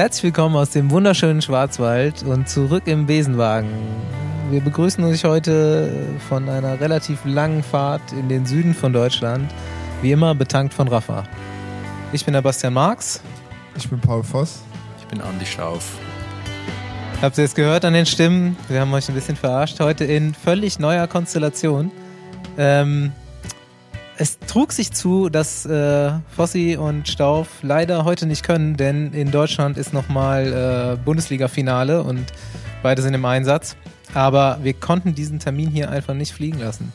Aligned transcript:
Herzlich 0.00 0.22
willkommen 0.22 0.56
aus 0.56 0.70
dem 0.70 0.90
wunderschönen 0.90 1.42
Schwarzwald 1.42 2.22
und 2.22 2.48
zurück 2.48 2.84
im 2.86 3.04
Besenwagen. 3.04 3.68
Wir 4.50 4.62
begrüßen 4.62 5.04
euch 5.04 5.24
heute 5.24 5.92
von 6.26 6.48
einer 6.48 6.80
relativ 6.80 7.26
langen 7.26 7.62
Fahrt 7.62 8.00
in 8.12 8.30
den 8.30 8.46
Süden 8.46 8.72
von 8.72 8.94
Deutschland. 8.94 9.52
Wie 10.00 10.10
immer 10.10 10.34
betankt 10.34 10.72
von 10.72 10.88
Rafa. 10.88 11.24
Ich 12.14 12.24
bin 12.24 12.32
der 12.32 12.40
Bastian 12.40 12.72
Marx. 12.72 13.20
Ich 13.76 13.90
bin 13.90 14.00
Paul 14.00 14.22
Voss. 14.22 14.62
Ich 15.00 15.04
bin 15.04 15.20
Andi 15.20 15.44
Schauf. 15.44 15.98
Habt 17.20 17.36
ihr 17.36 17.44
es 17.44 17.54
gehört 17.54 17.84
an 17.84 17.92
den 17.92 18.06
Stimmen? 18.06 18.56
Wir 18.68 18.80
haben 18.80 18.94
euch 18.94 19.06
ein 19.10 19.14
bisschen 19.14 19.36
verarscht. 19.36 19.80
Heute 19.80 20.06
in 20.06 20.32
völlig 20.32 20.78
neuer 20.78 21.08
Konstellation. 21.08 21.92
Ähm, 22.56 23.12
es 24.20 24.38
trug 24.38 24.70
sich 24.70 24.92
zu, 24.92 25.30
dass 25.30 25.64
äh, 25.64 26.12
Fossi 26.36 26.76
und 26.76 27.08
Stauf 27.08 27.48
leider 27.62 28.04
heute 28.04 28.26
nicht 28.26 28.44
können, 28.44 28.76
denn 28.76 29.14
in 29.14 29.30
Deutschland 29.30 29.78
ist 29.78 29.94
nochmal 29.94 30.98
äh, 30.98 31.02
Bundesliga-Finale 31.02 32.02
und 32.02 32.26
beide 32.82 33.00
sind 33.00 33.14
im 33.14 33.24
Einsatz. 33.24 33.76
Aber 34.12 34.58
wir 34.62 34.74
konnten 34.74 35.14
diesen 35.14 35.38
Termin 35.38 35.70
hier 35.70 35.90
einfach 35.90 36.12
nicht 36.12 36.34
fliegen 36.34 36.58
lassen. 36.58 36.92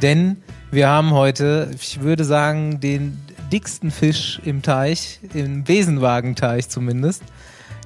Denn 0.00 0.36
wir 0.70 0.86
haben 0.86 1.10
heute, 1.10 1.72
ich 1.74 2.02
würde 2.02 2.24
sagen, 2.24 2.78
den 2.78 3.18
dicksten 3.50 3.90
Fisch 3.90 4.40
im 4.44 4.62
Teich, 4.62 5.18
im 5.34 5.64
Besenwagenteich 5.64 6.68
zumindest. 6.68 7.24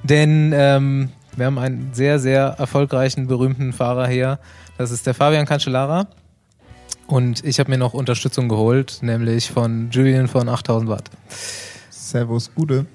Denn 0.03 0.53
ähm, 0.53 1.09
wir 1.35 1.47
haben 1.47 1.57
einen 1.57 1.89
sehr, 1.93 2.19
sehr 2.19 2.55
erfolgreichen, 2.59 3.25
berühmten 3.25 3.73
Fahrer 3.73 4.07
hier. 4.07 4.37
Das 4.77 4.91
ist 4.91 5.07
der 5.07 5.15
Fabian 5.15 5.47
Cancellara. 5.47 6.05
Und 7.07 7.45
ich 7.45 7.59
habe 7.59 7.69
mir 7.69 7.77
noch 7.77 7.93
Unterstützung 7.93 8.49
geholt, 8.49 8.99
nämlich 9.01 9.51
von 9.51 9.89
Julian 9.91 10.27
von 10.27 10.49
8000 10.49 10.89
Watt. 10.89 11.11
Servus, 11.89 12.51
Gude. 12.55 12.85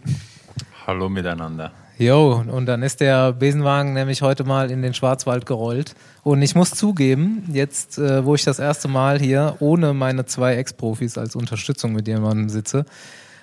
Hallo 0.87 1.09
miteinander. 1.09 1.71
Jo, 1.97 2.43
und 2.51 2.67
dann 2.67 2.83
ist 2.83 3.01
der 3.01 3.33
Besenwagen 3.33 3.93
nämlich 3.93 4.23
heute 4.23 4.43
mal 4.43 4.71
in 4.71 4.81
den 4.81 4.95
Schwarzwald 4.95 5.45
gerollt. 5.45 5.95
Und 6.23 6.41
ich 6.41 6.55
muss 6.55 6.71
zugeben, 6.71 7.45
jetzt, 7.53 7.99
äh, 7.99 8.25
wo 8.25 8.35
ich 8.35 8.43
das 8.43 8.59
erste 8.59 8.89
Mal 8.89 9.21
hier 9.21 9.57
ohne 9.61 9.93
meine 9.93 10.25
zwei 10.25 10.57
Ex-Profis 10.57 11.19
als 11.19 11.37
Unterstützung 11.37 11.93
mit 11.93 12.09
jemandem 12.09 12.49
sitze, 12.49 12.87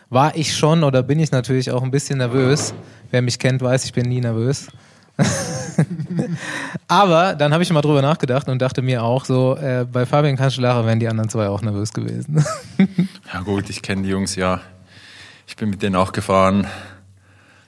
war 0.09 0.35
ich 0.35 0.55
schon 0.55 0.83
oder 0.83 1.03
bin 1.03 1.19
ich 1.19 1.31
natürlich 1.31 1.71
auch 1.71 1.83
ein 1.83 1.91
bisschen 1.91 2.17
nervös. 2.17 2.73
Wer 3.11 3.21
mich 3.21 3.39
kennt, 3.39 3.61
weiß, 3.61 3.85
ich 3.85 3.93
bin 3.93 4.07
nie 4.09 4.21
nervös. 4.21 4.67
Aber 6.87 7.33
dann 7.35 7.53
habe 7.53 7.63
ich 7.63 7.71
mal 7.71 7.81
drüber 7.81 8.01
nachgedacht 8.01 8.47
und 8.49 8.61
dachte 8.61 8.81
mir 8.81 9.03
auch 9.03 9.25
so, 9.25 9.55
äh, 9.57 9.85
bei 9.91 10.05
Fabian 10.05 10.37
Kanschelarer 10.37 10.85
wären 10.85 10.99
die 10.99 11.07
anderen 11.07 11.29
zwei 11.29 11.47
auch 11.47 11.61
nervös 11.61 11.93
gewesen. 11.93 12.43
ja 13.33 13.41
gut, 13.41 13.69
ich 13.69 13.81
kenne 13.81 14.03
die 14.03 14.09
Jungs 14.09 14.35
ja. 14.35 14.61
Ich 15.47 15.55
bin 15.55 15.69
mit 15.69 15.81
denen 15.81 15.95
auch 15.95 16.11
gefahren. 16.11 16.67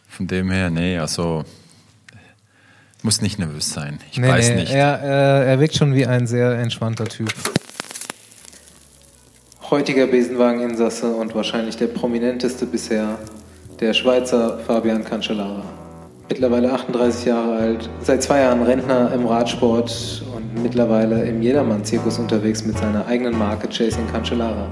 Von 0.08 0.28
dem 0.28 0.52
her, 0.52 0.69
nee, 0.69 0.97
also 0.97 1.45
muss 3.02 3.22
nicht 3.22 3.39
nervös 3.39 3.69
sein. 3.69 4.00
Ich 4.11 4.19
nee, 4.19 4.28
weiß 4.28 4.50
nee, 4.50 4.56
nicht. 4.56 4.73
Er, 4.73 5.02
äh, 5.02 5.52
er 5.52 5.59
wirkt 5.59 5.75
schon 5.75 5.95
wie 5.95 6.06
ein 6.06 6.28
sehr 6.28 6.59
entspannter 6.59 7.06
Typ. 7.06 7.34
Heutiger 9.69 10.08
Besenwageninsasse 10.08 11.11
und 11.11 11.36
wahrscheinlich 11.36 11.78
der 11.78 11.88
prominenteste 11.88 12.66
bisher, 12.66 13.19
der 13.80 13.94
Schweizer 13.94 14.59
Fabian 14.66 15.06
Cancellara 15.06 15.78
mittlerweile 16.30 16.72
38 16.72 17.25
Jahre 17.25 17.55
alt, 17.55 17.89
seit 18.02 18.22
zwei 18.22 18.41
Jahren 18.41 18.61
Rentner 18.61 19.11
im 19.13 19.25
Radsport 19.25 20.23
und 20.35 20.61
mittlerweile 20.61 21.23
im 21.23 21.41
Jedermann-Zirkus 21.41 22.19
unterwegs 22.19 22.63
mit 22.66 22.77
seiner 22.77 23.05
eigenen 23.08 23.38
Marke 23.38 23.67
Chasing 23.67 24.08
Cancellara. 24.11 24.67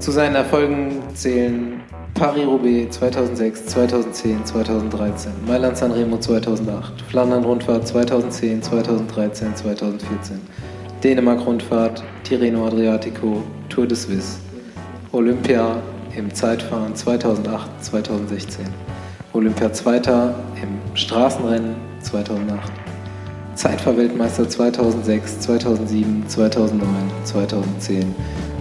Zu 0.00 0.10
seinen 0.10 0.34
Erfolgen 0.34 1.02
zählen 1.14 1.80
Paris-Roubaix 2.14 2.96
2006, 2.96 3.66
2010, 3.66 4.44
2013, 4.44 5.32
Mailand-Sanremo 5.46 6.18
2008, 6.18 7.02
Flandern-Rundfahrt 7.10 7.86
2010, 7.86 8.62
2013, 8.62 9.56
2014, 9.56 10.40
Dänemark-Rundfahrt, 11.02 12.02
Tirreno 12.24 12.66
Adriatico, 12.66 13.42
Tour 13.68 13.86
de 13.86 13.96
Suisse, 13.96 14.38
Olympia 15.12 15.76
im 16.16 16.32
Zeitfahren 16.34 16.94
2008, 16.94 17.84
2016. 17.84 18.66
Olympia 19.34 19.72
Zweiter 19.72 20.32
im 20.62 20.96
Straßenrennen 20.96 21.74
2008. 22.02 22.70
Zeitfahrweltmeister 23.56 24.48
2006, 24.48 25.40
2007, 25.40 26.28
2009, 26.28 26.88
2010 27.24 28.14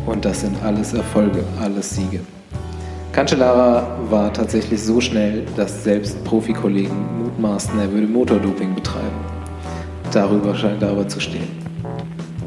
und 0.08 0.26
das 0.26 0.42
sind 0.42 0.58
alles 0.64 0.96
Erfolge, 0.96 1.44
alles 1.62 1.96
Siege. 1.96 2.22
Cancellara 3.12 3.86
war 4.10 4.34
tatsächlich 4.34 4.82
so 4.82 5.00
schnell, 5.00 5.46
dass 5.56 5.84
selbst 5.84 6.24
Profikollegen 6.24 7.22
mutmaßten, 7.22 7.80
er 7.80 7.92
würde 7.92 8.08
Motordoping 8.08 8.74
betreiben. 8.74 9.22
Darüber 10.12 10.56
scheint 10.56 10.82
er 10.82 10.90
aber 10.90 11.08
zu 11.08 11.20
stehen. 11.20 11.50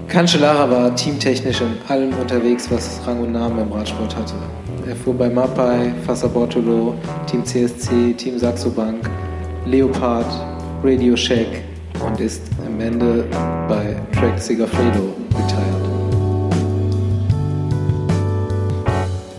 Cancellara 0.08 0.68
war 0.68 0.96
teamtechnisch 0.96 1.60
in 1.60 1.76
allem 1.86 2.12
unterwegs, 2.14 2.68
was 2.72 3.00
Rang 3.06 3.20
und 3.20 3.30
Namen 3.30 3.60
im 3.60 3.70
Radsport 3.70 4.16
hatte. 4.16 4.34
Er 4.88 4.94
fuhr 4.94 5.14
bei 5.14 5.28
Mapai, 5.28 5.92
Fassa 6.06 6.28
Bortolo, 6.28 6.94
Team 7.26 7.44
CSC, 7.44 8.14
Team 8.14 8.38
Saxo 8.38 8.70
Bank, 8.70 9.10
Leopard, 9.64 10.26
Radio 10.80 11.16
Shack 11.16 11.48
und 12.06 12.20
ist 12.20 12.42
am 12.64 12.80
Ende 12.80 13.24
bei 13.68 13.96
Trek 14.12 14.38
Sigafredo 14.38 15.12
retired. 15.34 15.86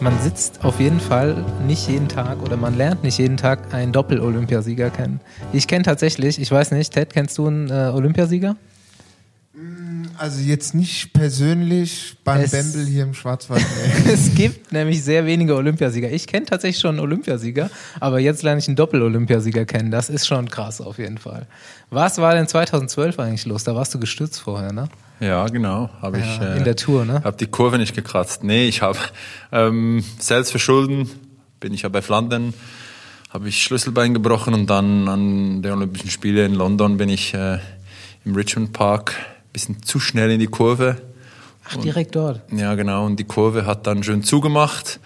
Man 0.01 0.19
sitzt 0.19 0.65
auf 0.65 0.81
jeden 0.81 0.99
Fall 0.99 1.45
nicht 1.65 1.87
jeden 1.87 2.09
Tag 2.09 2.43
oder 2.43 2.57
man 2.57 2.75
lernt 2.75 3.03
nicht 3.03 3.17
jeden 3.17 3.37
Tag 3.37 3.73
einen 3.73 3.93
Doppel-Olympiasieger 3.93 4.89
kennen. 4.89 5.21
Ich 5.53 5.69
kenne 5.69 5.83
tatsächlich, 5.83 6.41
ich 6.41 6.51
weiß 6.51 6.71
nicht, 6.71 6.91
Ted, 6.91 7.13
kennst 7.13 7.37
du 7.37 7.47
einen 7.47 7.69
äh, 7.69 7.91
Olympiasieger? 7.93 8.57
Also 10.17 10.41
jetzt 10.41 10.73
nicht 10.73 11.13
persönlich 11.13 12.15
beim 12.23 12.41
es, 12.41 12.51
Bembel 12.51 12.85
hier 12.85 13.03
im 13.03 13.13
Schwarzwald. 13.13 13.65
es 14.11 14.33
gibt 14.35 14.71
nämlich 14.71 15.03
sehr 15.03 15.25
wenige 15.25 15.55
Olympiasieger. 15.55 16.11
Ich 16.11 16.27
kenne 16.27 16.45
tatsächlich 16.45 16.79
schon 16.79 16.91
einen 16.91 16.99
Olympiasieger, 16.99 17.69
aber 17.99 18.19
jetzt 18.19 18.43
lerne 18.43 18.59
ich 18.59 18.67
einen 18.67 18.75
Doppel-Olympiasieger 18.75 19.65
kennen. 19.65 19.91
Das 19.91 20.09
ist 20.09 20.27
schon 20.27 20.49
krass 20.49 20.81
auf 20.81 20.97
jeden 20.97 21.17
Fall. 21.17 21.47
Was 21.89 22.17
war 22.17 22.33
denn 22.33 22.47
2012 22.47 23.19
eigentlich 23.19 23.45
los? 23.45 23.63
Da 23.63 23.75
warst 23.75 23.93
du 23.93 23.99
gestützt 23.99 24.39
vorher, 24.39 24.73
ne? 24.73 24.89
Ja, 25.19 25.47
genau. 25.47 25.89
Habe 26.01 26.19
ja, 26.19 26.25
ich 26.25 26.41
äh, 26.41 26.57
in 26.57 26.63
der 26.63 26.75
Tour, 26.75 27.05
ne? 27.05 27.23
Habe 27.23 27.37
die 27.37 27.47
Kurve 27.47 27.77
nicht 27.77 27.95
gekratzt. 27.95 28.43
Nee, 28.43 28.67
ich 28.67 28.81
habe 28.81 28.99
ähm, 29.51 30.03
selbst 30.19 30.51
verschulden. 30.51 31.09
Bin 31.59 31.73
ich 31.73 31.83
ja 31.83 31.89
bei 31.89 32.01
Flandern 32.01 32.53
habe 33.29 33.49
ich 33.49 33.61
Schlüsselbein 33.61 34.13
gebrochen 34.13 34.53
und 34.53 34.69
dann 34.69 35.07
an 35.07 35.61
den 35.61 35.73
Olympischen 35.73 36.09
Spielen 36.09 36.53
in 36.53 36.57
London 36.57 36.97
bin 36.97 37.09
ich 37.09 37.33
äh, 37.33 37.59
im 38.25 38.35
Richmond 38.35 38.73
Park 38.73 39.13
bisschen 39.53 39.83
zu 39.83 39.99
schnell 39.99 40.31
in 40.31 40.39
die 40.39 40.47
Kurve. 40.47 40.97
Ach, 41.69 41.77
direkt 41.77 42.15
dort? 42.15 42.41
Ja, 42.51 42.75
genau. 42.75 43.05
Und 43.05 43.17
die 43.17 43.25
Kurve 43.25 43.65
hat 43.65 43.87
dann 43.87 44.03
schön 44.03 44.23
zugemacht. 44.23 44.99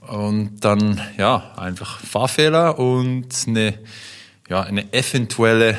Und 0.00 0.64
dann, 0.64 1.00
ja, 1.16 1.52
einfach 1.56 2.00
Fahrfehler 2.00 2.78
und 2.78 3.28
eine, 3.46 3.78
ja, 4.48 4.62
eine 4.62 4.92
eventuelle 4.92 5.78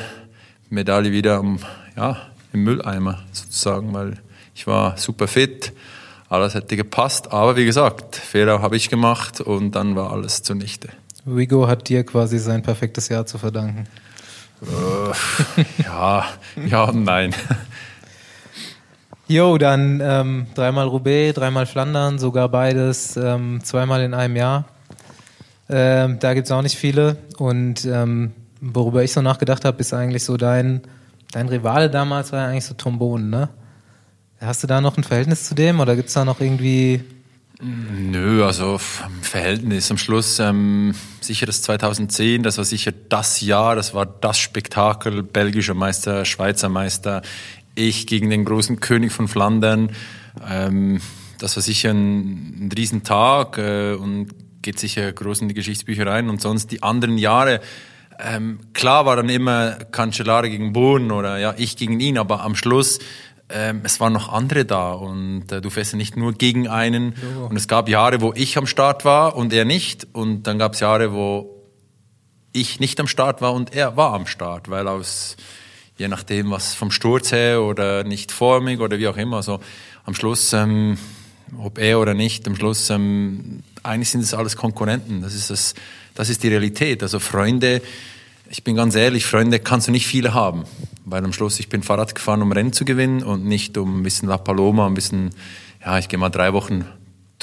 Medaille 0.70 1.12
wieder 1.12 1.38
im, 1.38 1.58
ja, 1.96 2.16
im 2.52 2.64
Mülleimer 2.64 3.22
sozusagen, 3.32 3.92
weil 3.92 4.18
ich 4.54 4.66
war 4.66 4.96
super 4.96 5.28
fit, 5.28 5.72
alles 6.28 6.54
hätte 6.54 6.76
gepasst. 6.76 7.32
Aber 7.32 7.56
wie 7.56 7.66
gesagt, 7.66 8.16
Fehler 8.16 8.62
habe 8.62 8.76
ich 8.76 8.88
gemacht 8.88 9.40
und 9.40 9.72
dann 9.72 9.94
war 9.94 10.12
alles 10.12 10.42
zunichte. 10.42 10.88
Wigo 11.24 11.68
hat 11.68 11.88
dir 11.88 12.04
quasi 12.04 12.38
sein 12.38 12.62
perfektes 12.62 13.08
Jahr 13.08 13.26
zu 13.26 13.38
verdanken. 13.38 13.86
Äh, 14.62 15.82
ja, 15.82 16.26
ja 16.66 16.84
und 16.84 17.04
nein. 17.04 17.34
Jo, 19.26 19.56
dann 19.56 20.00
ähm, 20.02 20.46
dreimal 20.54 20.86
Roubaix, 20.86 21.34
dreimal 21.34 21.64
Flandern, 21.66 22.18
sogar 22.18 22.48
beides, 22.50 23.16
ähm, 23.16 23.60
zweimal 23.62 24.02
in 24.02 24.12
einem 24.12 24.36
Jahr. 24.36 24.66
Ähm, 25.68 26.18
da 26.20 26.34
gibt 26.34 26.46
es 26.46 26.52
auch 26.52 26.60
nicht 26.60 26.76
viele. 26.76 27.16
Und 27.38 27.86
ähm, 27.86 28.32
worüber 28.60 29.02
ich 29.02 29.12
so 29.12 29.22
nachgedacht 29.22 29.64
habe, 29.64 29.80
ist 29.80 29.94
eigentlich 29.94 30.24
so 30.24 30.36
dein, 30.36 30.82
dein 31.32 31.48
Rivale 31.48 31.88
damals 31.88 32.32
war 32.32 32.42
ja 32.42 32.48
eigentlich 32.48 32.66
so 32.66 32.74
Trombon, 32.74 33.30
ne? 33.30 33.48
Hast 34.40 34.62
du 34.62 34.66
da 34.66 34.82
noch 34.82 34.98
ein 34.98 35.04
Verhältnis 35.04 35.44
zu 35.44 35.54
dem 35.54 35.80
oder 35.80 35.96
gibt 35.96 36.08
es 36.08 36.14
da 36.14 36.24
noch 36.24 36.40
irgendwie. 36.40 37.02
Nö, 37.62 38.44
also 38.44 38.78
Verhältnis 39.22 39.90
am 39.90 39.96
Schluss 39.96 40.38
ähm, 40.38 40.94
sicher 41.20 41.46
das 41.46 41.62
2010, 41.62 42.42
das 42.42 42.58
war 42.58 42.64
sicher 42.64 42.92
das 43.08 43.40
Jahr, 43.40 43.74
das 43.74 43.94
war 43.94 44.04
das 44.04 44.38
Spektakel, 44.38 45.22
belgischer 45.22 45.72
Meister, 45.72 46.26
Schweizer 46.26 46.68
Meister, 46.68 47.22
ich 47.74 48.06
gegen 48.06 48.30
den 48.30 48.44
großen 48.44 48.80
König 48.80 49.12
von 49.12 49.28
Flandern. 49.28 49.90
Ähm, 50.48 51.00
das 51.38 51.56
war 51.56 51.62
sicher 51.62 51.90
ein, 51.90 52.66
ein 52.66 52.70
Riesentag 52.76 53.58
äh, 53.58 53.94
und 53.94 54.28
geht 54.62 54.78
sicher 54.78 55.12
groß 55.12 55.42
in 55.42 55.48
die 55.48 55.54
Geschichtsbücher 55.54 56.06
rein. 56.06 56.28
Und 56.28 56.40
sonst 56.40 56.70
die 56.70 56.82
anderen 56.82 57.18
Jahre, 57.18 57.60
ähm, 58.18 58.60
klar 58.72 59.06
war 59.06 59.16
dann 59.16 59.28
immer 59.28 59.72
Cancellara 59.72 60.48
gegen 60.48 60.72
Bohnen 60.72 61.10
oder 61.10 61.38
ja, 61.38 61.54
ich 61.56 61.76
gegen 61.76 62.00
ihn, 62.00 62.18
aber 62.18 62.42
am 62.42 62.54
Schluss 62.54 63.00
ähm, 63.50 63.82
es 63.84 64.00
waren 64.00 64.12
noch 64.12 64.32
andere 64.32 64.64
da 64.64 64.92
und 64.92 65.52
äh, 65.52 65.60
du 65.60 65.68
fährst 65.68 65.92
ja 65.92 65.98
nicht 65.98 66.16
nur 66.16 66.32
gegen 66.32 66.66
einen. 66.66 67.14
Jo. 67.36 67.46
Und 67.46 67.56
es 67.56 67.68
gab 67.68 67.88
Jahre, 67.88 68.20
wo 68.20 68.32
ich 68.34 68.56
am 68.56 68.66
Start 68.66 69.04
war 69.04 69.36
und 69.36 69.52
er 69.52 69.64
nicht. 69.64 70.06
Und 70.12 70.44
dann 70.44 70.58
gab 70.58 70.72
es 70.72 70.80
Jahre, 70.80 71.12
wo 71.12 71.54
ich 72.52 72.80
nicht 72.80 72.98
am 73.00 73.06
Start 73.06 73.42
war 73.42 73.52
und 73.52 73.74
er 73.74 73.96
war 73.96 74.14
am 74.14 74.26
Start, 74.26 74.70
weil 74.70 74.88
aus, 74.88 75.36
je 75.96 76.08
nachdem, 76.08 76.50
was 76.50 76.74
vom 76.74 76.90
Sturz 76.90 77.32
her 77.32 77.62
oder 77.62 78.04
nicht 78.04 78.32
formig 78.32 78.80
oder 78.80 78.98
wie 78.98 79.08
auch 79.08 79.16
immer, 79.16 79.36
also 79.36 79.60
am 80.04 80.14
Schluss, 80.14 80.52
ähm, 80.52 80.98
ob 81.58 81.78
er 81.78 82.00
oder 82.00 82.14
nicht, 82.14 82.46
am 82.48 82.56
Schluss, 82.56 82.90
ähm, 82.90 83.62
eigentlich 83.82 84.10
sind 84.10 84.22
es 84.22 84.34
alles 84.34 84.56
Konkurrenten. 84.56 85.22
Das 85.22 85.34
ist 85.34 85.50
das, 85.50 85.74
das 86.14 86.28
ist 86.30 86.42
die 86.42 86.48
Realität. 86.48 87.02
Also 87.02 87.18
Freunde, 87.20 87.82
ich 88.50 88.64
bin 88.64 88.76
ganz 88.76 88.94
ehrlich, 88.94 89.24
Freunde 89.26 89.60
kannst 89.60 89.88
du 89.88 89.92
nicht 89.92 90.06
viele 90.06 90.34
haben, 90.34 90.64
weil 91.04 91.24
am 91.24 91.32
Schluss 91.32 91.60
ich 91.60 91.68
bin 91.68 91.82
Fahrrad 91.82 92.14
gefahren, 92.14 92.42
um 92.42 92.52
Rennen 92.52 92.72
zu 92.72 92.84
gewinnen 92.84 93.22
und 93.22 93.44
nicht 93.44 93.76
um 93.78 94.00
ein 94.00 94.02
bisschen 94.02 94.28
La 94.28 94.38
Paloma, 94.38 94.86
ein 94.86 94.94
bisschen, 94.94 95.30
ja, 95.84 95.98
ich 95.98 96.08
gehe 96.08 96.18
mal 96.18 96.30
drei 96.30 96.52
Wochen 96.52 96.84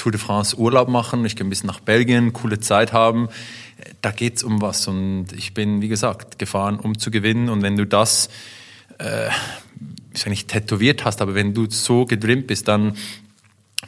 Tour 0.02 0.10
de 0.10 0.20
France 0.20 0.56
Urlaub 0.58 0.88
machen, 0.88 1.24
ich 1.24 1.36
gehe 1.36 1.46
ein 1.46 1.48
bisschen 1.48 1.68
nach 1.68 1.78
Belgien, 1.78 2.32
coole 2.32 2.58
Zeit 2.58 2.92
haben. 2.92 3.28
Da 4.00 4.10
geht's 4.10 4.42
um 4.42 4.60
was 4.60 4.88
und 4.88 5.26
ich 5.32 5.54
bin, 5.54 5.80
wie 5.80 5.86
gesagt, 5.86 6.40
gefahren, 6.40 6.80
um 6.80 6.98
zu 6.98 7.12
gewinnen. 7.12 7.48
Und 7.48 7.62
wenn 7.62 7.76
du 7.76 7.86
das, 7.86 8.28
äh, 8.98 9.28
ich 10.12 10.18
sage 10.18 10.30
nicht 10.30 10.48
tätowiert 10.48 11.04
hast, 11.04 11.22
aber 11.22 11.36
wenn 11.36 11.54
du 11.54 11.70
so 11.70 12.04
gedrimmt 12.04 12.48
bist, 12.48 12.66
dann 12.66 12.96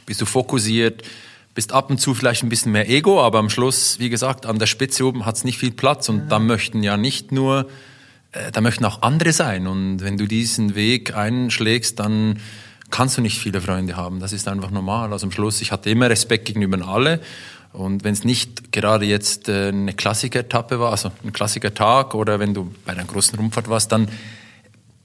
bist 0.05 0.21
du 0.21 0.25
fokussiert, 0.25 1.03
bist 1.53 1.73
ab 1.73 1.89
und 1.89 1.99
zu 1.99 2.13
vielleicht 2.13 2.43
ein 2.43 2.49
bisschen 2.49 2.71
mehr 2.71 2.89
Ego, 2.89 3.21
aber 3.21 3.39
am 3.39 3.49
Schluss, 3.49 3.99
wie 3.99 4.09
gesagt, 4.09 4.45
an 4.45 4.57
der 4.57 4.67
Spitze 4.67 5.05
oben 5.05 5.25
hat 5.25 5.35
es 5.35 5.43
nicht 5.43 5.57
viel 5.57 5.71
Platz. 5.71 6.07
Und 6.07 6.29
da 6.29 6.39
möchten 6.39 6.81
ja 6.81 6.95
nicht 6.95 7.33
nur, 7.33 7.67
äh, 8.31 8.53
da 8.53 8.61
möchten 8.61 8.85
auch 8.85 9.01
andere 9.01 9.33
sein. 9.33 9.67
Und 9.67 9.99
wenn 9.99 10.15
du 10.15 10.27
diesen 10.27 10.75
Weg 10.75 11.13
einschlägst, 11.13 11.99
dann 11.99 12.39
kannst 12.91 13.17
du 13.17 13.21
nicht 13.21 13.39
viele 13.39 13.61
Freunde 13.61 13.95
haben. 13.97 14.19
Das 14.19 14.33
ist 14.33 14.47
einfach 14.47 14.71
normal. 14.71 15.11
Also 15.11 15.25
am 15.25 15.31
Schluss, 15.31 15.61
ich 15.61 15.71
hatte 15.71 15.89
immer 15.89 16.09
Respekt 16.09 16.45
gegenüber 16.45 16.87
alle 16.87 17.19
und 17.75 18.03
wenn 18.03 18.13
es 18.13 18.23
nicht 18.23 18.71
gerade 18.71 19.05
jetzt 19.05 19.49
äh, 19.49 19.67
eine 19.67 19.93
Klassiker-Etappe 19.93 20.79
war, 20.79 20.91
also 20.91 21.11
ein 21.23 21.33
Klassiker-Tag 21.33 22.15
oder 22.15 22.39
wenn 22.39 22.53
du 22.53 22.73
bei 22.85 22.93
einer 22.93 23.03
großen 23.03 23.37
Rundfahrt 23.37 23.69
warst, 23.69 23.91
dann 23.91 24.07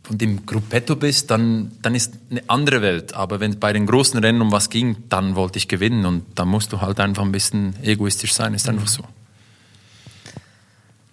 und 0.09 0.21
im 0.23 0.45
Gruppetto 0.45 0.97
bist, 0.97 1.31
dann, 1.31 1.71
dann 1.83 1.95
ist 1.95 2.15
eine 2.31 2.43
andere 2.49 2.83
Welt. 2.83 3.15
Aber 3.15 3.39
wenn 3.39 3.53
es 3.53 3.57
bei 3.59 3.73
den 3.73 3.87
großen 3.87 4.19
Rennen 4.19 4.43
um 4.43 4.51
was 4.51 4.69
ging, 4.69 4.97
dann 5.09 5.37
wollte 5.37 5.59
ich 5.59 5.69
gewinnen. 5.69 6.05
Und 6.05 6.25
da 6.35 6.45
musst 6.45 6.73
du 6.73 6.81
halt 6.81 6.99
einfach 6.99 7.23
ein 7.23 7.31
bisschen 7.31 7.77
egoistisch 7.83 8.35
sein, 8.35 8.53
ist 8.53 8.69
einfach 8.69 8.89
so. 8.89 9.05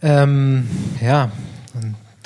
Ähm, 0.01 0.67
ja, 0.99 1.31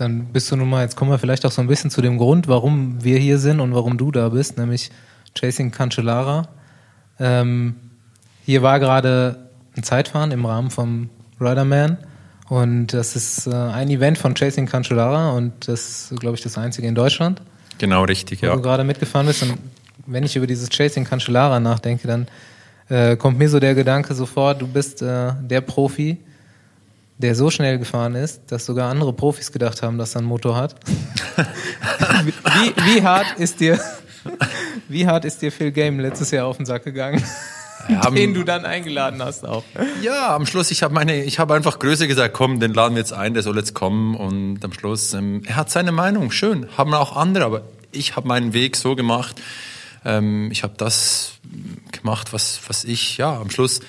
dann 0.01 0.25
bist 0.33 0.51
du 0.51 0.55
nun 0.55 0.69
mal, 0.69 0.83
jetzt 0.83 0.95
kommen 0.95 1.11
wir 1.11 1.19
vielleicht 1.19 1.45
auch 1.45 1.51
so 1.51 1.61
ein 1.61 1.67
bisschen 1.67 1.91
zu 1.91 2.01
dem 2.01 2.17
Grund, 2.17 2.47
warum 2.47 3.03
wir 3.03 3.19
hier 3.19 3.37
sind 3.37 3.59
und 3.59 3.73
warum 3.73 3.97
du 3.97 4.11
da 4.11 4.29
bist, 4.29 4.57
nämlich 4.57 4.89
Chasing 5.35 5.71
Cancellara. 5.71 6.49
Ähm, 7.19 7.75
hier 8.45 8.63
war 8.63 8.79
gerade 8.79 9.47
ein 9.77 9.83
Zeitfahren 9.83 10.31
im 10.31 10.45
Rahmen 10.45 10.71
vom 10.71 11.09
Riderman. 11.39 11.97
Und 12.49 12.87
das 12.87 13.15
ist 13.15 13.47
äh, 13.47 13.53
ein 13.53 13.89
Event 13.89 14.17
von 14.17 14.33
Chasing 14.33 14.65
Cancellara 14.65 15.31
und 15.31 15.69
das 15.69 16.11
ist, 16.11 16.19
glaube 16.19 16.35
ich, 16.35 16.43
das 16.43 16.57
einzige 16.57 16.87
in 16.87 16.95
Deutschland. 16.95 17.41
Genau, 17.77 18.03
richtig, 18.03 18.41
wo 18.41 18.47
ja. 18.47 18.55
du 18.55 18.61
gerade 18.61 18.83
mitgefahren 18.83 19.27
bist. 19.27 19.43
Und 19.43 19.57
wenn 20.05 20.23
ich 20.23 20.35
über 20.35 20.47
dieses 20.47 20.67
Chasing 20.69 21.05
Cancellara 21.05 21.61
nachdenke, 21.61 22.07
dann 22.07 22.27
äh, 22.89 23.15
kommt 23.15 23.37
mir 23.39 23.47
so 23.47 23.59
der 23.59 23.73
Gedanke 23.73 24.13
sofort, 24.13 24.61
du 24.61 24.67
bist 24.67 25.01
äh, 25.01 25.31
der 25.41 25.61
Profi, 25.61 26.17
der 27.21 27.35
so 27.35 27.49
schnell 27.49 27.77
gefahren 27.77 28.15
ist, 28.15 28.51
dass 28.51 28.65
sogar 28.65 28.89
andere 28.89 29.13
Profis 29.13 29.51
gedacht 29.51 29.81
haben, 29.81 29.97
dass 29.97 30.15
er 30.15 30.19
einen 30.19 30.27
Motor 30.27 30.55
hat. 30.55 30.75
wie, 32.23 32.73
wie, 32.85 33.03
hart 33.03 33.39
ist 33.39 33.59
dir, 33.59 33.79
wie 34.87 35.07
hart 35.07 35.25
ist 35.25 35.41
dir 35.41 35.51
Phil 35.51 35.71
Game 35.71 35.99
letztes 35.99 36.31
Jahr 36.31 36.47
auf 36.47 36.57
den 36.57 36.65
Sack 36.65 36.83
gegangen? 36.83 37.23
ja, 37.89 38.09
den 38.09 38.33
du 38.33 38.43
dann 38.43 38.65
eingeladen 38.65 39.23
hast 39.23 39.45
auch. 39.45 39.63
Ja, 40.01 40.35
am 40.35 40.45
Schluss, 40.45 40.71
ich 40.71 40.83
habe 40.83 40.93
meine, 40.93 41.23
ich 41.23 41.39
habe 41.39 41.53
einfach 41.53 41.79
Größe 41.79 42.07
gesagt, 42.07 42.33
komm, 42.33 42.59
den 42.59 42.73
laden 42.73 42.95
wir 42.95 42.99
jetzt 42.99 43.13
ein, 43.13 43.33
der 43.33 43.43
soll 43.43 43.57
jetzt 43.57 43.73
kommen 43.73 44.15
und 44.15 44.63
am 44.63 44.73
Schluss, 44.73 45.13
ähm, 45.13 45.41
er 45.45 45.55
hat 45.55 45.69
seine 45.69 45.91
Meinung, 45.91 46.31
schön, 46.31 46.67
haben 46.77 46.93
auch 46.93 47.15
andere, 47.15 47.45
aber 47.45 47.61
ich 47.91 48.15
habe 48.15 48.27
meinen 48.27 48.53
Weg 48.53 48.75
so 48.75 48.95
gemacht, 48.95 49.41
ähm, 50.05 50.49
ich 50.51 50.63
habe 50.63 50.73
das 50.77 51.33
gemacht, 51.91 52.33
was, 52.33 52.59
was 52.67 52.83
ich, 52.83 53.17
ja, 53.17 53.35
am 53.39 53.49
Schluss, 53.49 53.81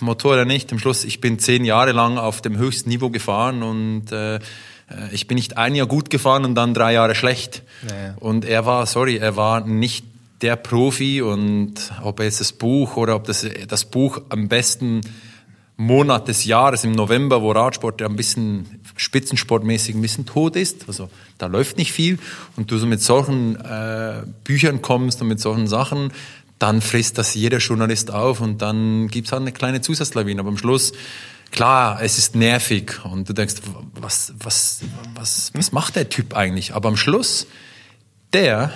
Motor 0.00 0.32
oder 0.32 0.44
nicht, 0.44 0.72
am 0.72 0.78
Schluss, 0.78 1.04
ich 1.04 1.20
bin 1.20 1.38
zehn 1.38 1.64
Jahre 1.64 1.92
lang 1.92 2.18
auf 2.18 2.40
dem 2.42 2.56
höchsten 2.56 2.90
Niveau 2.90 3.10
gefahren 3.10 3.62
und 3.62 4.12
äh, 4.12 4.36
äh 4.36 4.40
ich 5.12 5.26
bin 5.26 5.36
nicht 5.36 5.56
ein 5.56 5.74
Jahr 5.74 5.86
gut 5.86 6.10
gefahren 6.10 6.44
und 6.44 6.54
dann 6.54 6.74
drei 6.74 6.92
Jahre 6.92 7.14
schlecht. 7.14 7.62
Naja. 7.88 8.14
Und 8.20 8.44
er 8.44 8.66
war, 8.66 8.86
sorry, 8.86 9.16
er 9.16 9.36
war 9.36 9.60
nicht 9.60 10.04
der 10.42 10.56
Profi 10.56 11.22
und 11.22 11.74
ob 12.02 12.20
jetzt 12.20 12.40
das 12.40 12.52
Buch 12.52 12.96
oder 12.96 13.16
ob 13.16 13.24
das, 13.24 13.46
das 13.68 13.84
Buch 13.84 14.22
am 14.30 14.48
besten 14.48 15.02
Monat 15.76 16.28
des 16.28 16.44
Jahres 16.44 16.84
im 16.84 16.92
November, 16.92 17.40
wo 17.40 17.52
Radsport 17.52 18.02
ja 18.02 18.06
ein 18.06 18.16
bisschen 18.16 18.82
spitzensportmäßig 18.96 19.94
ein 19.94 20.02
bisschen 20.02 20.26
tot 20.26 20.54
ist, 20.54 20.86
also 20.88 21.08
da 21.38 21.46
läuft 21.46 21.78
nicht 21.78 21.92
viel 21.92 22.18
und 22.56 22.70
du 22.70 22.76
so 22.76 22.86
mit 22.86 23.00
solchen 23.00 23.56
äh, 23.56 24.24
Büchern 24.44 24.82
kommst 24.82 25.22
und 25.22 25.28
mit 25.28 25.40
solchen 25.40 25.68
Sachen, 25.68 26.12
dann 26.60 26.80
frisst 26.80 27.18
das 27.18 27.34
jeder 27.34 27.58
Journalist 27.58 28.12
auf 28.12 28.40
und 28.40 28.62
dann 28.62 29.08
gibt's 29.08 29.32
halt 29.32 29.42
eine 29.42 29.52
kleine 29.52 29.80
Zusatzlawine. 29.80 30.40
Aber 30.40 30.50
am 30.50 30.58
Schluss, 30.58 30.92
klar, 31.50 32.00
es 32.00 32.18
ist 32.18 32.36
nervig 32.36 33.04
und 33.04 33.28
du 33.28 33.32
denkst, 33.32 33.56
was, 33.94 34.32
was, 34.38 34.82
was, 35.14 35.50
was 35.54 35.72
macht 35.72 35.96
der 35.96 36.08
Typ 36.08 36.36
eigentlich? 36.36 36.74
Aber 36.74 36.88
am 36.88 36.96
Schluss, 36.96 37.48
der 38.32 38.72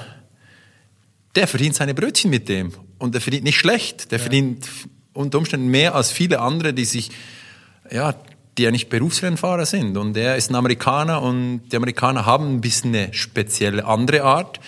der 1.35 1.49
verdient 1.49 1.75
seine 1.75 1.95
Brötchen 1.95 2.31
mit 2.31 2.49
dem. 2.49 2.73
Und 2.99 3.15
der 3.15 3.21
verdient 3.21 3.45
nicht 3.45 3.59
schlecht. 3.59 4.11
Der 4.11 4.19
ja. 4.19 4.23
verdient 4.23 4.67
unter 5.13 5.39
Umständen 5.39 5.69
mehr 5.69 5.95
als 5.95 6.11
viele 6.11 6.41
andere, 6.41 6.73
die 6.73 6.85
sich, 6.85 7.11
ja, 7.91 8.15
die 8.57 8.63
ja 8.63 8.71
nicht 8.71 8.89
Berufsrennfahrer 8.89 9.67
sind. 9.67 9.97
Und 9.97 10.17
er 10.17 10.37
ist 10.37 10.51
ein 10.51 10.55
Amerikaner 10.55 11.23
und 11.23 11.63
die 11.71 11.77
Amerikaner 11.77 12.25
haben 12.25 12.55
ein 12.55 12.61
bisschen 12.61 12.95
eine 12.95 13.13
spezielle 13.13 13.85
andere 13.85 14.23
Art. 14.23 14.61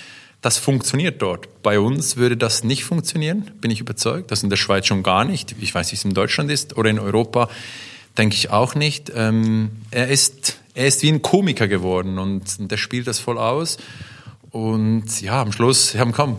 Das 0.46 0.58
funktioniert 0.58 1.22
dort. 1.22 1.60
Bei 1.64 1.80
uns 1.80 2.16
würde 2.16 2.36
das 2.36 2.62
nicht 2.62 2.84
funktionieren, 2.84 3.50
bin 3.60 3.72
ich 3.72 3.80
überzeugt. 3.80 4.30
Das 4.30 4.44
in 4.44 4.48
der 4.48 4.56
Schweiz 4.56 4.86
schon 4.86 5.02
gar 5.02 5.24
nicht. 5.24 5.56
Ich 5.60 5.74
weiß 5.74 5.90
wie 5.90 5.96
es 5.96 6.04
in 6.04 6.14
Deutschland 6.14 6.52
ist 6.52 6.76
oder 6.76 6.88
in 6.88 7.00
Europa, 7.00 7.48
denke 8.16 8.36
ich 8.36 8.50
auch 8.50 8.76
nicht. 8.76 9.10
Ähm, 9.12 9.72
er 9.90 10.06
ist, 10.06 10.60
er 10.74 10.86
ist 10.86 11.02
wie 11.02 11.08
ein 11.08 11.20
Komiker 11.20 11.66
geworden 11.66 12.20
und, 12.20 12.70
der 12.70 12.76
spielt 12.76 13.08
das 13.08 13.18
voll 13.18 13.38
aus. 13.38 13.78
Und 14.52 15.20
ja, 15.20 15.42
am 15.42 15.50
Schluss, 15.50 15.94
ja, 15.94 16.04
komm, 16.12 16.38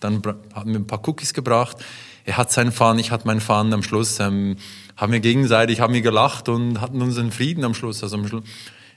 dann 0.00 0.20
haben 0.52 0.72
wir 0.72 0.80
ein 0.80 0.88
paar 0.88 1.08
Cookies 1.08 1.32
gebracht. 1.32 1.76
Er 2.24 2.36
hat 2.36 2.50
seinen 2.50 2.72
Fahren, 2.72 2.98
ich 2.98 3.12
hatte 3.12 3.28
meinen 3.28 3.40
Fahren. 3.40 3.72
Am 3.72 3.84
Schluss 3.84 4.18
ähm, 4.18 4.56
haben 4.96 5.12
wir 5.12 5.20
gegenseitig, 5.20 5.78
haben 5.78 5.94
wir 5.94 6.02
gelacht 6.02 6.48
und 6.48 6.80
hatten 6.80 7.00
unseren 7.00 7.30
Frieden 7.30 7.62
am 7.62 7.74
Schluss. 7.74 8.02
Also 8.02 8.16
am 8.16 8.26
Schluss, 8.26 8.42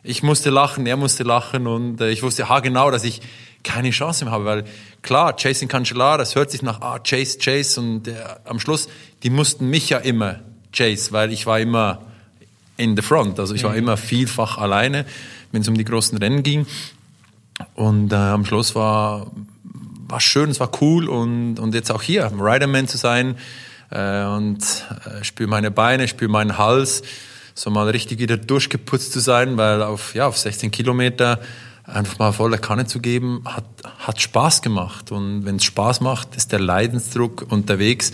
ich 0.08 0.24
musste 0.24 0.50
lachen, 0.50 0.86
er 0.86 0.98
musste 0.98 1.24
lachen 1.24 1.68
und 1.68 2.02
äh, 2.02 2.10
ich 2.10 2.24
wusste 2.24 2.50
ha 2.50 2.60
genau, 2.60 2.90
dass 2.92 3.04
ich 3.04 3.22
keine 3.64 3.90
Chance 3.90 4.26
mehr 4.26 4.34
habe, 4.34 4.46
weil 4.46 4.64
klar, 5.02 5.36
Chasing 5.36 5.68
Cancellara, 5.68 6.18
das 6.18 6.36
hört 6.36 6.52
sich 6.52 6.62
nach 6.62 6.82
ah, 6.82 7.00
Chase, 7.00 7.38
Chase 7.40 7.80
und 7.80 8.08
äh, 8.08 8.16
am 8.46 8.60
Schluss, 8.60 8.88
die 9.24 9.30
mussten 9.30 9.70
mich 9.70 9.90
ja 9.90 9.98
immer 9.98 10.40
chase, 10.72 11.12
weil 11.12 11.32
ich 11.34 11.46
war 11.46 11.60
immer 11.60 12.02
in 12.78 12.96
the 12.96 13.02
front, 13.02 13.40
also 13.40 13.54
ich 13.54 13.64
war 13.64 13.72
mhm. 13.72 13.80
immer 13.80 13.98
vielfach 13.98 14.58
alleine, 14.58 15.06
wenn 15.52 15.62
es 15.62 15.68
um 15.68 15.78
die 15.78 15.84
großen 15.84 16.18
Rennen 16.18 16.44
ging. 16.44 16.66
Und 17.74 18.14
äh, 18.14 18.16
am 18.16 18.46
Schluss 18.46 18.76
war 18.76 19.28
war 20.08 20.22
schön, 20.22 20.50
es 20.50 20.60
war 20.60 20.72
cool 20.82 21.10
und, 21.10 21.60
und 21.60 21.74
jetzt 21.74 21.92
auch 21.92 22.02
hier, 22.02 22.32
Riderman 22.40 22.88
zu 22.88 22.98
sein 22.98 23.36
äh, 23.90 24.24
und 24.24 24.60
äh, 25.06 25.24
spüre 25.24 25.50
meine 25.50 25.72
Beine, 25.72 26.08
spüre 26.08 26.32
meinen 26.32 26.58
Hals, 26.58 27.04
so 27.58 27.72
mal 27.72 27.90
richtig 27.90 28.20
wieder 28.20 28.38
durchgeputzt 28.38 29.12
zu 29.12 29.20
sein, 29.20 29.58
weil 29.58 29.82
auf, 29.82 30.14
ja, 30.14 30.28
auf 30.28 30.38
16 30.38 30.70
Kilometer 30.70 31.40
einfach 31.86 32.20
mal 32.20 32.32
volle 32.32 32.60
Kanne 32.60 32.86
zu 32.86 33.00
geben, 33.00 33.42
hat, 33.46 33.66
hat 33.98 34.22
Spaß 34.22 34.62
gemacht. 34.62 35.12
Und 35.12 35.44
wenn 35.46 35.56
es 35.56 35.64
Spaß 35.64 36.02
macht, 36.02 36.36
ist 36.36 36.52
der 36.52 36.60
Leidensdruck 36.60 37.46
unterwegs 37.50 38.12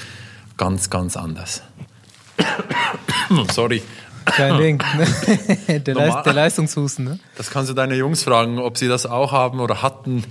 ganz, 0.56 0.90
ganz 0.90 1.18
anders. 1.18 1.62
Sorry. 3.52 3.84
Kein 4.24 4.58
Ding. 4.58 4.84
der, 5.68 5.94
Leist, 5.94 6.26
der 6.26 6.34
Leistungshusten, 6.34 7.04
ne? 7.04 7.20
Das 7.36 7.50
kannst 7.50 7.70
du 7.70 7.74
deine 7.74 7.96
Jungs 7.96 8.24
fragen, 8.24 8.60
ob 8.60 8.78
sie 8.78 8.88
das 8.88 9.06
auch 9.06 9.34
haben 9.34 9.60
oder 9.60 9.82
hatten 9.82 10.24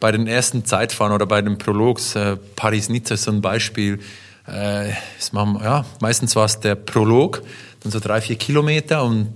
bei 0.00 0.10
den 0.10 0.26
ersten 0.26 0.64
Zeitfahren 0.64 1.12
oder 1.12 1.26
bei 1.26 1.42
den 1.42 1.58
Prologs, 1.58 2.16
äh, 2.16 2.36
Paris-Nizza 2.56 3.14
ist 3.14 3.22
so 3.22 3.30
ein 3.30 3.40
Beispiel, 3.40 4.00
äh, 4.48 4.90
ist 5.16 5.32
man, 5.32 5.60
ja, 5.62 5.84
meistens 6.00 6.34
war 6.34 6.46
es 6.46 6.58
der 6.58 6.74
Prolog, 6.74 7.42
dann 7.80 7.92
so 7.92 8.00
drei, 8.00 8.20
vier 8.20 8.36
Kilometer 8.36 9.04
und 9.04 9.30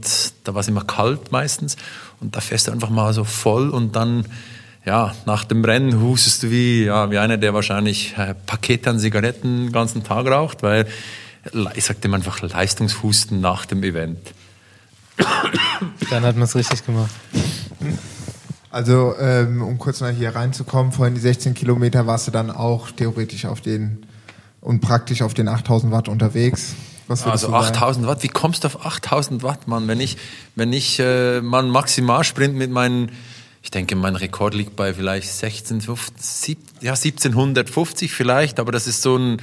da 0.45 0.55
war 0.55 0.61
es 0.61 0.69
immer 0.69 0.85
kalt 0.85 1.33
meistens 1.33 1.77
und 2.21 2.37
da 2.37 2.41
fährst 2.41 2.69
du 2.69 2.73
einfach 2.73 2.91
mal 2.91 3.13
so 3.13 3.25
voll 3.25 3.71
und 3.71 3.97
dann, 3.97 4.27
ja, 4.85 5.15
nach 5.27 5.45
dem 5.45 5.65
Rennen 5.65 6.01
hustest 6.01 6.43
du 6.43 6.51
wie, 6.51 6.85
ja, 6.85 7.11
wie 7.11 7.19
einer, 7.19 7.37
der 7.37 7.55
wahrscheinlich 7.55 8.17
äh, 8.17 8.35
Pakete 8.47 8.91
an 8.91 8.99
Zigaretten 8.99 9.67
den 9.67 9.73
ganzen 9.73 10.03
Tag 10.03 10.27
raucht, 10.27 10.63
weil 10.63 10.87
ich 11.75 11.85
sag 11.85 12.01
dem 12.01 12.15
einfach 12.15 12.41
Leistungshusten 12.41 13.41
nach 13.41 13.67
dem 13.67 13.83
Event. 13.83 14.19
Dann 16.11 16.23
hat 16.25 16.37
man 16.37 16.45
es 16.45 16.55
richtig 16.55 16.85
gemacht. 16.87 17.11
Also, 18.71 19.15
ähm, 19.19 19.63
um 19.63 19.77
kurz 19.79 20.01
mal 20.01 20.13
hier 20.13 20.35
reinzukommen, 20.35 20.93
vorhin 20.93 21.15
die 21.15 21.21
16 21.21 21.55
Kilometer 21.55 22.07
warst 22.07 22.27
du 22.27 22.31
dann 22.31 22.51
auch 22.51 22.91
theoretisch 22.91 23.45
auf 23.45 23.61
den 23.61 24.07
und 24.63 24.81
praktisch 24.81 25.21
auf 25.21 25.35
den 25.35 25.49
8000 25.49 25.93
Watt 25.93 26.09
unterwegs. 26.09 26.75
Also 27.09 27.53
8000 27.53 28.07
Watt, 28.07 28.23
wie 28.23 28.29
kommst 28.29 28.65
du 28.65 28.67
auf 28.67 28.87
8000 28.87 29.43
Watt, 29.43 29.69
Mann? 29.69 29.89
Wenn 29.89 30.01
ich, 30.01 30.17
wenn 30.55 30.73
ich 30.73 30.99
äh, 30.99 31.41
mal 31.41 31.63
Maximalsprint 31.63 32.55
mit 32.55 32.71
meinen, 32.71 33.13
ich 33.63 33.71
denke, 33.71 33.97
mein 33.97 34.17
Rekord 34.17 34.55
liegt 34.55 34.77
bei 34.77 34.95
vielleicht 34.95 35.31
16, 35.31 35.81
15, 35.83 36.57
ja, 36.81 36.93
1750 36.93 38.13
vielleicht, 38.13 38.59
aber 38.61 38.73
das 38.73 38.87
ist 38.87 39.03
so 39.03 39.17
ein 39.17 39.43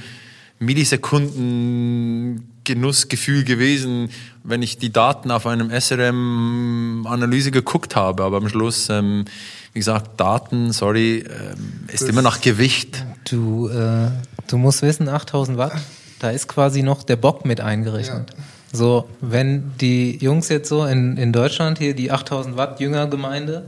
Millisekunden 0.58 2.46
Genussgefühl 2.64 3.44
gewesen, 3.44 4.10
wenn 4.44 4.62
ich 4.62 4.78
die 4.78 4.92
Daten 4.92 5.30
auf 5.30 5.46
einem 5.46 5.70
SRM-Analyse 5.70 7.50
geguckt 7.50 7.96
habe. 7.96 8.22
Aber 8.22 8.36
am 8.36 8.48
Schluss, 8.48 8.88
ähm, 8.90 9.24
wie 9.72 9.78
gesagt, 9.78 10.20
Daten, 10.20 10.72
sorry, 10.72 11.18
ähm, 11.20 11.84
ist 11.88 12.02
das 12.02 12.08
immer 12.08 12.22
nach 12.22 12.40
Gewicht. 12.40 13.04
Du, 13.28 13.68
äh, 13.68 14.10
du 14.46 14.58
musst 14.58 14.82
wissen, 14.82 15.08
8000 15.08 15.58
Watt, 15.58 15.72
da 16.20 16.30
ist 16.30 16.46
quasi 16.46 16.82
noch 16.82 17.02
der 17.02 17.16
Bock 17.16 17.44
mit 17.44 17.60
eingerechnet. 17.60 18.30
Ja. 18.30 18.44
So, 18.72 19.08
wenn 19.20 19.72
die 19.80 20.16
Jungs 20.18 20.48
jetzt 20.48 20.68
so 20.68 20.84
in, 20.84 21.16
in 21.16 21.32
Deutschland 21.32 21.78
hier, 21.78 21.94
die 21.94 22.12
8000 22.12 22.56
Watt 22.56 22.78
Jüngergemeinde, 22.78 23.64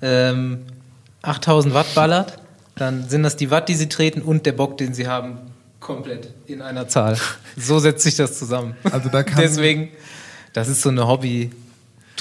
ähm, 0.00 0.60
8000 1.20 1.74
Watt 1.74 1.94
ballert, 1.94 2.38
dann 2.76 3.08
sind 3.08 3.24
das 3.24 3.36
die 3.36 3.50
Watt, 3.50 3.68
die 3.68 3.74
sie 3.74 3.88
treten 3.88 4.22
und 4.22 4.46
der 4.46 4.52
Bock, 4.52 4.78
den 4.78 4.94
sie 4.94 5.06
haben, 5.06 5.38
komplett 5.80 6.32
in 6.46 6.62
einer 6.62 6.88
Zahl. 6.88 7.18
So 7.56 7.80
setzt 7.80 8.04
sich 8.04 8.14
das 8.14 8.38
zusammen. 8.38 8.76
Also 8.90 9.08
da 9.08 9.24
kann 9.24 9.42
Deswegen, 9.42 9.88
das 10.52 10.68
ist 10.68 10.80
so 10.80 10.90
eine 10.90 11.06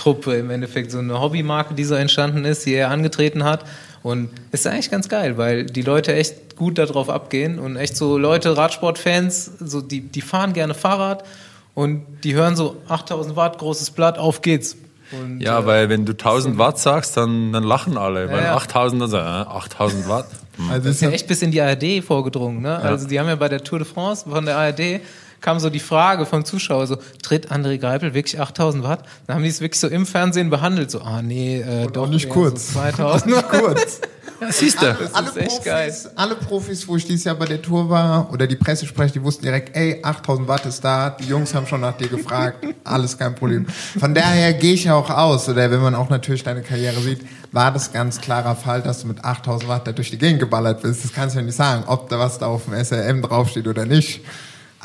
Hobby-Truppe 0.07 0.35
im 0.35 0.49
Endeffekt, 0.49 0.91
so 0.91 0.99
eine 0.99 1.19
Hobbymarke, 1.19 1.73
die 1.73 1.83
so 1.83 1.95
entstanden 1.95 2.45
ist, 2.45 2.65
die 2.65 2.73
er 2.73 2.89
angetreten 2.89 3.43
hat. 3.43 3.65
Und 4.03 4.29
ist 4.51 4.65
eigentlich 4.65 4.89
ganz 4.89 5.09
geil, 5.09 5.37
weil 5.37 5.65
die 5.65 5.81
Leute 5.81 6.15
echt 6.15 6.55
gut 6.55 6.77
darauf 6.77 7.09
abgehen 7.09 7.59
und 7.59 7.75
echt 7.75 7.97
so 7.97 8.17
Leute, 8.17 8.55
Radsportfans, 8.55 9.51
so 9.59 9.81
die, 9.81 10.01
die 10.01 10.21
fahren 10.21 10.53
gerne 10.53 10.73
Fahrrad 10.73 11.25
und 11.73 12.05
die 12.23 12.33
hören 12.33 12.55
so 12.55 12.77
8000 12.87 13.35
Watt, 13.35 13.57
großes 13.57 13.91
Blatt, 13.91 14.17
auf 14.17 14.41
geht's. 14.41 14.77
Und, 15.11 15.41
ja, 15.41 15.59
äh, 15.59 15.65
weil 15.65 15.89
wenn 15.89 16.05
du 16.05 16.13
1000 16.13 16.57
Watt 16.57 16.79
sagst, 16.79 17.17
dann, 17.17 17.51
dann 17.51 17.63
lachen 17.63 17.97
alle. 17.97 18.25
Ja, 18.25 18.31
weil 18.31 18.43
ja. 18.43 18.55
8000, 18.55 19.01
dann 19.01 19.09
sagen, 19.09 19.49
äh, 19.49 19.55
8000 19.55 20.07
Watt. 20.07 20.27
Hm. 20.55 20.69
Also 20.71 20.87
das 20.87 20.95
ist 20.95 21.01
ja 21.01 21.09
echt 21.09 21.27
bis 21.27 21.41
in 21.41 21.51
die 21.51 21.61
ARD 21.61 22.01
vorgedrungen. 22.01 22.61
Ne? 22.61 22.69
Ja. 22.69 22.79
Also 22.79 23.07
die 23.07 23.19
haben 23.19 23.27
ja 23.27 23.35
bei 23.35 23.49
der 23.49 23.63
Tour 23.63 23.79
de 23.79 23.87
France 23.87 24.29
von 24.29 24.45
der 24.45 24.57
ARD 24.57 25.01
kam 25.41 25.59
so 25.59 25.69
die 25.69 25.79
Frage 25.79 26.25
vom 26.25 26.45
Zuschauer 26.45 26.87
so, 26.87 26.97
tritt 27.21 27.51
André 27.51 27.77
Greipel 27.77 28.13
wirklich 28.13 28.39
8000 28.39 28.83
Watt? 28.83 29.03
Dann 29.25 29.35
haben 29.35 29.43
die 29.43 29.49
es 29.49 29.61
wirklich 29.61 29.79
so 29.79 29.87
im 29.87 30.05
Fernsehen 30.05 30.49
behandelt, 30.49 30.91
so, 30.91 31.01
ah 31.01 31.21
nee, 31.21 31.61
äh, 31.61 31.87
doch 31.87 32.07
nicht 32.07 32.29
kurz. 32.29 32.73
So 32.73 32.79
2000. 32.79 33.25
nicht 33.35 33.49
kurz. 33.49 34.01
Ja, 34.39 34.51
siehst 34.51 34.81
du. 34.81 34.85
Alle, 34.85 35.09
alle, 35.13 35.31
Profis, 35.31 36.09
alle 36.15 36.35
Profis, 36.35 36.87
wo 36.87 36.95
ich 36.95 37.05
dieses 37.05 37.23
Jahr 37.23 37.35
bei 37.35 37.45
der 37.45 37.61
Tour 37.61 37.89
war, 37.89 38.31
oder 38.31 38.45
die 38.45 38.55
Pressesprecher, 38.55 39.13
die 39.13 39.23
wussten 39.23 39.43
direkt, 39.43 39.75
ey, 39.75 39.99
8000 40.03 40.47
Watt 40.47 40.65
ist 40.65 40.83
da, 40.83 41.09
die 41.09 41.25
Jungs 41.25 41.53
haben 41.55 41.65
schon 41.65 41.81
nach 41.81 41.97
dir 41.97 42.07
gefragt, 42.07 42.65
alles 42.83 43.17
kein 43.17 43.33
Problem. 43.33 43.65
Von 43.67 44.13
daher 44.13 44.53
gehe 44.53 44.73
ich 44.73 44.89
auch 44.91 45.09
aus, 45.09 45.49
oder 45.49 45.71
wenn 45.71 45.81
man 45.81 45.95
auch 45.95 46.09
natürlich 46.09 46.43
deine 46.43 46.61
Karriere 46.61 46.99
sieht, 46.99 47.21
war 47.51 47.71
das 47.71 47.91
ganz 47.91 48.21
klarer 48.21 48.55
Fall, 48.55 48.81
dass 48.81 49.01
du 49.01 49.07
mit 49.07 49.23
8000 49.23 49.69
Watt 49.69 49.87
da 49.87 49.91
durch 49.91 50.11
die 50.11 50.17
Gegend 50.17 50.39
geballert 50.39 50.81
bist. 50.81 51.03
Das 51.03 51.13
kannst 51.13 51.35
du 51.35 51.39
ja 51.39 51.45
nicht 51.45 51.55
sagen, 51.55 51.85
ob 51.87 52.09
da 52.09 52.19
was 52.19 52.37
da 52.37 52.47
auf 52.47 52.65
dem 52.65 52.75
SRM 52.75 53.21
draufsteht 53.23 53.67
oder 53.67 53.85
nicht. 53.85 54.21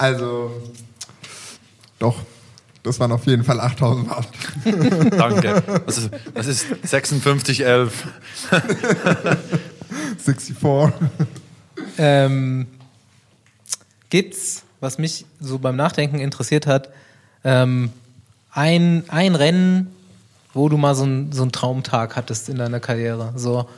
Also, 0.02 0.50
doch. 2.00 2.22
Das 2.82 2.98
waren 2.98 3.12
auf 3.12 3.24
jeden 3.26 3.44
Fall 3.44 3.60
8000 3.60 4.10
Watt. 4.10 4.28
Danke. 5.16 5.62
Das 5.86 5.98
ist, 5.98 6.10
das 6.34 6.46
ist 6.48 6.66
5611. 6.84 8.08
64. 10.18 10.56
Ähm, 11.98 12.68
gibt's, 14.08 14.62
was 14.80 14.96
mich 14.96 15.26
so 15.40 15.58
beim 15.58 15.76
Nachdenken 15.76 16.20
interessiert 16.20 16.66
hat, 16.66 16.88
ähm, 17.44 17.90
ein, 18.50 19.04
ein 19.08 19.34
Rennen, 19.34 19.88
wo 20.54 20.70
du 20.70 20.78
mal 20.78 20.94
so, 20.94 21.04
ein, 21.04 21.32
so 21.32 21.42
einen 21.42 21.52
Traumtag 21.52 22.16
hattest 22.16 22.48
in 22.48 22.56
deiner 22.56 22.80
Karriere? 22.80 23.34
So, 23.36 23.68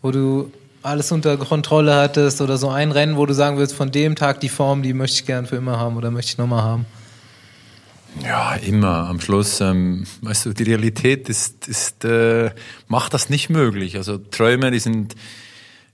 wo 0.00 0.10
du 0.10 0.50
alles 0.82 1.12
unter 1.12 1.36
Kontrolle 1.36 1.94
hattest 1.94 2.40
oder 2.40 2.56
so 2.56 2.70
ein 2.70 2.92
Rennen, 2.92 3.16
wo 3.16 3.26
du 3.26 3.34
sagen 3.34 3.58
willst, 3.58 3.74
von 3.74 3.90
dem 3.90 4.16
Tag 4.16 4.40
die 4.40 4.48
Form, 4.48 4.82
die 4.82 4.94
möchte 4.94 5.16
ich 5.16 5.26
gern 5.26 5.46
für 5.46 5.56
immer 5.56 5.78
haben 5.78 5.96
oder 5.96 6.10
möchte 6.10 6.32
ich 6.32 6.38
nochmal 6.38 6.62
haben? 6.62 6.86
Ja, 8.24 8.54
immer. 8.54 9.08
Am 9.08 9.20
Schluss, 9.20 9.60
ähm, 9.60 10.04
weißt 10.22 10.46
du, 10.46 10.52
die 10.52 10.64
Realität 10.64 11.28
ist, 11.28 11.68
ist 11.68 12.04
äh, 12.04 12.50
macht 12.88 13.14
das 13.14 13.30
nicht 13.30 13.50
möglich. 13.50 13.96
Also 13.96 14.18
Träume, 14.18 14.70
die 14.70 14.80
sind, 14.80 15.14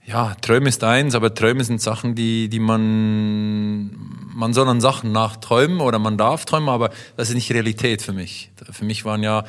ja, 0.05 0.35
Träume 0.41 0.69
ist 0.69 0.83
eins, 0.83 1.13
aber 1.13 1.33
Träume 1.33 1.63
sind 1.63 1.81
Sachen, 1.81 2.15
die, 2.15 2.49
die 2.49 2.59
man, 2.59 3.91
man 4.33 4.53
soll 4.53 4.67
an 4.67 4.81
Sachen 4.81 5.11
nachträumen 5.11 5.79
oder 5.79 5.99
man 5.99 6.17
darf 6.17 6.45
träumen, 6.45 6.69
aber 6.69 6.89
das 7.17 7.29
ist 7.29 7.35
nicht 7.35 7.51
Realität 7.51 8.01
für 8.01 8.13
mich. 8.13 8.49
Für 8.71 8.85
mich 8.85 9.05
waren 9.05 9.21
ja 9.21 9.43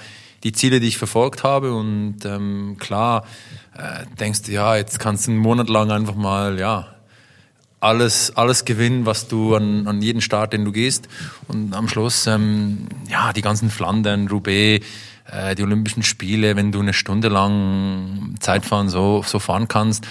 die 0.45 0.53
Ziele, 0.53 0.79
die 0.79 0.89
ich 0.89 0.99
verfolgt 0.99 1.43
habe 1.43 1.73
und 1.73 2.25
ähm, 2.25 2.77
klar 2.79 3.25
äh, 3.79 4.05
denkst 4.19 4.43
du, 4.43 4.53
ja, 4.53 4.77
jetzt 4.77 4.99
kannst 4.99 5.27
du 5.27 5.31
einen 5.31 5.41
Monat 5.41 5.69
lang 5.69 5.91
einfach 5.91 6.15
mal, 6.15 6.59
ja, 6.59 6.89
alles, 7.81 8.37
alles 8.37 8.65
gewinnen, 8.65 9.07
was 9.07 9.29
du 9.29 9.55
an, 9.55 9.87
an 9.87 10.03
jeden 10.03 10.21
Start, 10.21 10.53
den 10.53 10.65
du 10.65 10.73
gehst. 10.73 11.09
Und 11.47 11.75
am 11.75 11.89
Schluss, 11.89 12.27
ähm, 12.27 12.89
ja, 13.09 13.33
die 13.33 13.43
ganzen 13.43 13.71
Flandern, 13.71 14.29
Roubaix, 14.29 14.85
äh, 15.31 15.55
die 15.55 15.63
Olympischen 15.63 16.03
Spiele, 16.03 16.57
wenn 16.57 16.73
du 16.73 16.81
eine 16.81 16.93
Stunde 16.93 17.29
lang 17.29 18.35
Zeitfahren 18.41 18.89
so, 18.89 19.23
so 19.25 19.39
fahren 19.39 19.69
kannst, 19.69 20.07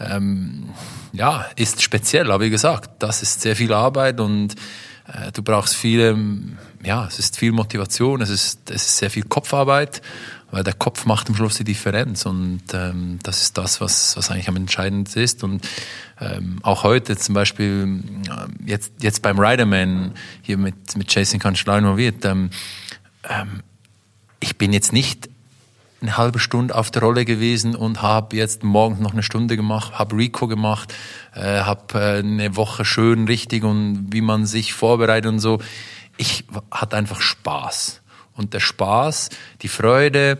ähm, 0.00 0.70
ja, 1.12 1.46
ist 1.54 1.82
speziell. 1.82 2.32
Aber 2.32 2.44
wie 2.44 2.50
gesagt, 2.50 2.90
das 2.98 3.22
ist 3.22 3.42
sehr 3.42 3.54
viel 3.54 3.72
Arbeit 3.72 4.18
und 4.18 4.56
äh, 5.06 5.30
du 5.32 5.42
brauchst 5.42 5.76
viele, 5.76 6.18
ja, 6.82 7.06
es 7.06 7.20
ist 7.20 7.38
viel 7.38 7.52
Motivation, 7.52 8.22
es 8.22 8.30
ist, 8.30 8.70
es 8.70 8.86
ist 8.86 8.96
sehr 8.98 9.10
viel 9.10 9.24
Kopfarbeit 9.24 10.02
weil 10.50 10.62
der 10.62 10.74
Kopf 10.74 11.06
macht 11.06 11.28
am 11.28 11.34
Schluss 11.34 11.56
die 11.56 11.64
Differenz 11.64 12.26
und 12.26 12.62
ähm, 12.72 13.18
das 13.22 13.42
ist 13.42 13.58
das, 13.58 13.80
was, 13.80 14.16
was 14.16 14.30
eigentlich 14.30 14.48
am 14.48 14.56
entscheidendsten 14.56 15.22
ist. 15.22 15.42
Und 15.42 15.68
ähm, 16.20 16.58
auch 16.62 16.84
heute 16.84 17.16
zum 17.16 17.34
Beispiel, 17.34 18.02
äh, 18.28 18.70
jetzt, 18.70 18.92
jetzt 19.00 19.22
beim 19.22 19.38
Riderman 19.38 20.12
hier 20.42 20.58
mit, 20.58 20.96
mit 20.96 21.12
Jason 21.12 21.40
Kanzler 21.40 21.78
involviert, 21.78 22.24
ähm, 22.24 22.50
ähm, 23.28 23.62
ich 24.40 24.56
bin 24.58 24.72
jetzt 24.72 24.92
nicht 24.92 25.28
eine 26.04 26.16
halbe 26.18 26.38
Stunde 26.38 26.74
auf 26.74 26.90
der 26.90 27.02
Rolle 27.02 27.24
gewesen 27.24 27.74
und 27.74 28.02
habe 28.02 28.36
jetzt 28.36 28.62
morgens 28.62 29.00
noch 29.00 29.12
eine 29.12 29.22
Stunde 29.22 29.56
gemacht, 29.56 29.98
habe 29.98 30.16
Rico 30.16 30.46
gemacht, 30.46 30.94
äh, 31.34 31.60
habe 31.60 31.98
äh, 31.98 32.18
eine 32.18 32.56
Woche 32.56 32.84
schön 32.84 33.26
richtig 33.26 33.64
und 33.64 34.08
wie 34.10 34.20
man 34.20 34.44
sich 34.44 34.74
vorbereitet 34.74 35.30
und 35.30 35.40
so. 35.40 35.60
Ich 36.16 36.44
hatte 36.70 36.96
einfach 36.96 37.20
Spaß 37.20 38.02
und 38.36 38.54
der 38.54 38.60
Spaß, 38.60 39.30
die 39.62 39.68
Freude 39.68 40.38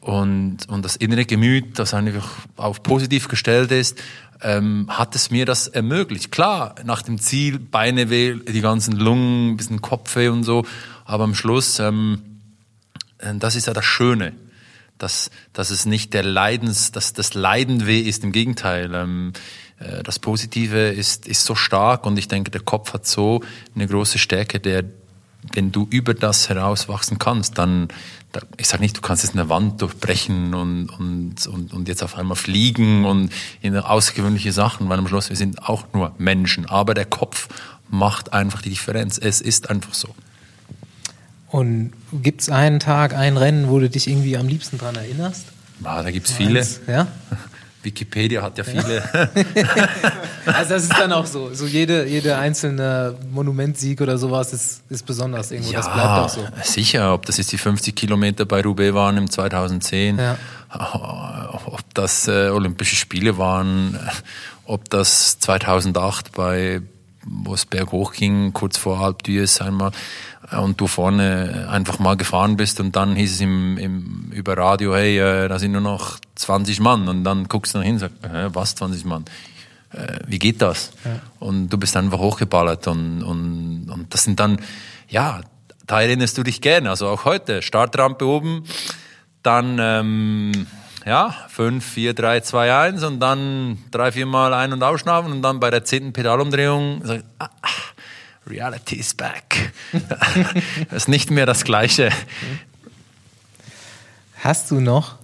und, 0.00 0.68
und 0.68 0.84
das 0.84 0.96
innere 0.96 1.24
Gemüt, 1.24 1.78
das 1.78 1.94
einfach 1.94 2.28
auf 2.56 2.82
positiv 2.82 3.28
gestellt 3.28 3.70
ist, 3.70 3.98
ähm, 4.42 4.86
hat 4.88 5.14
es 5.14 5.30
mir 5.30 5.46
das 5.46 5.68
ermöglicht. 5.68 6.30
Klar, 6.30 6.74
nach 6.84 7.02
dem 7.02 7.18
Ziel, 7.18 7.58
Beine 7.58 8.10
weh, 8.10 8.34
die 8.34 8.60
ganzen 8.60 8.96
Lungen, 8.96 9.52
ein 9.52 9.56
bisschen 9.56 9.80
Kopfweh 9.80 10.28
und 10.28 10.44
so, 10.44 10.64
aber 11.04 11.24
am 11.24 11.34
Schluss, 11.34 11.78
ähm, 11.78 12.22
äh, 13.18 13.34
das 13.36 13.56
ist 13.56 13.66
ja 13.66 13.72
das 13.72 13.86
Schöne, 13.86 14.34
dass, 14.98 15.30
dass 15.52 15.70
es 15.70 15.86
nicht 15.86 16.12
der 16.14 16.22
Leidens, 16.22 16.92
dass 16.92 17.14
das 17.14 17.34
Leiden 17.34 17.86
weh 17.86 18.00
ist, 18.00 18.24
im 18.24 18.32
Gegenteil. 18.32 18.92
Ähm, 18.94 19.32
äh, 19.78 20.02
das 20.02 20.18
Positive 20.18 20.88
ist, 20.88 21.26
ist 21.26 21.44
so 21.44 21.54
stark 21.54 22.06
und 22.06 22.18
ich 22.18 22.28
denke, 22.28 22.50
der 22.50 22.62
Kopf 22.62 22.92
hat 22.92 23.06
so 23.06 23.42
eine 23.74 23.86
große 23.86 24.18
Stärke, 24.18 24.60
der 24.60 24.84
wenn 25.52 25.72
du 25.72 25.86
über 25.90 26.14
das 26.14 26.48
herauswachsen 26.48 27.18
kannst, 27.18 27.58
dann, 27.58 27.88
ich 28.56 28.66
sage 28.66 28.82
nicht, 28.82 28.96
du 28.96 29.00
kannst 29.00 29.22
jetzt 29.24 29.34
eine 29.34 29.48
Wand 29.48 29.80
durchbrechen 29.82 30.54
und, 30.54 30.88
und, 30.88 31.46
und, 31.46 31.72
und 31.72 31.88
jetzt 31.88 32.02
auf 32.02 32.16
einmal 32.16 32.36
fliegen 32.36 33.04
und 33.04 33.30
in 33.60 33.76
außergewöhnliche 33.76 34.52
Sachen, 34.52 34.88
weil 34.88 34.98
am 34.98 35.06
Schluss 35.06 35.28
wir 35.28 35.36
sind 35.36 35.62
auch 35.62 35.84
nur 35.92 36.12
Menschen. 36.18 36.66
Aber 36.66 36.94
der 36.94 37.04
Kopf 37.06 37.48
macht 37.88 38.32
einfach 38.32 38.62
die 38.62 38.70
Differenz. 38.70 39.18
Es 39.18 39.40
ist 39.40 39.70
einfach 39.70 39.94
so. 39.94 40.08
Und 41.48 41.92
gibt 42.12 42.40
es 42.40 42.48
einen 42.48 42.80
Tag, 42.80 43.14
ein 43.14 43.36
Rennen, 43.36 43.68
wo 43.68 43.78
du 43.78 43.88
dich 43.88 44.08
irgendwie 44.08 44.36
am 44.36 44.48
liebsten 44.48 44.78
dran 44.78 44.96
erinnerst? 44.96 45.44
Ah, 45.84 46.02
da 46.02 46.10
gibt 46.10 46.26
es 46.26 46.32
viele. 46.32 46.66
Ja? 46.88 47.06
Wikipedia 47.84 48.42
hat 48.42 48.58
ja 48.58 48.64
viele. 48.64 49.02
also 50.46 50.74
das 50.74 50.84
ist 50.84 50.98
dann 50.98 51.12
auch 51.12 51.26
so. 51.26 51.52
So 51.52 51.66
jede, 51.66 52.06
jede 52.06 52.36
einzelne 52.36 53.14
Monumentsieg 53.30 54.00
oder 54.00 54.18
sowas 54.18 54.52
ist, 54.52 54.82
ist 54.88 55.06
besonders 55.06 55.50
irgendwo. 55.50 55.72
Ja, 55.72 55.78
das 55.78 55.92
bleibt 55.92 56.08
auch 56.08 56.28
so. 56.28 56.46
Sicher, 56.62 57.14
ob 57.14 57.26
das 57.26 57.36
jetzt 57.36 57.52
die 57.52 57.58
50 57.58 57.94
Kilometer 57.94 58.44
bei 58.44 58.62
Roubaix 58.62 58.94
waren 58.94 59.16
im 59.16 59.30
2010, 59.30 60.18
ja. 60.18 60.38
ob 60.72 61.82
das 61.94 62.28
äh, 62.28 62.48
Olympische 62.48 62.96
Spiele 62.96 63.38
waren, 63.38 63.98
ob 64.64 64.88
das 64.90 65.38
2008 65.38 66.32
bei 66.32 66.82
wo 67.26 67.54
es 67.54 67.66
berghoch 67.66 68.12
ging, 68.12 68.52
kurz 68.52 68.76
vor 68.76 69.00
Alp 69.00 69.22
d'Huez 69.22 69.62
einmal, 69.62 69.92
äh, 70.50 70.56
und 70.56 70.80
du 70.80 70.86
vorne 70.86 71.68
einfach 71.70 71.98
mal 71.98 72.16
gefahren 72.16 72.56
bist 72.56 72.80
und 72.80 72.94
dann 72.96 73.16
hieß 73.16 73.34
es 73.34 73.40
im, 73.40 73.78
im, 73.78 74.30
über 74.32 74.56
Radio, 74.56 74.94
hey, 74.94 75.18
äh, 75.18 75.48
da 75.48 75.58
sind 75.58 75.72
nur 75.72 75.80
noch 75.80 76.18
20 76.34 76.80
Mann 76.80 77.08
und 77.08 77.24
dann 77.24 77.48
guckst 77.48 77.74
du 77.74 77.78
nach 77.78 77.84
hin 77.84 77.94
und 77.94 78.00
sagst, 78.00 78.24
äh, 78.24 78.54
was 78.54 78.74
20 78.74 79.04
Mann? 79.04 79.24
Äh, 79.92 80.18
wie 80.26 80.38
geht 80.38 80.60
das? 80.62 80.92
Ja. 81.04 81.20
Und 81.38 81.68
du 81.68 81.78
bist 81.78 81.96
einfach 81.96 82.18
hochgeballert 82.18 82.86
und, 82.88 83.22
und, 83.22 83.90
und 83.90 84.12
das 84.12 84.24
sind 84.24 84.40
dann 84.40 84.58
ja, 85.08 85.40
da 85.86 86.02
erinnerst 86.02 86.36
du 86.38 86.42
dich 86.42 86.60
gerne. 86.60 86.90
Also 86.90 87.08
auch 87.08 87.24
heute, 87.24 87.62
Startrampe 87.62 88.26
oben, 88.26 88.64
dann 89.42 89.78
ähm, 89.80 90.66
ja, 91.04 91.34
5, 91.48 91.84
4, 91.84 92.14
3, 92.14 92.40
2, 92.40 92.74
1 92.74 93.02
und 93.04 93.20
dann 93.20 93.78
drei, 93.90 94.12
vier 94.12 94.26
Mal 94.26 94.54
ein- 94.54 94.72
und 94.72 94.82
ausschnaufen 94.82 95.32
und 95.32 95.42
dann 95.42 95.60
bei 95.60 95.70
der 95.70 95.84
zehnten 95.84 96.12
Pedalumdrehung 96.12 97.04
sagt, 97.04 97.24
ah, 97.38 97.50
ah, 97.62 97.68
Reality 98.48 98.96
is 98.96 99.14
back. 99.14 99.72
das 100.90 101.02
ist 101.02 101.08
nicht 101.08 101.30
mehr 101.30 101.46
das 101.46 101.64
Gleiche. 101.64 102.10
Hast 104.36 104.70
du 104.70 104.80
noch, 104.80 105.16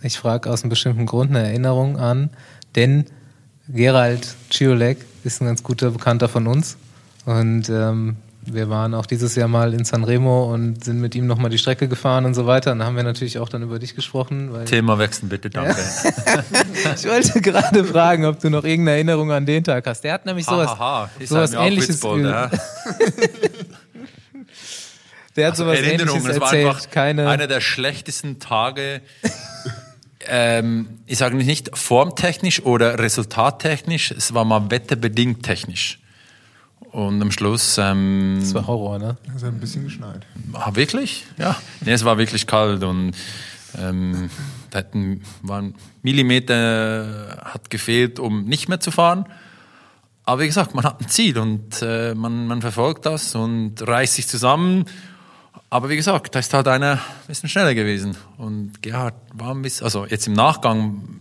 ich 0.00 0.18
frage 0.18 0.50
aus 0.50 0.62
einem 0.62 0.70
bestimmten 0.70 1.06
Grund, 1.06 1.30
eine 1.30 1.46
Erinnerung 1.46 1.98
an, 1.98 2.30
denn 2.74 3.06
Gerald 3.68 4.34
Ciolek 4.50 5.04
ist 5.24 5.40
ein 5.40 5.46
ganz 5.46 5.62
guter 5.62 5.90
Bekannter 5.90 6.28
von 6.28 6.46
uns 6.46 6.76
und 7.24 7.68
ähm, 7.68 8.16
wir 8.46 8.70
waren 8.70 8.94
auch 8.94 9.06
dieses 9.06 9.34
Jahr 9.34 9.48
mal 9.48 9.74
in 9.74 9.84
Sanremo 9.84 10.52
und 10.52 10.84
sind 10.84 11.00
mit 11.00 11.14
ihm 11.14 11.26
nochmal 11.26 11.50
die 11.50 11.58
Strecke 11.58 11.88
gefahren 11.88 12.24
und 12.24 12.34
so 12.34 12.46
weiter. 12.46 12.72
Und 12.72 12.78
da 12.78 12.86
haben 12.86 12.96
wir 12.96 13.02
natürlich 13.02 13.38
auch 13.38 13.48
dann 13.48 13.62
über 13.62 13.78
dich 13.78 13.94
gesprochen. 13.94 14.50
Thema 14.66 14.98
wechseln 14.98 15.28
bitte, 15.28 15.50
danke. 15.50 15.76
Ich 16.96 17.04
wollte 17.06 17.40
gerade 17.40 17.84
fragen, 17.84 18.24
ob 18.24 18.40
du 18.40 18.48
noch 18.50 18.64
irgendeine 18.64 18.96
Erinnerung 18.96 19.32
an 19.32 19.46
den 19.46 19.64
Tag 19.64 19.86
hast. 19.86 20.02
Der 20.02 20.12
hat 20.12 20.26
nämlich 20.26 20.46
sowas, 20.46 20.70
ha, 20.70 20.78
ha, 20.78 21.10
ha. 21.18 21.24
sowas 21.24 21.52
ähnliches. 21.52 22.02
Ja. 22.02 22.50
Der 25.36 25.46
hat 25.46 25.52
also 25.52 25.64
sowas 25.64 25.80
Erinnerung, 25.80 26.16
ähnliches 26.16 26.38
das 26.38 26.50
erzählt. 26.50 26.66
war 26.66 26.74
einfach 26.76 26.90
Keine 26.90 27.28
einer 27.28 27.46
der 27.46 27.60
schlechtesten 27.60 28.38
Tage. 28.38 29.02
ähm, 30.26 30.88
ich 31.06 31.18
sage 31.18 31.36
nicht 31.36 31.76
formtechnisch 31.76 32.62
oder 32.64 32.98
resultattechnisch, 32.98 34.12
es 34.12 34.32
war 34.32 34.44
mal 34.44 34.70
wetterbedingt 34.70 35.42
technisch. 35.42 36.00
Und 36.96 37.20
am 37.20 37.30
Schluss. 37.30 37.76
Ähm, 37.76 38.38
das 38.40 38.54
war 38.54 38.66
Horror, 38.66 38.98
ne? 38.98 39.18
Es 39.36 39.42
hat 39.42 39.52
ein 39.52 39.60
bisschen 39.60 39.84
geschneit. 39.84 40.26
Ah, 40.54 40.74
wirklich? 40.76 41.26
Ja. 41.36 41.54
Nee, 41.82 41.92
es 41.92 42.06
war 42.06 42.16
wirklich 42.16 42.46
kalt 42.46 42.82
und 42.82 43.12
ähm, 43.76 44.30
da 44.70 44.78
hatten, 44.78 45.20
waren 45.42 45.74
Millimeter 46.00 47.42
hat 47.44 47.68
gefehlt, 47.68 48.18
um 48.18 48.44
nicht 48.44 48.70
mehr 48.70 48.80
zu 48.80 48.90
fahren. 48.90 49.26
Aber 50.24 50.40
wie 50.40 50.46
gesagt, 50.46 50.74
man 50.74 50.84
hat 50.84 51.02
ein 51.02 51.08
Ziel 51.08 51.36
und 51.36 51.82
äh, 51.82 52.14
man, 52.14 52.46
man 52.46 52.62
verfolgt 52.62 53.04
das 53.04 53.34
und 53.34 53.86
reißt 53.86 54.14
sich 54.14 54.26
zusammen. 54.26 54.86
Aber 55.68 55.90
wie 55.90 55.96
gesagt, 55.96 56.34
da 56.34 56.38
ist 56.38 56.54
halt 56.54 56.66
einer 56.66 56.92
ein 56.92 57.26
bisschen 57.26 57.50
schneller 57.50 57.74
gewesen. 57.74 58.16
Und 58.38 58.82
Gerhard 58.82 59.16
war 59.34 59.54
ein 59.54 59.60
bisschen, 59.60 59.84
also 59.84 60.06
jetzt 60.06 60.28
im 60.28 60.32
Nachgang, 60.32 61.20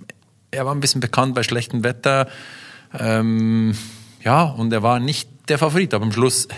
er 0.51 0.65
war 0.65 0.73
ein 0.73 0.79
bisschen 0.79 1.01
bekannt 1.01 1.35
bei 1.35 1.43
schlechtem 1.43 1.83
Wetter. 1.83 2.29
Ähm, 2.97 3.75
ja, 4.23 4.43
und 4.43 4.71
er 4.71 4.81
war 4.81 5.01
nicht 5.01 5.34
der 5.47 5.57
Favorit, 5.57 5.93
aber 5.93 6.05
am 6.05 6.11
Schluss 6.11 6.47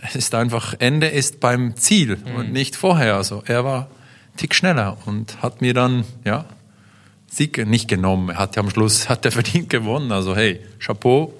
es 0.00 0.16
ist 0.16 0.34
einfach, 0.34 0.74
Ende 0.78 1.08
ist 1.08 1.40
beim 1.40 1.76
Ziel 1.76 2.16
mhm. 2.16 2.34
und 2.36 2.52
nicht 2.52 2.76
vorher. 2.76 3.16
Also 3.16 3.42
er 3.46 3.64
war 3.64 3.82
ein 3.82 4.36
Tick 4.36 4.54
schneller 4.54 4.96
und 5.06 5.42
hat 5.42 5.60
mir 5.60 5.74
dann, 5.74 6.04
ja, 6.24 6.46
Sieg 7.28 7.66
nicht 7.66 7.88
genommen. 7.88 8.30
Er 8.30 8.38
hat 8.38 8.56
ja 8.56 8.62
am 8.62 8.70
Schluss, 8.70 9.08
hat 9.08 9.24
er 9.24 9.32
verdient 9.32 9.70
gewonnen. 9.70 10.12
Also 10.12 10.34
hey, 10.34 10.60
Chapeau. 10.78 11.34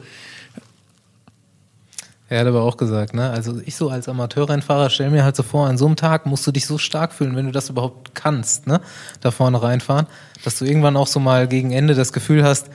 Er 2.28 2.40
hat 2.40 2.46
aber 2.46 2.62
auch 2.62 2.78
gesagt, 2.78 3.12
ne? 3.12 3.28
Also 3.28 3.60
ich 3.66 3.76
so 3.76 3.90
als 3.90 4.08
Amateurrennfahrer 4.08 4.88
stell 4.88 5.10
mir 5.10 5.22
halt 5.22 5.36
so 5.36 5.42
vor, 5.42 5.66
an 5.66 5.76
so 5.76 5.84
einem 5.84 5.96
Tag 5.96 6.24
musst 6.24 6.46
du 6.46 6.52
dich 6.52 6.64
so 6.66 6.78
stark 6.78 7.12
fühlen, 7.12 7.36
wenn 7.36 7.44
du 7.44 7.52
das 7.52 7.68
überhaupt 7.68 8.14
kannst, 8.14 8.66
ne? 8.66 8.80
Da 9.20 9.30
vorne 9.30 9.62
reinfahren, 9.62 10.06
dass 10.42 10.58
du 10.58 10.64
irgendwann 10.64 10.96
auch 10.96 11.08
so 11.08 11.20
mal 11.20 11.46
gegen 11.46 11.72
Ende 11.72 11.94
das 11.94 12.14
Gefühl 12.14 12.42
hast, 12.42 12.68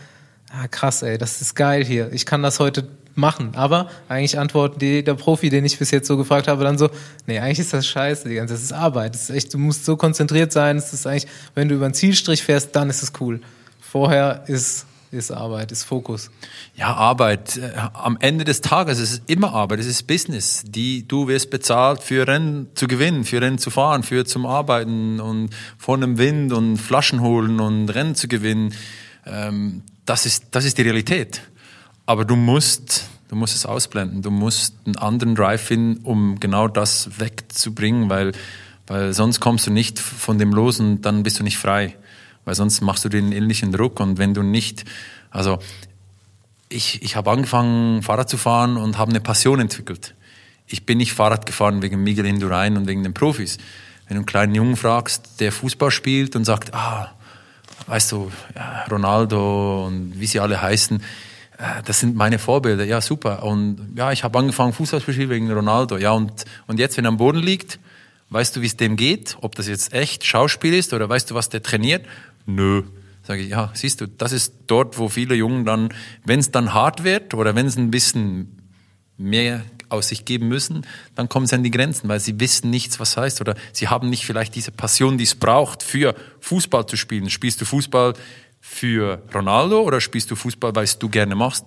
ah, 0.52 0.68
krass, 0.68 1.02
ey, 1.02 1.18
das 1.18 1.42
ist 1.42 1.56
geil 1.56 1.84
hier. 1.84 2.14
Ich 2.14 2.28
kann 2.28 2.44
das 2.44 2.60
heute 2.60 2.88
machen. 3.18 3.52
Aber 3.56 3.90
eigentlich 4.08 4.40
antworten 4.40 4.80
die, 4.80 5.04
der 5.04 5.16
Profi, 5.16 5.50
den 5.50 5.66
ich 5.66 5.78
bis 5.78 5.92
jetzt 5.92 6.08
so 6.08 6.18
gefragt 6.18 6.48
habe, 6.48 6.64
dann 6.64 6.78
so, 6.78 6.90
nee, 7.26 7.40
eigentlich 7.40 7.60
ist 7.60 7.74
das 7.74 7.88
scheiße, 7.88 8.30
die 8.30 8.36
ganze, 8.36 8.54
das 8.54 8.64
ist 8.64 8.74
Arbeit. 8.74 9.16
Das 9.16 9.24
ist 9.24 9.36
echt, 9.36 9.54
du 9.54 9.58
musst 9.58 9.86
so 9.86 9.98
konzentriert 9.98 10.52
sein. 10.52 10.78
Es 10.78 10.94
ist 10.94 11.06
eigentlich, 11.08 11.28
wenn 11.56 11.68
du 11.68 11.76
über 11.76 11.90
den 11.90 11.94
Zielstrich 11.94 12.44
fährst, 12.44 12.76
dann 12.76 12.90
ist 12.90 13.04
es 13.04 13.14
cool. 13.20 13.42
Vorher 13.80 14.44
ist 14.48 14.86
ist 15.12 15.32
Arbeit, 15.32 15.72
ist 15.72 15.84
Fokus. 15.84 16.30
Ja, 16.76 16.94
Arbeit. 16.94 17.60
Am 17.94 18.18
Ende 18.20 18.44
des 18.44 18.62
Tages 18.62 19.00
ist 19.00 19.12
es 19.12 19.22
immer 19.28 19.54
Arbeit, 19.54 19.80
es 19.80 19.86
ist 19.88 20.06
Business. 20.06 20.64
Die, 20.66 21.08
du 21.08 21.28
wirst 21.28 21.50
bezahlt 21.50 22.04
für 22.04 22.28
Rennen 22.28 22.68
zu 22.76 22.88
gewinnen, 22.88 23.24
für 23.24 23.42
Rennen 23.42 23.58
zu 23.58 23.70
fahren, 23.70 24.04
für 24.04 24.26
zum 24.26 24.46
Arbeiten 24.46 25.20
und 25.20 25.50
vor 25.78 25.98
dem 25.98 26.18
Wind 26.18 26.52
und 26.52 26.78
Flaschen 26.78 27.22
holen 27.22 27.60
und 27.60 27.90
Rennen 27.90 28.16
zu 28.16 28.28
gewinnen. 28.28 28.74
Ähm, 29.26 29.84
das 30.06 30.26
ist, 30.26 30.46
das 30.52 30.66
ist 30.66 30.78
die 30.78 30.84
Realität. 30.84 31.42
Aber 32.08 32.24
du 32.24 32.38
musst, 32.38 33.06
du 33.28 33.36
musst 33.36 33.54
es 33.54 33.66
ausblenden. 33.66 34.22
Du 34.22 34.32
musst 34.32 34.76
einen 34.86 34.96
anderen 34.96 35.36
Drive 35.36 35.62
finden, 35.62 36.04
um 36.06 36.40
genau 36.40 36.70
das 36.70 37.20
wegzubringen, 37.20 38.10
weil, 38.10 38.32
weil 38.88 39.14
sonst 39.14 39.42
kommst 39.42 39.68
du 39.68 39.72
nicht 39.72 40.00
von 40.00 40.40
dem 40.40 40.54
los 40.54 40.80
und 40.80 41.02
dann 41.02 41.22
bist 41.22 41.38
du 41.40 41.44
nicht 41.44 41.58
frei. 41.58 41.96
Weil 42.46 42.56
sonst 42.56 42.80
machst 42.80 43.04
du 43.04 43.10
den 43.10 43.34
ähnlichen 43.34 43.74
Druck 43.74 44.00
und 44.00 44.18
wenn 44.18 44.34
du 44.34 44.42
nicht, 44.42 44.86
also 45.32 45.60
ich, 46.70 47.02
ich 47.02 47.18
habe 47.18 47.30
angefangen 47.30 48.02
Fahrrad 48.04 48.30
zu 48.30 48.38
fahren 48.38 48.78
und 48.78 48.98
habe 48.98 49.12
eine 49.12 49.20
Passion 49.20 49.60
entwickelt. 49.60 50.16
Ich 50.66 50.86
bin 50.86 51.00
nicht 51.00 51.12
Fahrrad 51.12 51.46
gefahren 51.46 51.82
wegen 51.82 52.02
Miguel 52.04 52.26
Indurain 52.26 52.78
und 52.78 52.88
wegen 52.88 53.04
den 53.04 53.14
Profis. 53.14 53.58
Wenn 54.08 54.16
du 54.16 54.20
einen 54.20 54.26
kleinen 54.26 54.56
Jungen 54.56 54.78
fragst, 54.78 55.42
der 55.42 55.52
Fußball 55.52 55.92
spielt 55.92 56.38
und 56.38 56.46
sagt, 56.46 56.74
ah, 56.74 57.12
weißt 57.88 58.14
du, 58.14 58.32
Ronaldo 58.90 59.88
und 59.88 60.18
wie 60.18 60.26
sie 60.26 60.40
alle 60.40 60.62
heißen, 60.62 61.02
das 61.86 62.00
sind 62.00 62.16
meine 62.16 62.38
Vorbilder. 62.38 62.84
Ja, 62.84 63.02
super. 63.02 63.44
Und 63.44 63.94
ja, 63.96 64.12
ich 64.12 64.24
habe 64.24 64.38
angefangen 64.38 64.74
Fußball 64.74 65.02
zu 65.02 65.12
spielen 65.12 65.30
wegen 65.30 65.52
Ronaldo. 65.52 65.98
Ja, 65.98 66.12
und, 66.12 66.46
und 66.68 66.80
jetzt, 66.80 66.98
wenn 66.98 67.06
er 67.06 67.10
am 67.10 67.18
Boden 67.18 67.40
liegt, 67.40 67.80
weißt 68.30 68.56
du, 68.56 68.62
wie 68.62 68.68
es 68.68 68.78
dem 68.78 68.96
geht? 68.96 69.38
Ob 69.42 69.56
das 69.56 69.68
jetzt 69.68 69.94
echt 69.94 70.26
Schauspiel 70.26 70.74
ist 70.74 70.94
oder 70.94 71.10
weißt 71.10 71.32
du, 71.32 71.36
was 71.36 71.50
der 71.50 71.64
trainiert? 71.64 72.06
Nö. 72.46 72.84
Sage 73.24 73.42
ich, 73.42 73.50
ja, 73.50 73.72
siehst 73.74 74.02
du, 74.02 74.08
das 74.08 74.32
ist 74.32 74.54
dort, 74.68 74.98
wo 74.98 75.10
viele 75.10 75.36
Jungen 75.36 75.66
dann, 75.66 75.90
wenn 76.24 76.40
es 76.40 76.52
dann 76.52 76.74
hart 76.74 77.04
wird 77.04 77.34
oder 77.34 77.56
wenn 77.56 77.66
es 77.66 77.76
ein 77.76 77.92
bisschen 77.92 78.62
mehr 79.18 79.64
aus 79.90 80.10
sich 80.10 80.26
geben 80.26 80.48
müssen, 80.48 80.86
dann 81.16 81.28
kommen 81.28 81.48
sie 81.48 81.56
an 81.56 81.64
die 81.64 81.72
Grenzen, 81.72 82.08
weil 82.08 82.20
sie 82.20 82.40
wissen 82.40 82.70
nichts, 82.70 83.00
was 83.00 83.18
heißt 83.18 83.42
oder 83.42 83.56
sie 83.74 83.88
haben 83.88 84.10
nicht 84.10 84.26
vielleicht 84.26 84.56
diese 84.56 84.72
Passion, 84.72 85.18
die 85.18 85.24
es 85.24 85.36
braucht, 85.36 85.82
für 85.84 86.14
Fußball 86.42 86.86
zu 86.86 86.98
spielen. 86.98 87.30
Spielst 87.30 87.60
du 87.62 87.66
Fußball 87.66 88.14
für 88.70 89.24
Ronaldo 89.34 89.82
oder 89.82 90.02
spielst 90.02 90.30
du 90.30 90.36
Fußball, 90.36 90.76
weil 90.76 90.88
du 91.00 91.10
gerne 91.10 91.36
machst? 91.36 91.66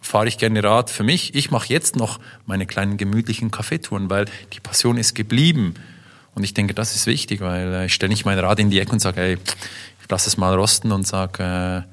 Fahre 0.00 0.28
ich 0.28 0.38
gerne 0.38 0.62
Rad 0.62 0.90
für 0.90 1.02
mich? 1.02 1.34
Ich 1.34 1.50
mache 1.50 1.72
jetzt 1.72 1.96
noch 1.96 2.20
meine 2.46 2.66
kleinen 2.66 2.96
gemütlichen 2.96 3.50
Kaffeetouren, 3.50 4.08
weil 4.08 4.26
die 4.52 4.60
Passion 4.60 4.96
ist 4.96 5.14
geblieben. 5.14 5.74
Und 6.34 6.44
ich 6.44 6.54
denke, 6.54 6.74
das 6.74 6.94
ist 6.94 7.06
wichtig, 7.06 7.40
weil 7.40 7.86
ich 7.86 7.94
stelle 7.94 8.10
nicht 8.10 8.24
mein 8.24 8.38
Rad 8.38 8.60
in 8.60 8.70
die 8.70 8.78
Ecke 8.78 8.92
und 8.92 9.00
sage, 9.00 9.20
ey, 9.20 9.38
ich 10.00 10.10
lasse 10.10 10.28
es 10.28 10.36
mal 10.36 10.54
rosten 10.54 10.92
und 10.92 11.06
sage, 11.06 11.86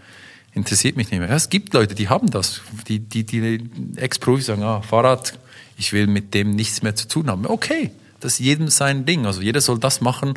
äh, 0.53 0.57
interessiert 0.57 0.95
mich 0.95 1.09
nicht 1.09 1.19
mehr. 1.19 1.29
Ja, 1.29 1.35
es 1.35 1.49
gibt 1.49 1.73
Leute, 1.73 1.95
die 1.95 2.09
haben 2.09 2.29
das. 2.29 2.61
Die, 2.87 2.99
die, 2.99 3.23
die 3.23 3.63
Ex-Profis 3.95 4.47
sagen, 4.47 4.63
ah, 4.63 4.81
Fahrrad, 4.81 5.39
ich 5.77 5.93
will 5.93 6.07
mit 6.07 6.33
dem 6.33 6.51
nichts 6.51 6.83
mehr 6.83 6.95
zu 6.95 7.07
tun 7.07 7.29
haben. 7.29 7.47
Okay, 7.47 7.91
das 8.19 8.33
ist 8.33 8.39
jedem 8.39 8.67
sein 8.67 9.05
Ding. 9.05 9.25
Also 9.25 9.41
jeder 9.41 9.61
soll 9.61 9.79
das 9.79 10.01
machen, 10.01 10.35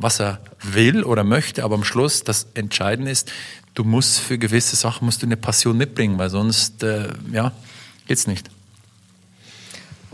was 0.00 0.20
er 0.20 0.40
will 0.62 1.04
oder 1.04 1.24
möchte, 1.24 1.62
aber 1.62 1.74
am 1.74 1.84
Schluss 1.84 2.24
das 2.24 2.48
Entscheidende 2.54 3.10
ist, 3.10 3.30
du 3.74 3.84
musst 3.84 4.18
für 4.18 4.38
gewisse 4.38 4.76
Sachen 4.76 5.04
musst 5.04 5.22
du 5.22 5.26
eine 5.26 5.36
Passion 5.36 5.76
mitbringen, 5.76 6.18
weil 6.18 6.30
sonst 6.30 6.82
äh, 6.82 7.08
ja 7.32 7.52
geht's 8.06 8.26
nicht. 8.26 8.50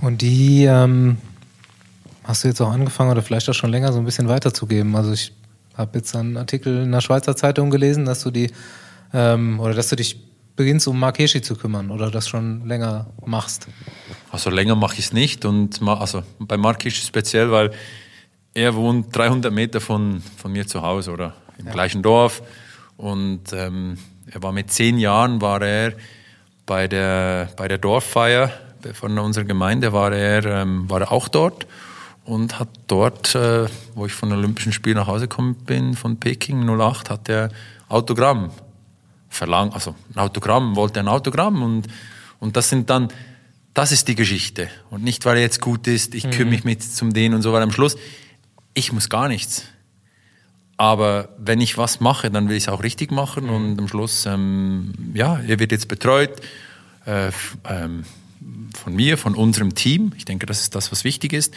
Und 0.00 0.20
die 0.20 0.64
ähm, 0.64 1.18
hast 2.24 2.44
du 2.44 2.48
jetzt 2.48 2.60
auch 2.60 2.70
angefangen 2.70 3.10
oder 3.10 3.22
vielleicht 3.22 3.48
auch 3.48 3.54
schon 3.54 3.70
länger 3.70 3.92
so 3.92 3.98
ein 3.98 4.04
bisschen 4.04 4.28
weiterzugeben. 4.28 4.94
Also 4.96 5.12
ich 5.12 5.32
habe 5.74 5.98
jetzt 5.98 6.14
einen 6.14 6.36
Artikel 6.36 6.82
in 6.82 6.92
der 6.92 7.00
Schweizer 7.00 7.36
Zeitung 7.36 7.70
gelesen, 7.70 8.04
dass 8.04 8.22
du 8.22 8.30
die 8.30 8.50
ähm, 9.14 9.60
oder 9.60 9.74
dass 9.74 9.88
du 9.88 9.96
dich 9.96 10.20
beginnst, 10.56 10.88
um 10.88 10.98
Mark 10.98 11.18
Hirschi 11.18 11.42
zu 11.42 11.54
kümmern 11.54 11.90
oder 11.90 12.10
das 12.10 12.28
schon 12.28 12.66
länger 12.66 13.06
machst. 13.24 13.68
Also 14.30 14.50
länger 14.50 14.74
mache 14.74 14.94
ich 14.94 15.06
es 15.06 15.12
nicht 15.12 15.44
und 15.44 15.80
also 15.82 16.22
bei 16.38 16.56
Mark 16.56 16.82
Hirschi 16.82 17.06
speziell, 17.06 17.50
weil 17.50 17.70
er 18.56 18.74
wohnt 18.74 19.14
300 19.14 19.52
Meter 19.52 19.80
von, 19.82 20.22
von 20.38 20.50
mir 20.50 20.66
zu 20.66 20.80
Hause 20.80 21.12
oder 21.12 21.34
im 21.58 21.66
ja. 21.66 21.72
gleichen 21.72 22.02
Dorf 22.02 22.42
und 22.96 23.52
ähm, 23.52 23.98
er 24.30 24.42
war 24.42 24.52
mit 24.52 24.72
zehn 24.72 24.98
Jahren 24.98 25.42
war 25.42 25.60
er 25.60 25.92
bei 26.64 26.88
der 26.88 27.50
bei 27.56 27.68
der 27.68 27.76
Dorffeier 27.76 28.50
von 28.94 29.18
unserer 29.18 29.44
Gemeinde 29.44 29.92
war 29.92 30.10
er 30.12 30.44
ähm, 30.46 30.88
war 30.88 31.02
er 31.02 31.12
auch 31.12 31.28
dort 31.28 31.66
und 32.24 32.58
hat 32.58 32.68
dort, 32.86 33.34
äh, 33.34 33.66
wo 33.94 34.06
ich 34.06 34.12
von 34.14 34.30
den 34.30 34.38
Olympischen 34.38 34.72
Spielen 34.72 34.96
nach 34.96 35.06
Hause 35.06 35.28
gekommen 35.28 35.54
bin, 35.54 35.94
von 35.94 36.18
Peking 36.18 36.66
08, 36.66 37.10
hat 37.10 37.28
er 37.28 37.50
Autogramm 37.88 38.50
verlangt, 39.28 39.74
also 39.74 39.94
ein 40.14 40.18
Autogramm, 40.18 40.76
wollte 40.76 40.98
ein 40.98 41.08
Autogramm 41.08 41.62
und, 41.62 41.86
und 42.40 42.56
das 42.56 42.70
sind 42.70 42.88
dann, 42.90 43.08
das 43.74 43.92
ist 43.92 44.08
die 44.08 44.16
Geschichte. 44.16 44.68
Und 44.90 45.04
nicht, 45.04 45.24
weil 45.24 45.36
er 45.36 45.42
jetzt 45.42 45.60
gut 45.60 45.86
ist, 45.86 46.14
ich 46.14 46.24
mhm. 46.24 46.30
kümmere 46.30 46.54
mich 46.54 46.64
mit 46.64 46.82
zum 46.82 47.12
den 47.12 47.34
und 47.34 47.42
so, 47.42 47.52
weil 47.52 47.62
am 47.62 47.70
Schluss, 47.70 47.96
ich 48.76 48.92
muss 48.92 49.08
gar 49.08 49.26
nichts. 49.26 49.64
Aber 50.76 51.30
wenn 51.38 51.60
ich 51.60 51.78
was 51.78 52.00
mache, 52.00 52.30
dann 52.30 52.48
will 52.48 52.56
ich 52.56 52.64
es 52.64 52.68
auch 52.68 52.82
richtig 52.82 53.10
machen 53.10 53.44
mhm. 53.44 53.50
und 53.50 53.78
am 53.78 53.88
Schluss, 53.88 54.26
ähm, 54.26 54.92
ja, 55.14 55.40
er 55.40 55.58
wird 55.58 55.72
jetzt 55.72 55.88
betreut, 55.88 56.30
äh, 57.06 57.30
ähm, 57.68 58.04
von 58.74 58.94
mir, 58.94 59.16
von 59.16 59.34
unserem 59.34 59.74
Team. 59.74 60.12
Ich 60.16 60.26
denke, 60.26 60.44
das 60.44 60.60
ist 60.60 60.74
das, 60.74 60.92
was 60.92 61.02
wichtig 61.02 61.32
ist, 61.32 61.54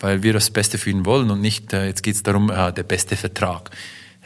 weil 0.00 0.22
wir 0.22 0.32
das 0.32 0.50
Beste 0.50 0.78
für 0.78 0.90
ihn 0.90 1.04
wollen 1.04 1.30
und 1.30 1.42
nicht, 1.42 1.72
äh, 1.74 1.86
jetzt 1.86 2.02
geht 2.02 2.14
es 2.14 2.22
darum, 2.22 2.50
äh, 2.50 2.72
der 2.72 2.82
beste 2.84 3.16
Vertrag. 3.16 3.70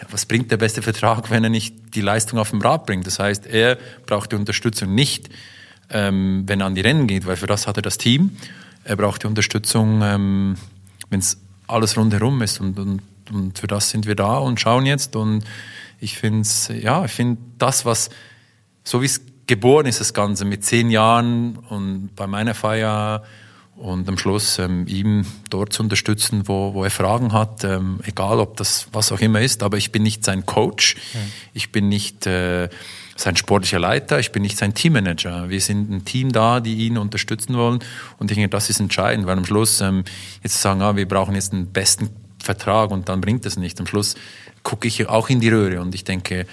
Ja, 0.00 0.06
was 0.10 0.26
bringt 0.26 0.50
der 0.52 0.58
beste 0.58 0.82
Vertrag, 0.82 1.30
wenn 1.30 1.42
er 1.42 1.50
nicht 1.50 1.74
die 1.96 2.00
Leistung 2.00 2.38
auf 2.38 2.50
dem 2.50 2.60
Rad 2.60 2.86
bringt? 2.86 3.06
Das 3.06 3.18
heißt, 3.18 3.46
er 3.46 3.78
braucht 4.06 4.30
die 4.30 4.36
Unterstützung 4.36 4.94
nicht, 4.94 5.28
ähm, 5.90 6.44
wenn 6.46 6.60
er 6.60 6.66
an 6.66 6.76
die 6.76 6.82
Rennen 6.82 7.08
geht, 7.08 7.26
weil 7.26 7.36
für 7.36 7.46
das 7.48 7.66
hat 7.66 7.76
er 7.78 7.82
das 7.82 7.98
Team. 7.98 8.36
Er 8.84 8.94
braucht 8.94 9.24
die 9.24 9.26
Unterstützung, 9.26 10.02
ähm, 10.02 10.56
wenn 11.10 11.18
es 11.18 11.38
alles 11.66 11.96
rundherum 11.96 12.42
ist 12.42 12.60
und, 12.60 12.78
und, 12.78 13.02
und 13.32 13.58
für 13.58 13.66
das 13.66 13.90
sind 13.90 14.06
wir 14.06 14.14
da 14.14 14.38
und 14.38 14.60
schauen 14.60 14.86
jetzt 14.86 15.16
und 15.16 15.44
ich 16.00 16.18
finde 16.18 16.46
ja, 16.80 17.04
ich 17.04 17.12
finde 17.12 17.40
das, 17.58 17.84
was, 17.84 18.10
so 18.84 19.02
wie 19.02 19.06
es 19.06 19.20
geboren 19.46 19.86
ist, 19.86 20.00
das 20.00 20.14
Ganze 20.14 20.44
mit 20.44 20.64
zehn 20.64 20.90
Jahren 20.90 21.56
und 21.68 22.10
bei 22.16 22.26
meiner 22.26 22.54
Feier 22.54 23.22
und 23.76 24.08
am 24.08 24.16
Schluss 24.16 24.58
ähm, 24.58 24.86
ihm 24.86 25.26
dort 25.50 25.72
zu 25.72 25.82
unterstützen, 25.82 26.48
wo, 26.48 26.72
wo 26.74 26.84
er 26.84 26.90
Fragen 26.90 27.32
hat, 27.32 27.62
ähm, 27.64 28.00
egal 28.04 28.40
ob 28.40 28.56
das 28.56 28.88
was 28.92 29.12
auch 29.12 29.20
immer 29.20 29.40
ist, 29.40 29.62
aber 29.62 29.76
ich 29.76 29.92
bin 29.92 30.02
nicht 30.02 30.24
sein 30.24 30.46
Coach, 30.46 30.96
ja. 31.12 31.20
ich 31.52 31.72
bin 31.72 31.88
nicht 31.88 32.26
äh, 32.26 32.68
sein 33.16 33.36
sportlicher 33.36 33.78
Leiter, 33.78 34.18
ich 34.18 34.30
bin 34.30 34.42
nicht 34.42 34.58
sein 34.58 34.74
Teammanager. 34.74 35.48
Wir 35.48 35.60
sind 35.60 35.90
ein 35.90 36.04
Team 36.04 36.32
da, 36.32 36.60
die 36.60 36.86
ihn 36.86 36.98
unterstützen 36.98 37.56
wollen 37.56 37.80
und 38.18 38.30
ich 38.30 38.36
denke, 38.36 38.50
das 38.50 38.70
ist 38.70 38.78
entscheidend, 38.80 39.26
weil 39.26 39.38
am 39.38 39.44
Schluss 39.44 39.80
ähm, 39.80 40.04
jetzt 40.42 40.60
sagen, 40.60 40.82
ah, 40.82 40.96
wir 40.96 41.08
brauchen 41.08 41.34
jetzt 41.34 41.52
den 41.52 41.72
besten 41.72 42.10
Vertrag 42.38 42.90
und 42.90 43.08
dann 43.08 43.20
bringt 43.20 43.44
es 43.46 43.56
nicht. 43.56 43.80
Am 43.80 43.86
Schluss 43.86 44.14
gucke 44.62 44.86
ich 44.86 45.08
auch 45.08 45.28
in 45.30 45.40
die 45.40 45.48
Röhre 45.48 45.80
und 45.80 45.94
ich 45.94 46.04
denke, 46.04 46.46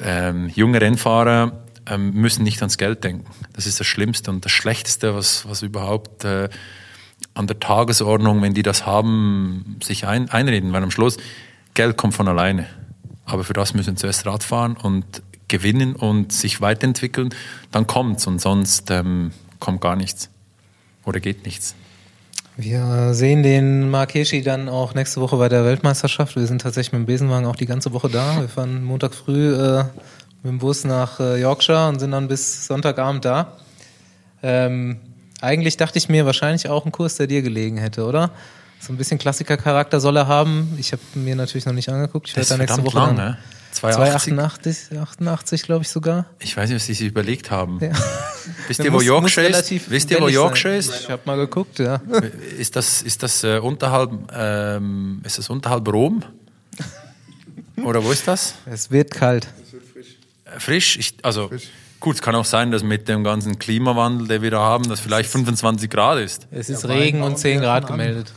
ähm, 0.00 0.50
junge 0.54 0.80
Rennfahrer 0.80 1.64
ähm, 1.88 2.12
müssen 2.12 2.42
nicht 2.42 2.60
ans 2.60 2.78
Geld 2.78 3.04
denken. 3.04 3.26
Das 3.52 3.66
ist 3.66 3.78
das 3.78 3.86
Schlimmste 3.86 4.30
und 4.30 4.44
das 4.44 4.52
Schlechteste, 4.52 5.14
was, 5.14 5.48
was 5.48 5.62
überhaupt 5.62 6.24
äh, 6.24 6.48
an 7.34 7.46
der 7.46 7.60
Tagesordnung, 7.60 8.42
wenn 8.42 8.54
die 8.54 8.62
das 8.62 8.86
haben, 8.86 9.76
sich 9.82 10.06
ein, 10.06 10.30
einreden. 10.30 10.72
Weil 10.72 10.82
am 10.82 10.90
Schluss, 10.90 11.16
Geld 11.74 11.96
kommt 11.96 12.14
von 12.14 12.28
alleine. 12.28 12.66
Aber 13.24 13.44
für 13.44 13.52
das 13.52 13.74
müssen 13.74 13.96
sie 13.96 14.00
zuerst 14.00 14.26
Rad 14.26 14.42
fahren 14.42 14.76
und 14.76 15.22
gewinnen 15.48 15.94
und 15.94 16.32
sich 16.32 16.60
weiterentwickeln. 16.60 17.30
Dann 17.70 17.86
kommt's 17.86 18.26
und 18.26 18.40
sonst 18.40 18.90
ähm, 18.90 19.32
kommt 19.60 19.80
gar 19.80 19.96
nichts. 19.96 20.30
Oder 21.04 21.20
geht 21.20 21.44
nichts. 21.44 21.74
Wir 22.56 23.12
sehen 23.12 23.42
den 23.42 23.90
Markeshi 23.90 24.42
dann 24.42 24.68
auch 24.70 24.94
nächste 24.94 25.20
Woche 25.20 25.36
bei 25.36 25.48
der 25.48 25.64
Weltmeisterschaft. 25.64 26.36
Wir 26.36 26.46
sind 26.46 26.62
tatsächlich 26.62 26.92
mit 26.92 27.02
dem 27.02 27.06
Besenwagen 27.06 27.46
auch 27.46 27.56
die 27.56 27.66
ganze 27.66 27.92
Woche 27.92 28.08
da. 28.08 28.40
Wir 28.40 28.48
fahren 28.48 28.82
Montag 28.82 29.14
früh 29.14 29.54
äh, 29.54 29.84
mit 30.42 30.52
dem 30.52 30.58
Bus 30.58 30.84
nach 30.84 31.20
äh, 31.20 31.38
Yorkshire 31.38 31.88
und 31.88 32.00
sind 32.00 32.12
dann 32.12 32.28
bis 32.28 32.66
Sonntagabend 32.66 33.26
da. 33.26 33.58
Ähm, 34.42 35.00
eigentlich 35.42 35.76
dachte 35.76 35.98
ich 35.98 36.08
mir 36.08 36.24
wahrscheinlich 36.24 36.68
auch 36.68 36.86
ein 36.86 36.92
Kurs, 36.92 37.16
der 37.16 37.26
dir 37.26 37.42
gelegen 37.42 37.76
hätte, 37.76 38.06
oder? 38.06 38.30
So 38.80 38.92
ein 38.92 38.96
bisschen 38.96 39.18
Klassikercharakter 39.18 40.00
soll 40.00 40.16
er 40.16 40.26
haben. 40.26 40.76
Ich 40.78 40.92
habe 40.92 41.02
mir 41.14 41.36
natürlich 41.36 41.66
noch 41.66 41.72
nicht 41.74 41.90
angeguckt. 41.90 42.28
Ich 42.28 42.36
werde 42.36 42.48
da 42.48 42.56
nächste 42.56 42.84
Woche 42.84 42.96
lang, 42.96 43.16
ne? 43.16 43.38
288, 43.76 44.98
88, 44.98 45.62
glaube 45.62 45.82
ich 45.82 45.88
sogar. 45.88 46.26
Ich 46.38 46.56
weiß 46.56 46.68
nicht, 46.68 46.76
was 46.76 46.86
sie 46.86 46.94
sich 46.94 47.08
überlegt 47.08 47.50
haben. 47.50 47.78
Ja. 47.80 47.92
Wisst 48.68 48.84
ihr, 48.84 48.92
wo 48.92 49.00
Yorkshire 49.00 49.46
ist? 49.46 49.90
Wisst 49.90 50.10
ihr, 50.10 50.20
wo 50.20 50.28
Yorkshire 50.28 50.76
ist? 50.76 51.00
Ich 51.00 51.10
habe 51.10 51.22
mal 51.24 51.36
geguckt, 51.36 51.78
ja. 51.78 52.00
Ist 52.58 52.76
das, 52.76 53.02
ist 53.02 53.22
das 53.22 53.44
äh, 53.44 53.58
unterhalb, 53.58 54.12
ähm, 54.32 55.20
ist 55.24 55.38
das 55.38 55.50
unterhalb 55.50 55.86
Rom? 55.88 56.22
Oder 57.84 58.02
wo 58.02 58.10
ist 58.10 58.26
das? 58.26 58.54
Es 58.66 58.90
wird 58.90 59.10
kalt 59.10 59.46
frisch. 60.58 60.96
Ich, 60.98 61.14
also 61.22 61.48
frisch. 61.48 61.68
gut, 62.00 62.16
es 62.16 62.22
kann 62.22 62.34
auch 62.34 62.44
sein, 62.44 62.70
dass 62.70 62.82
mit 62.82 63.08
dem 63.08 63.24
ganzen 63.24 63.58
Klimawandel, 63.58 64.28
den 64.28 64.42
wir 64.42 64.50
da 64.50 64.60
haben, 64.60 64.88
das 64.88 65.00
vielleicht 65.00 65.30
25 65.30 65.90
Grad 65.90 66.18
ist. 66.18 66.46
Es 66.50 66.68
ist 66.68 66.84
ja, 66.84 66.90
Regen 66.90 67.22
und 67.22 67.38
10 67.38 67.60
Grad 67.60 67.86
gemeldet. 67.86 68.32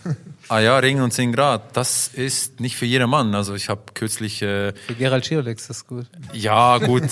Ah 0.50 0.60
ja, 0.62 0.80
Regen 0.80 1.02
und 1.02 1.12
10 1.12 1.32
Grad. 1.32 1.78
Das 1.78 2.08
ist 2.08 2.60
nicht 2.60 2.76
für 2.76 2.88
jedermann. 2.88 3.36
Also 3.36 3.54
ich 3.54 3.70
habe 3.70 3.84
kürzlich... 3.94 4.42
Äh, 4.42 4.74
für 4.74 4.96
Gerald 4.96 5.24
Schiolex 5.24 5.62
ist 5.62 5.70
das 5.70 5.88
gut. 5.88 6.08
Ja, 6.34 6.80
gut. 6.80 7.04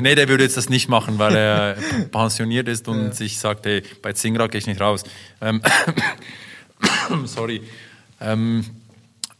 nee, 0.00 0.14
der 0.14 0.28
würde 0.28 0.44
jetzt 0.44 0.56
das 0.56 0.68
nicht 0.68 0.88
machen, 0.88 1.18
weil 1.18 1.34
er 1.34 1.76
pensioniert 2.12 2.68
ist 2.68 2.86
und 2.86 3.06
ja. 3.06 3.12
sich 3.12 3.40
sagt, 3.40 3.66
hey, 3.66 3.82
bei 4.02 4.12
10 4.12 4.34
Grad 4.34 4.52
gehe 4.52 4.60
ich 4.60 4.68
nicht 4.68 4.80
raus. 4.80 5.02
Ähm, 5.40 5.62
sorry. 7.24 7.60
Ähm, 8.20 8.64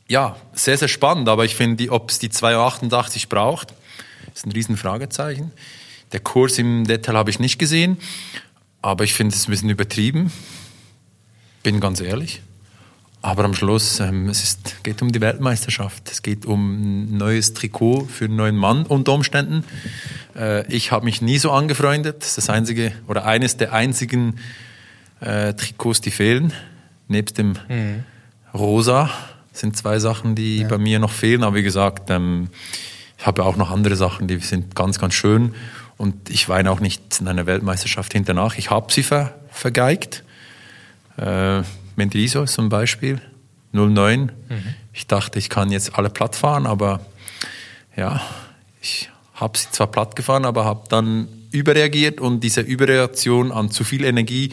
ja, 0.09 0.37
sehr, 0.53 0.77
sehr 0.77 0.89
spannend, 0.89 1.29
aber 1.29 1.45
ich 1.45 1.55
finde, 1.55 1.91
ob 1.93 2.11
es 2.11 2.19
die 2.19 2.31
288 2.31 3.29
braucht, 3.29 3.75
ist 4.35 4.45
ein 4.45 4.51
Riesenfragezeichen. 4.51 5.53
Der 6.11 6.19
Kurs 6.19 6.59
im 6.59 6.85
Detail 6.85 7.15
habe 7.15 7.31
ich 7.31 7.39
nicht 7.39 7.61
gesehen, 7.61 7.97
aber 8.83 9.05
ich 9.05 9.15
finde 9.15 9.37
es 9.37 9.47
ein 9.47 9.53
bisschen 9.53 9.71
übertrieben. 9.71 10.33
Bin 11.63 11.79
ganz 11.79 12.01
ehrlich. 12.01 12.43
Aber 13.25 13.45
am 13.45 13.55
Schluss, 13.55 14.01
ähm, 14.01 14.29
es 14.29 14.43
ist, 14.43 14.85
geht 14.85 15.01
um 15.01 15.11
die 15.11 15.23
Weltmeisterschaft. 15.23 16.11
Es 16.11 16.21
geht 16.21 16.45
um 16.45 17.05
ein 17.07 17.17
neues 17.17 17.55
Trikot 17.55 18.05
für 18.05 18.27
einen 18.27 18.37
neuen 18.37 18.55
Mann 18.55 18.85
unter 18.85 19.15
Umständen. 19.15 19.65
Äh, 20.37 20.71
ich 20.71 20.93
habe 20.93 21.07
mich 21.07 21.23
nie 21.23 21.39
so 21.39 21.51
angefreundet. 21.51 22.21
Das 22.21 22.29
ist 22.29 22.37
das 22.37 22.51
einzige 22.51 22.93
oder 23.09 23.25
eines 23.25 23.57
der 23.57 23.73
einzigen 23.73 24.39
äh, 25.21 25.55
Trikots, 25.55 26.03
die 26.03 26.11
fehlen. 26.11 26.53
Nebst 27.09 27.39
dem 27.39 27.55
mhm. 27.67 28.05
Rosa 28.53 29.09
sind 29.55 29.75
zwei 29.75 29.99
Sachen, 30.01 30.35
die 30.35 30.59
ja. 30.59 30.69
bei 30.69 30.77
mir 30.77 30.99
noch 30.99 31.11
fehlen. 31.11 31.45
Aber 31.45 31.57
wie 31.57 31.63
gesagt, 31.63 32.11
ähm, 32.11 32.49
ich 33.17 33.25
habe 33.25 33.43
auch 33.43 33.57
noch 33.57 33.71
andere 33.71 33.97
Sachen, 33.97 34.29
die 34.29 34.37
sind 34.37 34.77
ganz, 34.77 34.99
ganz 34.99 35.15
schön. 35.15 35.55
Und 35.97 36.29
ich 36.29 36.51
weine 36.51 36.71
auch 36.71 36.81
nicht 36.81 37.23
in 37.23 37.29
einer 37.29 37.47
Weltmeisterschaft 37.47 38.13
hinternach. 38.13 38.59
Ich 38.59 38.69
habe 38.69 38.93
sie 38.93 39.03
ver, 39.03 39.33
vergeigt. 39.49 40.25
Äh, 41.17 41.63
Mendriso 41.97 42.43
ist 42.43 42.55
zum 42.55 42.69
Beispiel, 42.69 43.21
09. 43.73 44.21
Mhm. 44.23 44.33
Ich 44.93 45.07
dachte, 45.07 45.39
ich 45.39 45.49
kann 45.49 45.71
jetzt 45.71 45.99
alle 45.99 46.11
platt 46.11 46.37
fahren, 46.37 46.67
aber 46.67 47.01
ja, 47.97 48.21
ich 48.81 49.11
habe 49.35 49.59
sie 49.59 49.71
zwar 49.71 49.89
platt 49.89 50.17
gefahren, 50.17 50.45
aber 50.45 50.65
habe 50.65 50.85
dann 50.89 51.29
überreagiert 51.51 52.21
und 52.21 52.41
diese 52.41 52.61
Überreaktion 52.61 53.53
an 53.53 53.71
zu 53.71 53.85
viel 53.85 54.05
Energie 54.05 54.53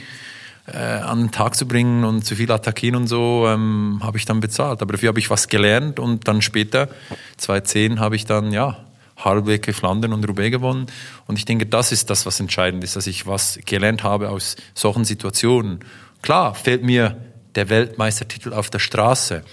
äh, 0.67 0.77
an 0.77 1.19
den 1.19 1.31
Tag 1.31 1.55
zu 1.55 1.67
bringen 1.67 2.03
und 2.03 2.23
zu 2.23 2.35
viel 2.35 2.51
attackieren 2.51 2.95
und 2.95 3.07
so, 3.07 3.45
ähm, 3.47 3.99
habe 4.03 4.17
ich 4.17 4.25
dann 4.25 4.39
bezahlt. 4.39 4.81
Aber 4.81 4.93
dafür 4.93 5.09
habe 5.09 5.19
ich 5.19 5.29
was 5.29 5.47
gelernt 5.47 5.99
und 5.99 6.27
dann 6.27 6.41
später, 6.41 6.89
2010, 7.37 7.99
habe 7.99 8.15
ich 8.15 8.25
dann, 8.25 8.51
ja, 8.51 8.77
Halbwege 9.17 9.73
Flandern 9.73 10.13
und 10.13 10.27
Roubaix 10.27 10.51
gewonnen. 10.51 10.87
Und 11.27 11.37
ich 11.37 11.45
denke, 11.45 11.65
das 11.65 11.91
ist 11.91 12.09
das, 12.09 12.25
was 12.25 12.39
entscheidend 12.39 12.83
ist, 12.83 12.95
dass 12.95 13.05
ich 13.07 13.27
was 13.27 13.59
gelernt 13.65 14.03
habe 14.03 14.29
aus 14.29 14.55
solchen 14.73 15.05
Situationen. 15.05 15.79
Klar, 16.21 16.55
fehlt 16.55 16.83
mir 16.83 17.17
der 17.55 17.69
Weltmeistertitel 17.69 18.53
auf 18.53 18.69
der 18.69 18.79
Straße. 18.79 19.43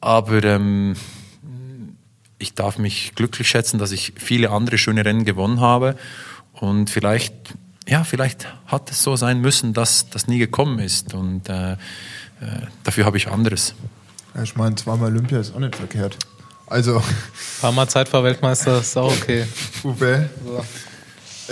Aber 0.00 0.44
ähm, 0.44 0.96
ich 2.38 2.54
darf 2.54 2.78
mich 2.78 3.14
glücklich 3.14 3.48
schätzen, 3.48 3.78
dass 3.78 3.92
ich 3.92 4.12
viele 4.16 4.50
andere 4.50 4.78
schöne 4.78 5.04
Rennen 5.04 5.24
gewonnen 5.24 5.60
habe. 5.60 5.96
Und 6.52 6.90
vielleicht 6.90 7.54
ja, 7.86 8.04
vielleicht 8.04 8.46
hat 8.66 8.90
es 8.90 9.02
so 9.02 9.16
sein 9.16 9.40
müssen, 9.40 9.74
dass 9.74 10.08
das 10.08 10.26
nie 10.26 10.38
gekommen 10.38 10.78
ist. 10.78 11.14
Und 11.14 11.48
äh, 11.48 11.72
äh, 11.72 11.76
dafür 12.82 13.04
habe 13.04 13.16
ich 13.16 13.28
anderes. 13.28 13.74
ich 14.42 14.56
meine, 14.56 14.74
zweimal 14.76 15.10
Olympia 15.10 15.38
ist 15.38 15.54
auch 15.54 15.60
nicht 15.60 15.76
verkehrt. 15.76 16.16
Also. 16.66 16.96
Ein 16.98 17.04
paar 17.60 17.72
Mal 17.72 17.88
Zeitfahrweltmeister 17.88 18.80
ist 18.80 18.96
auch 18.96 19.12
okay. 19.12 19.46
Uwe. 19.84 20.30
So. 20.44 20.64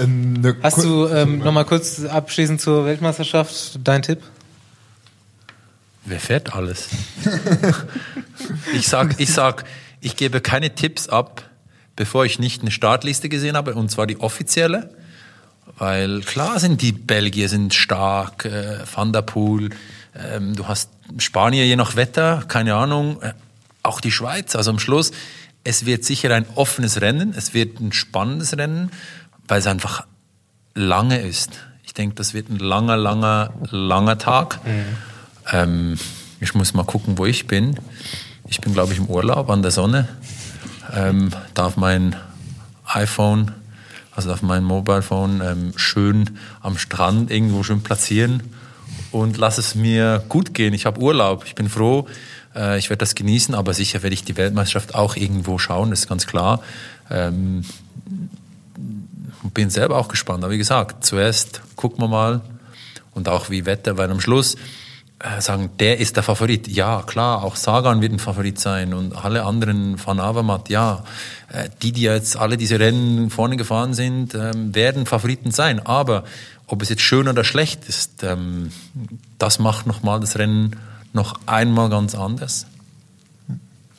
Ähm, 0.03 0.57
Hast 0.63 0.83
du 0.83 1.07
ähm, 1.07 1.41
nochmal 1.41 1.67
kurz 1.67 2.03
abschließend 2.03 2.61
zur 2.61 2.87
Weltmeisterschaft 2.87 3.79
dein 3.85 4.01
Tipp? 4.01 4.23
Wer 6.05 6.21
fährt 6.21 6.55
alles? 6.55 6.89
ich 8.75 8.89
sag, 8.89 9.21
ich 9.21 9.33
sag, 9.33 9.65
ich 10.01 10.17
gebe 10.17 10.41
keine 10.41 10.75
Tipps 10.75 11.09
ab, 11.09 11.49
bevor 11.95 12.25
ich 12.25 12.39
nicht 12.39 12.63
eine 12.63 12.71
Startliste 12.71 13.29
gesehen 13.29 13.57
habe, 13.57 13.75
und 13.75 13.91
zwar 13.91 14.07
die 14.07 14.19
offizielle. 14.19 14.91
Weil 15.79 16.21
klar 16.23 16.59
sind 16.59 16.83
die 16.83 16.93
Belgier 16.93 17.49
sind 17.49 17.73
stark, 17.73 18.45
äh, 18.45 18.81
Van 18.93 19.13
der 19.13 19.23
Poel, 19.23 19.71
ähm, 20.15 20.55
du 20.57 20.67
hast 20.69 20.91
Spanier 21.19 21.65
je 21.65 21.77
nach 21.77 21.97
Wetter, 21.97 22.45
keine 22.49 22.75
Ahnung, 22.75 23.23
äh, 23.23 23.33
auch 23.83 24.01
die 24.01 24.11
Schweiz. 24.11 24.57
Also 24.57 24.71
am 24.71 24.79
Schluss, 24.79 25.13
es 25.65 25.87
wird 25.87 26.05
sicher 26.05 26.35
ein 26.35 26.47
offenes 26.57 27.01
Rennen, 27.01 27.33
es 27.37 27.55
wird 27.55 27.81
ein 27.81 27.93
spannendes 27.93 28.57
Rennen, 28.57 28.91
weil 29.47 29.61
es 29.61 29.67
einfach 29.67 30.07
lange 30.75 31.21
ist. 31.21 31.51
Ich 31.85 31.95
denke, 31.95 32.15
das 32.17 32.35
wird 32.35 32.49
ein 32.49 32.59
langer, 32.59 32.97
langer, 32.97 33.53
langer 33.71 34.19
Tag. 34.19 34.65
Mhm. 34.67 34.97
Ähm, 35.51 35.99
ich 36.41 36.55
muss 36.55 36.75
mal 36.75 36.85
gucken, 36.85 37.19
wo 37.19 37.27
ich 37.27 37.47
bin. 37.47 37.79
Ich 38.49 38.61
bin, 38.61 38.73
glaube 38.73 38.93
ich, 38.93 38.99
im 38.99 39.07
Urlaub 39.07 39.51
an 39.51 39.63
der 39.63 39.71
Sonne. 39.71 40.09
Ähm, 40.95 41.31
darf 41.55 41.77
mein 41.77 42.17
iPhone 42.85 43.53
also 44.15 44.33
auf 44.33 44.43
meinem 44.43 44.65
Mobile 44.65 45.03
Phone 45.03 45.41
ähm, 45.41 45.73
schön 45.77 46.39
am 46.61 46.79
Strand 46.79 47.31
irgendwo 47.31 47.63
schön 47.63 47.83
platzieren 47.83 48.43
und 49.11 49.39
lass 49.39 49.59
es 49.59 49.75
mir 49.75 50.23
gut 50.29 50.55
gehen. 50.55 50.75
Ich 50.75 50.87
habe 50.87 51.01
Urlaub, 51.01 51.45
ich 51.47 51.55
bin 51.55 51.69
froh, 51.69 52.07
äh, 52.55 52.79
ich 52.79 52.91
werde 52.91 52.99
das 52.99 53.15
genießen, 53.15 53.55
aber 53.55 53.75
sicher 53.75 54.03
werde 54.03 54.15
ich 54.15 54.25
die 54.25 54.37
Weltmeisterschaft 54.37 54.95
auch 54.95 55.17
irgendwo 55.17 55.59
schauen, 55.59 55.91
das 55.91 56.01
ist 56.01 56.09
ganz 56.09 56.27
klar. 56.27 56.63
Ähm, 57.11 57.65
bin 59.55 59.71
selber 59.71 59.99
auch 59.99 60.09
gespannt, 60.09 60.45
aber 60.45 60.53
wie 60.53 60.59
gesagt, 60.59 61.05
zuerst 61.05 61.61
gucken 61.77 62.03
wir 62.03 62.09
mal 62.09 62.41
und 63.13 63.29
auch 63.29 63.51
wie 63.51 63.67
Wetter, 63.67 63.99
weil 63.99 64.11
am 64.11 64.21
Schluss 64.21 64.57
sagen, 65.41 65.71
der 65.79 65.99
ist 65.99 66.17
der 66.17 66.23
Favorit. 66.23 66.69
Ja, 66.69 67.03
klar, 67.03 67.45
auch 67.45 67.57
Sagan 67.57 68.01
wird 68.01 68.13
ein 68.13 68.19
Favorit 68.19 68.59
sein 68.59 68.93
und 68.93 69.15
alle 69.15 69.45
anderen 69.45 69.99
von 69.99 70.19
Avermaet, 70.19 70.69
ja. 70.69 71.05
Äh, 71.53 71.69
die, 71.83 71.93
die 71.93 72.03
jetzt 72.03 72.37
alle 72.37 72.57
diese 72.57 72.81
Rennen 72.81 73.31
vorne 73.31 73.57
gefahren 73.57 73.95
sind, 73.95 74.35
ähm, 74.35 74.75
werden 74.75 75.07
Favoriten 75.07 75.51
sein. 75.51 75.85
Aber 75.85 76.25
ob 76.67 76.83
es 76.83 76.89
jetzt 76.89 77.03
schön 77.03 77.29
oder 77.29 77.45
schlecht 77.45 77.89
ist, 77.89 78.23
ähm, 78.23 78.73
das 79.39 79.59
macht 79.59 79.87
nochmal 79.87 80.21
das 80.21 80.39
Rennen 80.39 80.77
noch 81.13 81.39
einmal 81.47 81.91
ganz 81.91 82.15
anders. 82.15 82.67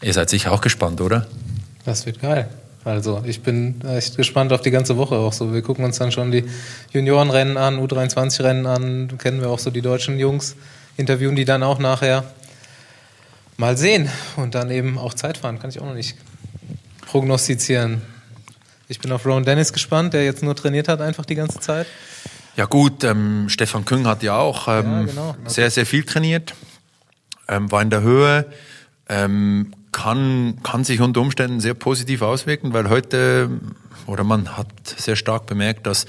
Ihr 0.01 0.13
seid 0.13 0.29
sicher 0.29 0.51
auch 0.51 0.61
gespannt, 0.61 0.99
oder? 0.99 1.27
Das 1.85 2.05
wird 2.05 2.21
geil. 2.21 2.49
Also 2.83 3.23
ich 3.25 3.41
bin 3.41 3.79
echt 3.81 4.17
gespannt 4.17 4.51
auf 4.51 4.61
die 4.61 4.71
ganze 4.71 4.97
Woche 4.97 5.15
auch 5.15 5.31
so. 5.31 5.53
Wir 5.53 5.61
gucken 5.61 5.85
uns 5.85 5.99
dann 5.99 6.11
schon 6.11 6.31
die 6.31 6.43
Juniorenrennen 6.91 7.55
an, 7.55 7.79
U23-Rennen 7.79 8.65
an, 8.65 9.17
kennen 9.17 9.39
wir 9.39 9.49
auch 9.49 9.59
so 9.59 9.69
die 9.69 9.81
deutschen 9.81 10.19
Jungs, 10.19 10.55
interviewen 10.97 11.35
die 11.35 11.45
dann 11.45 11.63
auch 11.63 11.79
nachher. 11.79 12.33
Mal 13.57 13.77
sehen 13.77 14.09
und 14.35 14.55
dann 14.55 14.71
eben 14.71 14.97
auch 14.97 15.13
Zeitfahren, 15.13 15.59
kann 15.59 15.69
ich 15.69 15.79
auch 15.79 15.85
noch 15.85 15.93
nicht 15.93 16.15
prognostizieren. 17.05 18.01
Ich 18.87 18.99
bin 18.99 19.11
auf 19.11 19.25
Rowan 19.25 19.45
Dennis 19.45 19.71
gespannt, 19.73 20.13
der 20.13 20.25
jetzt 20.25 20.43
nur 20.43 20.55
trainiert 20.55 20.87
hat 20.87 21.01
einfach 21.01 21.25
die 21.25 21.35
ganze 21.35 21.59
Zeit. 21.59 21.87
Ja 22.55 22.65
gut, 22.65 23.03
ähm, 23.03 23.49
Stefan 23.49 23.85
Küng 23.85 24.05
hat 24.05 24.21
ja 24.23 24.37
auch 24.37 24.67
ähm, 24.67 24.83
ja, 24.83 25.03
genau. 25.05 25.35
sehr, 25.45 25.71
sehr 25.71 25.85
viel 25.85 26.03
trainiert, 26.03 26.53
ähm, 27.47 27.71
war 27.71 27.81
in 27.81 27.89
der 27.89 28.01
Höhe, 28.01 28.45
ähm, 29.09 29.73
kann, 29.91 30.59
kann 30.63 30.83
sich 30.83 31.01
unter 31.01 31.21
Umständen 31.21 31.59
sehr 31.59 31.73
positiv 31.73 32.21
auswirken, 32.21 32.73
weil 32.73 32.89
heute, 32.89 33.49
oder 34.05 34.23
man 34.23 34.57
hat 34.57 34.67
sehr 34.85 35.15
stark 35.15 35.45
bemerkt, 35.45 35.87
dass 35.87 36.05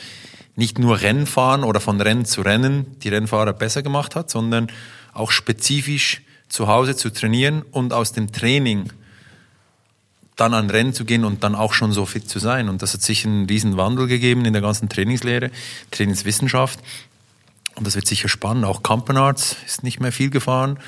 nicht 0.56 0.78
nur 0.78 1.00
Rennfahren 1.00 1.64
oder 1.64 1.80
von 1.80 2.00
Rennen 2.00 2.24
zu 2.24 2.42
Rennen 2.42 2.98
die 3.00 3.08
Rennfahrer 3.08 3.52
besser 3.52 3.82
gemacht 3.82 4.14
hat, 4.14 4.30
sondern 4.30 4.68
auch 5.12 5.30
spezifisch 5.30 6.22
zu 6.48 6.68
Hause 6.68 6.94
zu 6.94 7.12
trainieren 7.12 7.62
und 7.62 7.92
aus 7.92 8.12
dem 8.12 8.30
Training 8.32 8.92
dann 10.36 10.54
an 10.54 10.70
Rennen 10.70 10.92
zu 10.92 11.04
gehen 11.04 11.24
und 11.24 11.44
dann 11.44 11.54
auch 11.54 11.72
schon 11.72 11.92
so 11.92 12.06
fit 12.06 12.28
zu 12.28 12.38
sein. 12.38 12.68
Und 12.68 12.82
das 12.82 12.92
hat 12.92 13.02
sicher 13.02 13.28
einen 13.28 13.46
riesen 13.46 13.76
Wandel 13.76 14.08
gegeben 14.08 14.44
in 14.44 14.52
der 14.52 14.62
ganzen 14.62 14.88
Trainingslehre, 14.88 15.50
Trainingswissenschaft. 15.90 16.80
Und 17.76 17.86
das 17.86 17.94
wird 17.94 18.06
sicher 18.06 18.28
spannend. 18.28 18.64
Auch 18.64 18.82
Campenarts 18.82 19.56
ist 19.66 19.82
nicht 19.82 20.00
mehr 20.00 20.12
viel 20.12 20.30
gefahren. 20.30 20.78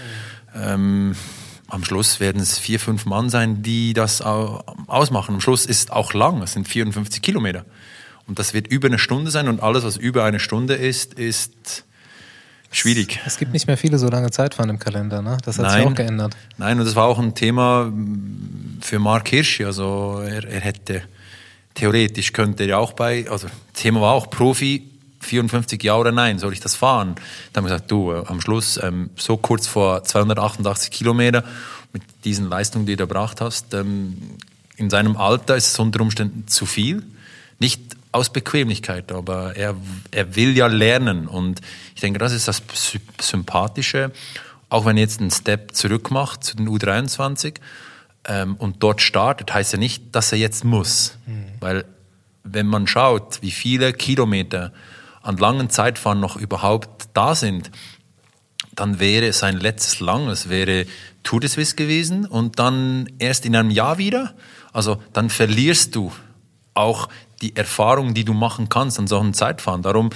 Mhm. 0.54 0.60
Ähm, 0.62 1.16
am 1.68 1.84
Schluss 1.84 2.20
werden 2.20 2.40
es 2.40 2.58
vier, 2.58 2.78
fünf 2.78 3.06
Mann 3.06 3.28
sein, 3.28 3.62
die 3.62 3.92
das 3.92 4.20
ausmachen. 4.20 5.34
Am 5.34 5.40
Schluss 5.40 5.66
ist 5.66 5.92
auch 5.92 6.12
lang, 6.12 6.42
es 6.42 6.52
sind 6.52 6.68
54 6.68 7.20
Kilometer. 7.22 7.64
Und 8.26 8.38
das 8.38 8.54
wird 8.54 8.66
über 8.66 8.88
eine 8.88 8.98
Stunde 8.98 9.30
sein 9.30 9.48
und 9.48 9.62
alles, 9.62 9.84
was 9.84 9.96
über 9.96 10.24
eine 10.24 10.40
Stunde 10.40 10.74
ist, 10.74 11.14
ist 11.14 11.84
schwierig. 12.70 13.20
Es 13.24 13.38
gibt 13.38 13.52
nicht 13.52 13.66
mehr 13.66 13.76
viele 13.76 13.98
so 13.98 14.08
lange 14.08 14.30
Zeitfahren 14.30 14.70
im 14.70 14.78
Kalender, 14.78 15.22
ne? 15.22 15.38
Das 15.44 15.58
hat 15.58 15.66
Nein. 15.66 15.78
sich 15.78 15.86
auch 15.86 15.94
geändert. 15.94 16.36
Nein, 16.58 16.78
und 16.78 16.84
das 16.84 16.96
war 16.96 17.06
auch 17.06 17.18
ein 17.18 17.34
Thema 17.34 17.92
für 18.80 18.98
Mark 18.98 19.28
Hirschi. 19.28 19.64
Also 19.64 20.22
er, 20.24 20.44
er 20.44 20.60
hätte 20.60 21.02
theoretisch 21.74 22.32
könnte 22.32 22.64
er 22.64 22.68
ja 22.70 22.78
auch 22.78 22.92
bei, 22.92 23.30
also 23.30 23.46
Thema 23.74 24.00
war 24.00 24.14
auch 24.14 24.30
Profi 24.30 24.90
54 25.20 25.82
Ja 25.82 25.96
oder 25.96 26.12
Nein, 26.12 26.38
soll 26.38 26.52
ich 26.52 26.60
das 26.60 26.74
fahren? 26.74 27.14
Dann 27.52 27.62
haben 27.62 27.70
wir 27.70 27.74
gesagt, 27.74 27.90
du, 27.90 28.12
äh, 28.12 28.24
am 28.26 28.40
Schluss, 28.40 28.80
ähm, 28.82 29.10
so 29.16 29.36
kurz 29.36 29.66
vor 29.66 30.02
288 30.02 30.90
Kilometer, 30.90 31.44
mit 31.92 32.02
diesen 32.24 32.48
Leistungen, 32.48 32.86
die 32.86 32.96
du 32.96 33.04
erbracht 33.04 33.40
hast, 33.40 33.72
ähm, 33.74 34.16
in 34.76 34.90
seinem 34.90 35.16
Alter 35.16 35.56
ist 35.56 35.68
es 35.68 35.78
unter 35.78 36.00
Umständen 36.00 36.46
zu 36.48 36.66
viel. 36.66 37.02
Nicht 37.58 37.80
aus 38.12 38.30
Bequemlichkeit, 38.30 39.12
aber 39.12 39.56
er, 39.56 39.74
er 40.10 40.36
will 40.36 40.56
ja 40.56 40.66
lernen 40.66 41.26
und 41.26 41.60
ich 41.94 42.00
denke, 42.00 42.18
das 42.18 42.32
ist 42.32 42.48
das 42.48 42.62
Sympathische, 43.20 44.12
auch 44.68 44.84
wenn 44.84 44.96
er 44.96 45.02
jetzt 45.02 45.20
einen 45.20 45.30
Step 45.30 45.74
zurück 45.74 46.10
macht 46.10 46.44
zu 46.44 46.56
den 46.56 46.68
U23 46.68 47.56
ähm, 48.26 48.56
und 48.56 48.82
dort 48.82 49.00
startet, 49.00 49.52
heißt 49.52 49.72
ja 49.72 49.78
nicht, 49.78 50.14
dass 50.14 50.32
er 50.32 50.38
jetzt 50.38 50.64
muss, 50.64 51.18
mhm. 51.26 51.46
weil 51.60 51.84
wenn 52.42 52.66
man 52.66 52.86
schaut, 52.86 53.42
wie 53.42 53.50
viele 53.50 53.92
Kilometer 53.92 54.72
an 55.22 55.36
langen 55.36 55.70
Zeitfahren 55.70 56.20
noch 56.20 56.36
überhaupt 56.36 57.08
da 57.14 57.34
sind, 57.34 57.70
dann 58.74 59.00
wäre 59.00 59.32
sein 59.32 59.58
letztes 59.58 60.00
langes, 60.00 60.48
wäre 60.48 60.86
Tour 61.22 61.40
de 61.40 61.48
Suisse 61.48 61.74
gewesen 61.74 62.26
und 62.26 62.58
dann 62.58 63.10
erst 63.18 63.44
in 63.46 63.56
einem 63.56 63.70
Jahr 63.70 63.98
wieder. 63.98 64.34
Also 64.72 65.02
dann 65.12 65.30
verlierst 65.30 65.96
du 65.96 66.12
auch 66.74 67.08
die 67.42 67.54
Erfahrung, 67.56 68.14
die 68.14 68.24
du 68.24 68.32
machen 68.32 68.68
kannst 68.68 68.98
an 68.98 69.06
solchen 69.06 69.34
Zeitfahren. 69.34 69.82
Darum 69.82 70.10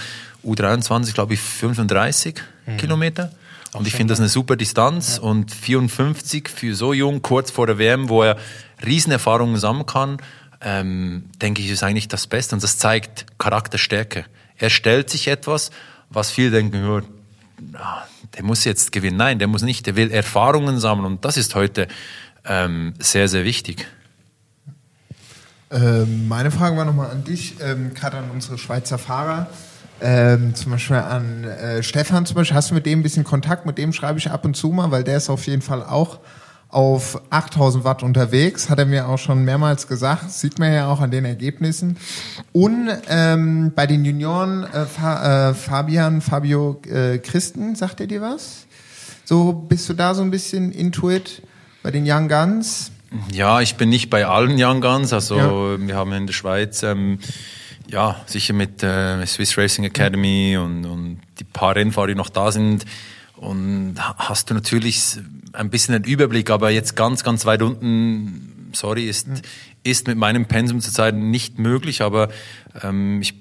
U23, 0.45 1.15
glaube 1.15 1.35
ich, 1.35 1.41
35 1.41 2.37
mhm. 2.67 2.77
Kilometer. 2.77 3.33
Und 3.73 3.87
ich 3.87 3.95
finde 3.95 4.13
das 4.13 4.21
eine 4.21 4.29
super 4.29 4.57
Distanz 4.57 5.17
ja. 5.17 5.23
und 5.23 5.53
54 5.53 6.49
für 6.49 6.75
so 6.75 6.93
jung, 6.93 7.23
kurz 7.23 7.51
vor 7.51 7.67
der 7.67 7.79
WM, 7.79 8.09
wo 8.09 8.23
er 8.23 8.37
Riesenerfahrungen 8.85 9.59
sammeln 9.59 9.87
kann, 9.87 10.19
ähm, 10.61 11.25
denke 11.41 11.63
ich, 11.63 11.71
ist 11.71 11.83
eigentlich 11.83 12.09
das 12.09 12.27
Beste 12.27 12.57
und 12.57 12.63
das 12.63 12.79
zeigt 12.79 13.27
Charakterstärke. 13.39 14.25
Er 14.59 14.71
stellt 14.71 15.09
sich 15.09 15.29
etwas, 15.29 15.71
was 16.11 16.31
viele 16.31 16.51
denken, 16.51 17.03
ja, 17.73 18.07
der 18.37 18.43
muss 18.43 18.65
jetzt 18.65 18.93
gewinnen. 18.93 19.17
Nein, 19.17 19.39
der 19.39 19.49
muss 19.49 19.63
nicht. 19.63 19.87
Der 19.87 19.97
will 19.97 20.11
Erfahrungen 20.11 20.81
sammeln 20.81 21.07
und 21.07 21.25
das 21.25 21.37
ist 21.37 21.55
heute 21.55 21.89
ähm, 22.45 22.95
sehr, 22.99 23.29
sehr 23.29 23.45
wichtig. 23.45 23.87
Ähm, 25.71 26.27
meine 26.29 26.51
Frage 26.51 26.77
war 26.77 26.85
nochmal 26.85 27.11
an 27.11 27.25
dich, 27.25 27.57
ähm, 27.61 27.95
gerade 27.95 28.19
an 28.19 28.31
unsere 28.31 28.59
Schweizer 28.59 28.99
Fahrer. 28.99 29.47
Ähm, 30.03 30.55
zum 30.55 30.73
Beispiel 30.73 30.97
an 30.97 31.45
äh, 31.45 31.83
Stefan 31.83 32.27
zum 32.27 32.37
Beispiel. 32.37 32.57
Hast 32.57 32.71
du 32.71 32.75
mit 32.75 32.87
dem 32.87 33.01
ein 33.01 33.03
bisschen 33.03 33.25
Kontakt? 33.25 33.67
Mit 33.67 33.79
dem 33.79 33.93
schreibe 33.93 34.19
ich 34.19 34.31
ab 34.31 34.45
und 34.45 34.57
zu 34.57 34.71
mal, 34.71 34.91
weil 34.91 35.05
der 35.05 35.19
ist 35.19 35.29
auf 35.29 35.47
jeden 35.47 35.63
Fall 35.63 35.83
auch 35.83 36.19
auf 36.71 37.21
8000 37.31 37.85
Watt 37.85 38.03
unterwegs, 38.03 38.71
hat 38.71 38.79
er 38.79 38.87
mir 38.87 39.09
auch 39.09 39.19
schon 39.19 39.45
mehrmals 39.45 39.89
gesagt, 39.89 40.31
sieht 40.31 40.59
man 40.59 40.73
ja 40.73 40.89
auch 40.89 41.01
an 41.01 41.11
den 41.11 41.25
Ergebnissen. 41.25 41.97
Und 42.53 42.91
ähm, 43.09 43.73
bei 43.75 43.87
den 43.87 44.05
Junioren 44.05 44.65
äh, 44.65 44.87
Fa 44.87 45.51
äh, 45.51 45.55
Fabian, 45.55 46.21
Fabio 46.21 46.81
äh, 46.87 47.19
Christen, 47.19 47.75
sagt 47.75 48.01
er 48.01 48.07
dir 48.07 48.23
was? 48.23 48.67
So 49.25 49.53
bist 49.53 49.89
du 49.89 49.95
da 49.95 50.15
so 50.15 50.23
ein 50.23 50.31
bisschen 50.31 50.73
intuit 50.73 51.43
bei 51.83 51.91
den 51.91 52.05
Young 52.07 52.29
Guns? 52.29 52.93
Ja, 53.33 53.61
ich 53.61 53.75
bin 53.75 53.89
nicht 53.89 54.09
bei 54.11 54.27
allen 54.27 54.57
Young 54.57 54.81
Guns, 54.81 55.13
also 55.13 55.37
ja. 55.37 55.81
wir 55.81 55.97
haben 55.97 56.13
in 56.13 56.27
der 56.27 56.35
Schweiz 56.35 56.83
ähm, 56.83 57.19
ja 57.89 58.21
sicher 58.27 58.55
mit 58.55 58.83
äh, 58.83 59.25
Swiss 59.27 59.59
Racing 59.59 59.85
Academy 59.85 60.57
und, 60.57 60.85
und 60.85 61.21
die 61.39 61.45
paar 61.45 61.75
Rennfahrer, 61.75 62.09
die 62.09 62.15
noch 62.15 62.29
da 62.29 62.53
sind, 62.53 62.85
und 63.37 63.95
hast 63.99 64.51
du 64.51 64.55
natürlich 64.55 65.19
ein 65.55 65.71
bisschen 65.71 65.95
einen 65.95 66.05
Überblick, 66.05 66.51
aber 66.51 66.71
jetzt 66.71 66.95
ganz, 66.95 67.25
ganz 67.25 67.47
weit 67.47 67.63
unten, 67.63 68.71
sorry, 68.75 69.09
ist, 69.09 69.29
mhm. 69.29 69.41
ist 69.83 70.07
mit 70.09 70.19
meinem 70.19 70.45
Pensum 70.45 70.81
zurzeit 70.81 71.15
nicht 71.15 71.59
möglich, 71.59 72.03
aber 72.03 72.29
ähm, 72.83 73.23
ich, 73.23 73.35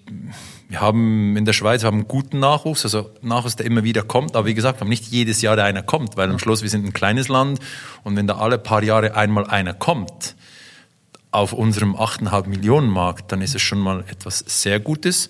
wir 0.69 0.79
haben 0.79 1.36
in 1.36 1.45
der 1.45 1.53
Schweiz 1.53 1.82
wir 1.82 1.88
haben 1.88 1.97
einen 1.97 2.08
guten 2.08 2.39
Nachwuchs, 2.39 2.86
also 2.86 3.10
Nachwuchs, 3.21 3.58
der 3.58 3.65
immer 3.65 3.84
wieder 3.84 4.03
kommt, 4.03 4.36
aber 4.36 4.47
wie 4.47 4.53
gesagt, 4.53 4.79
wir 4.79 4.82
haben 4.82 4.89
nicht 4.89 5.08
jedes 5.08 5.41
Jahr 5.41 5.55
der 5.55 5.65
einer 5.65 5.82
kommt, 5.82 6.15
weil 6.15 6.29
am 6.29 6.39
Schluss 6.39 6.62
wir 6.62 6.69
sind 6.69 6.86
ein 6.86 6.93
kleines 6.93 7.27
Land 7.27 7.60
und 8.03 8.15
wenn 8.15 8.27
da 8.27 8.38
alle 8.38 8.58
paar 8.58 8.84
Jahre 8.84 9.15
einmal 9.15 9.47
einer 9.47 9.73
kommt, 9.73 10.36
auf 11.32 11.53
unserem 11.53 11.95
8,5 11.95 12.47
Millionen 12.47 12.89
Markt, 12.89 13.32
dann 13.32 13.41
ist 13.41 13.55
es 13.55 13.62
schon 13.62 13.79
mal 13.79 14.03
etwas 14.10 14.43
sehr 14.47 14.79
Gutes. 14.79 15.29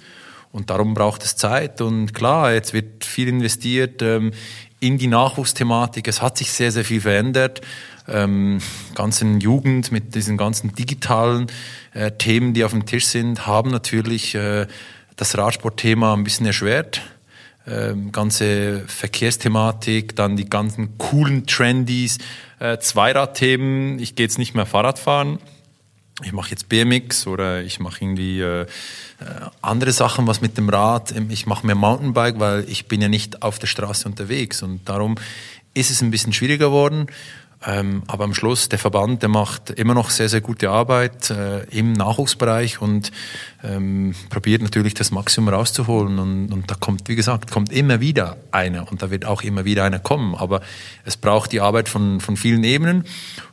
Und 0.52 0.70
darum 0.70 0.94
braucht 0.94 1.24
es 1.24 1.36
Zeit. 1.36 1.82
Und 1.82 2.14
klar, 2.14 2.54
jetzt 2.54 2.74
wird 2.74 3.06
viel 3.06 3.28
investiert 3.28 4.02
ähm, 4.02 4.32
in 4.80 4.98
die 4.98 5.08
Nachwuchsthematik. 5.08 6.08
Es 6.08 6.22
hat 6.22 6.38
sich 6.38 6.52
sehr, 6.52 6.72
sehr 6.72 6.86
viel 6.86 7.02
verändert. 7.02 7.62
Ähm, 8.08 8.60
ganzen 8.96 9.40
Jugend 9.40 9.92
mit 9.92 10.16
diesen 10.16 10.38
ganzen 10.38 10.74
digitalen 10.74 11.48
äh, 11.94 12.12
Themen, 12.12 12.54
die 12.54 12.64
auf 12.64 12.72
dem 12.72 12.86
Tisch 12.86 13.06
sind, 13.06 13.46
haben 13.46 13.70
natürlich 13.70 14.34
äh, 14.34 14.66
das 15.20 15.38
Radsportthema 15.38 16.14
ein 16.14 16.24
bisschen 16.24 16.46
erschwert. 16.46 17.02
Ähm, 17.68 18.12
ganze 18.12 18.84
Verkehrsthematik, 18.88 20.16
dann 20.16 20.36
die 20.36 20.50
ganzen 20.50 20.98
coolen 20.98 21.46
Trendies, 21.46 22.18
äh, 22.60 22.78
Zweiradthemen. 22.78 24.00
Ich 24.00 24.16
gehe 24.16 24.26
jetzt 24.26 24.38
nicht 24.38 24.56
mehr 24.56 24.66
Fahrrad 24.66 24.98
fahren 24.98 25.40
ich 26.24 26.34
mache 26.34 26.50
jetzt 26.52 26.70
BMX 26.70 27.28
oder 27.28 27.62
ich 27.64 27.80
mache 27.80 28.04
irgendwie 28.04 28.42
äh, 28.42 28.62
äh, 28.62 28.66
andere 29.62 29.92
Sachen, 29.92 30.28
was 30.28 30.42
mit 30.42 30.58
dem 30.58 30.70
Rad. 30.70 31.14
Ich 31.30 31.46
mache 31.46 31.66
mehr 31.66 31.76
Mountainbike, 31.76 32.40
weil 32.40 32.66
ich 32.68 32.88
bin 32.88 33.02
ja 33.02 33.08
nicht 33.08 33.42
auf 33.42 33.60
der 33.60 33.68
Straße 33.68 34.08
unterwegs 34.08 34.62
und 34.62 34.88
darum 34.88 35.16
ist 35.74 35.92
es 35.92 36.02
ein 36.02 36.12
bisschen 36.12 36.34
schwieriger 36.34 36.68
geworden. 36.68 37.08
Ähm, 37.66 38.04
aber 38.08 38.24
am 38.24 38.34
Schluss, 38.34 38.70
der 38.70 38.80
Verband, 38.80 39.22
der 39.22 39.28
macht 39.28 39.70
immer 39.72 39.94
noch 39.94 40.12
sehr, 40.12 40.30
sehr 40.30 40.40
gute 40.40 40.70
Arbeit 40.70 41.30
äh, 41.30 41.64
im 41.66 41.92
Nachwuchsbereich 41.92 42.82
und 42.82 43.12
ähm, 43.64 44.16
probiert 44.30 44.62
natürlich 44.62 44.94
das 44.94 45.12
Maximum 45.12 45.54
rauszuholen. 45.54 46.20
Und, 46.20 46.54
und 46.54 46.72
da 46.72 46.76
kommt, 46.76 47.10
wie 47.10 47.16
gesagt, 47.16 47.52
kommt 47.52 47.74
immer 47.74 48.00
wieder 48.00 48.38
einer 48.52 48.90
und 48.90 49.02
da 49.02 49.12
wird 49.12 49.26
auch 49.26 49.42
immer 49.42 49.66
wieder 49.66 49.84
einer 49.84 50.00
kommen. 50.00 50.36
Aber 50.36 50.62
es 51.04 51.18
braucht 51.18 51.52
die 51.52 51.60
Arbeit 51.60 51.90
von, 51.90 52.22
von 52.22 52.38
vielen 52.38 52.64
Ebenen 52.64 53.04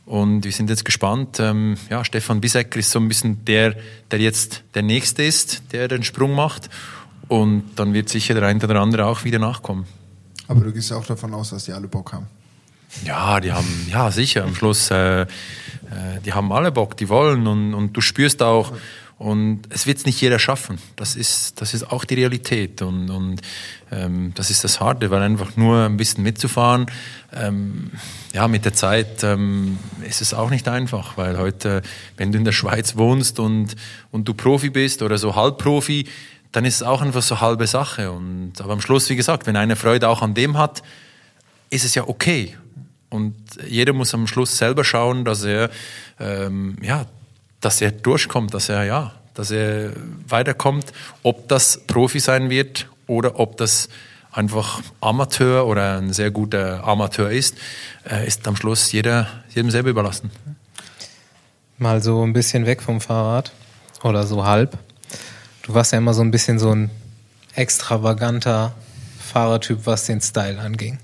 und 0.05 0.45
wir 0.45 0.53
sind 0.53 0.69
jetzt 0.69 0.85
gespannt. 0.85 1.41
Ähm, 1.41 1.75
ja, 1.89 2.05
Stefan 2.05 2.39
Bisecker 2.39 2.79
ist 2.79 2.91
so 2.91 2.99
ein 2.99 3.09
bisschen 3.09 3.43
der, 3.43 3.75
der 4.11 4.19
jetzt 4.19 4.63
der 4.73 4.83
Nächste 4.83 5.23
ist, 5.23 5.73
der 5.73 5.89
den 5.89 6.03
Sprung 6.03 6.33
macht. 6.33 6.69
Und 7.27 7.63
dann 7.75 7.93
wird 7.93 8.07
sicher 8.07 8.33
der 8.35 8.43
eine 8.43 8.63
oder 8.63 8.79
andere 8.79 9.05
auch 9.05 9.25
wieder 9.25 9.39
nachkommen. 9.39 9.85
Aber 10.47 10.61
du 10.61 10.71
gehst 10.71 10.93
auch 10.93 11.05
davon 11.05 11.33
aus, 11.33 11.49
dass 11.49 11.65
die 11.65 11.73
alle 11.73 11.89
Bock 11.89 12.13
haben. 12.13 12.27
Ja, 13.05 13.39
die 13.39 13.51
haben, 13.51 13.87
ja 13.91 14.11
sicher, 14.11 14.43
am 14.43 14.55
Schluss, 14.55 14.89
äh, 14.91 15.21
äh, 15.21 15.25
die 16.25 16.33
haben 16.33 16.51
alle 16.51 16.71
Bock, 16.71 16.97
die 16.97 17.09
wollen 17.09 17.47
und, 17.47 17.73
und 17.73 17.93
du 17.93 18.01
spürst 18.01 18.41
auch, 18.41 18.73
und 19.17 19.63
es 19.69 19.87
wird 19.87 20.05
nicht 20.05 20.21
jeder 20.21 20.37
schaffen. 20.37 20.77
Das 20.95 21.15
ist, 21.15 21.59
das 21.59 21.73
ist 21.73 21.89
auch 21.91 22.05
die 22.05 22.13
Realität 22.13 22.83
und, 22.83 23.09
und 23.09 23.41
ähm, 23.91 24.31
das 24.35 24.51
ist 24.51 24.63
das 24.63 24.79
Harte, 24.79 25.09
weil 25.09 25.23
einfach 25.23 25.55
nur 25.55 25.85
ein 25.85 25.97
bisschen 25.97 26.23
mitzufahren, 26.23 26.85
ähm, 27.33 27.91
ja, 28.33 28.47
mit 28.47 28.65
der 28.65 28.73
Zeit 28.73 29.23
ähm, 29.23 29.79
ist 30.07 30.21
es 30.21 30.35
auch 30.35 30.51
nicht 30.51 30.67
einfach, 30.67 31.17
weil 31.17 31.39
heute, 31.39 31.81
wenn 32.17 32.31
du 32.31 32.37
in 32.37 32.45
der 32.45 32.51
Schweiz 32.51 32.95
wohnst 32.95 33.39
und, 33.39 33.75
und 34.11 34.27
du 34.27 34.35
Profi 34.35 34.69
bist 34.69 35.01
oder 35.01 35.17
so 35.17 35.35
Halbprofi, 35.35 36.07
dann 36.51 36.63
ist 36.63 36.75
es 36.75 36.83
auch 36.83 37.01
einfach 37.01 37.23
so 37.23 37.41
halbe 37.41 37.65
Sache. 37.65 38.11
Und, 38.11 38.61
aber 38.61 38.73
am 38.73 38.81
Schluss, 38.81 39.09
wie 39.09 39.15
gesagt, 39.15 39.47
wenn 39.47 39.55
einer 39.55 39.75
Freude 39.75 40.09
auch 40.09 40.21
an 40.21 40.35
dem 40.35 40.57
hat, 40.57 40.83
ist 41.71 41.85
es 41.85 41.95
ja 41.95 42.07
okay. 42.07 42.55
Und 43.09 43.35
jeder 43.67 43.93
muss 43.93 44.13
am 44.13 44.27
Schluss 44.27 44.57
selber 44.57 44.83
schauen, 44.83 45.23
dass 45.23 45.43
er 45.43 45.69
ähm, 46.19 46.77
ja, 46.81 47.05
dass 47.61 47.81
er 47.81 47.91
durchkommt, 47.91 48.53
dass 48.53 48.69
er 48.69 48.83
ja, 48.83 49.13
dass 49.33 49.51
er 49.51 49.93
weiterkommt, 50.27 50.91
ob 51.23 51.47
das 51.47 51.85
Profi 51.87 52.19
sein 52.19 52.49
wird 52.49 52.87
oder 53.07 53.39
ob 53.39 53.57
das 53.57 53.89
einfach 54.31 54.81
Amateur 55.01 55.65
oder 55.65 55.97
ein 55.97 56.13
sehr 56.13 56.31
guter 56.31 56.83
Amateur 56.83 57.31
ist, 57.31 57.57
äh, 58.09 58.27
ist 58.27 58.47
am 58.47 58.55
Schluss 58.55 58.91
jeder, 58.91 59.27
jedem 59.53 59.71
selber 59.71 59.89
überlassen. 59.89 60.31
Mal 61.77 62.01
so 62.01 62.23
ein 62.23 62.33
bisschen 62.33 62.65
weg 62.65 62.81
vom 62.81 63.01
Fahrrad 63.01 63.51
oder 64.03 64.25
so 64.25 64.45
halb. 64.45 64.77
Du 65.63 65.73
warst 65.73 65.91
ja 65.91 65.97
immer 65.97 66.13
so 66.13 66.21
ein 66.21 66.31
bisschen 66.31 66.59
so 66.59 66.71
ein 66.71 66.89
extravaganter 67.53 68.73
Fahrertyp, 69.19 69.79
was 69.85 70.05
den 70.05 70.21
Style 70.21 70.59
anging. 70.59 70.99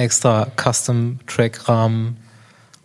Extra 0.00 0.48
Custom-Track-Rahmen, 0.56 2.16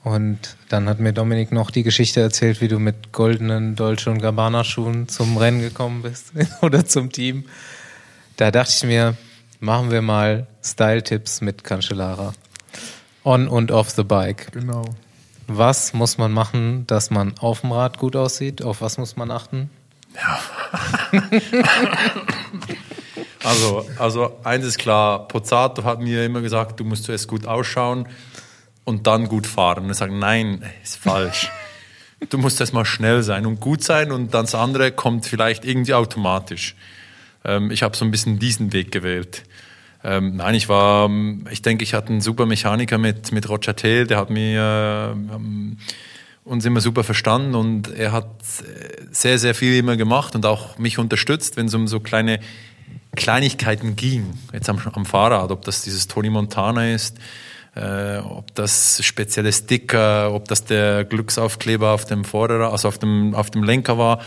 und 0.06 0.56
dann 0.70 0.88
hat 0.88 1.00
mir 1.00 1.14
Dominik 1.14 1.52
noch 1.52 1.72
die 1.72 1.82
Geschichte 1.82 2.22
erzählt, 2.22 2.62
wie 2.62 2.68
du 2.68 2.78
mit 2.78 3.12
goldenen 3.12 3.76
Dolce 3.76 4.12
und 4.12 4.22
Gabbana 4.22 4.64
Schuhen 4.64 5.10
zum 5.10 5.36
Rennen 5.36 5.62
gekommen 5.62 6.04
bist 6.04 6.32
oder 6.62 6.86
zum 6.86 7.12
Team. 7.12 7.46
Da 8.38 8.52
dachte 8.52 8.72
ich 8.72 8.84
mir, 8.84 9.18
machen 9.60 9.90
wir 9.90 10.04
mal 10.04 10.46
Style-Tipps 10.64 11.42
mit 11.42 11.64
Cancellara. 11.64 12.34
On 13.24 13.48
und 13.48 13.72
off 13.72 13.90
the 13.90 14.04
bike. 14.04 14.52
Genau. 14.52 14.86
Was 15.48 15.94
muss 15.94 16.20
man 16.20 16.32
machen, 16.32 16.86
dass 16.86 17.10
man 17.10 17.36
auf 17.40 17.62
dem 17.62 17.72
Rad 17.72 17.98
gut 17.98 18.16
aussieht? 18.16 18.62
Auf 18.62 18.82
was 18.82 19.00
muss 19.00 19.16
man 19.16 19.32
achten? 19.32 19.72
Ja. 20.14 21.20
also, 23.46 23.86
also 23.98 24.40
eins 24.44 24.66
ist 24.66 24.78
klar, 24.78 25.28
Pozzato 25.28 25.84
hat 25.84 26.00
mir 26.00 26.26
immer 26.26 26.42
gesagt, 26.42 26.80
du 26.80 26.84
musst 26.84 27.06
zuerst 27.06 27.28
gut 27.28 27.46
ausschauen 27.46 28.08
und 28.84 29.08
dann 29.08 29.28
gut 29.28 29.48
fahren. 29.48 29.86
Und 29.86 29.94
sagen, 29.94 30.20
nein, 30.20 30.64
ist 30.84 30.98
falsch. 30.98 31.52
du 32.30 32.38
musst 32.38 32.60
erstmal 32.60 32.86
schnell 32.86 33.24
sein 33.24 33.46
und 33.46 33.60
gut 33.60 33.84
sein 33.84 34.12
und 34.12 34.34
dann 34.34 34.46
das 34.46 34.56
andere 34.56 34.92
kommt 34.92 35.26
vielleicht 35.26 35.66
irgendwie 35.66 35.94
automatisch. 35.94 36.76
Ähm, 37.44 37.72
ich 37.72 37.84
habe 37.84 37.96
so 37.96 38.06
ein 38.06 38.12
bisschen 38.12 38.40
diesen 38.40 38.74
Weg 38.74 38.92
gewählt. 38.92 39.44
Ähm, 40.04 40.36
nein, 40.36 40.56
ich 40.56 40.70
war, 40.70 41.10
ich 41.50 41.62
denke, 41.62 41.84
ich 41.84 41.94
hatte 41.94 42.10
einen 42.10 42.22
super 42.22 42.46
Mechaniker 42.46 42.98
mit, 42.98 43.32
mit 43.32 43.50
Roger 43.50 43.76
Thiel, 43.76 44.06
der 44.06 44.18
hat 44.18 44.30
mir 44.30 45.16
ähm, 45.16 45.78
uns 46.44 46.64
immer 46.64 46.80
super 46.80 47.04
verstanden 47.04 47.56
und 47.56 47.92
er 47.92 48.12
hat 48.12 48.30
sehr, 49.12 49.40
sehr 49.40 49.56
viel 49.56 49.76
immer 49.78 49.98
gemacht 49.98 50.36
und 50.36 50.46
auch 50.46 50.78
mich 50.78 51.00
unterstützt, 51.00 51.58
wenn 51.58 51.66
es 51.66 51.74
um 51.74 51.88
so 51.88 52.00
kleine 52.00 52.40
Kleinigkeiten 53.16 53.96
ging, 53.96 54.38
jetzt 54.54 54.70
am, 54.70 54.80
am 54.94 55.06
Fahrrad, 55.06 55.52
ob 55.52 55.64
das 55.66 55.82
dieses 55.84 56.08
Tony 56.08 56.30
Montana 56.30 56.94
ist, 56.94 57.18
äh, 57.76 58.18
ob 58.18 58.54
das 58.56 59.04
spezielle 59.04 59.52
Sticker, 59.52 60.34
ob 60.34 60.48
das 60.48 60.66
der 60.66 61.06
Glücksaufkleber 61.06 61.92
auf 61.92 62.06
dem 62.06 62.24
Vorderer, 62.24 62.72
also 62.72 62.88
auf 62.88 62.98
dem, 62.98 63.36
auf 63.36 63.52
dem 63.52 63.64
Lenker 63.64 63.98
war. 63.98 64.22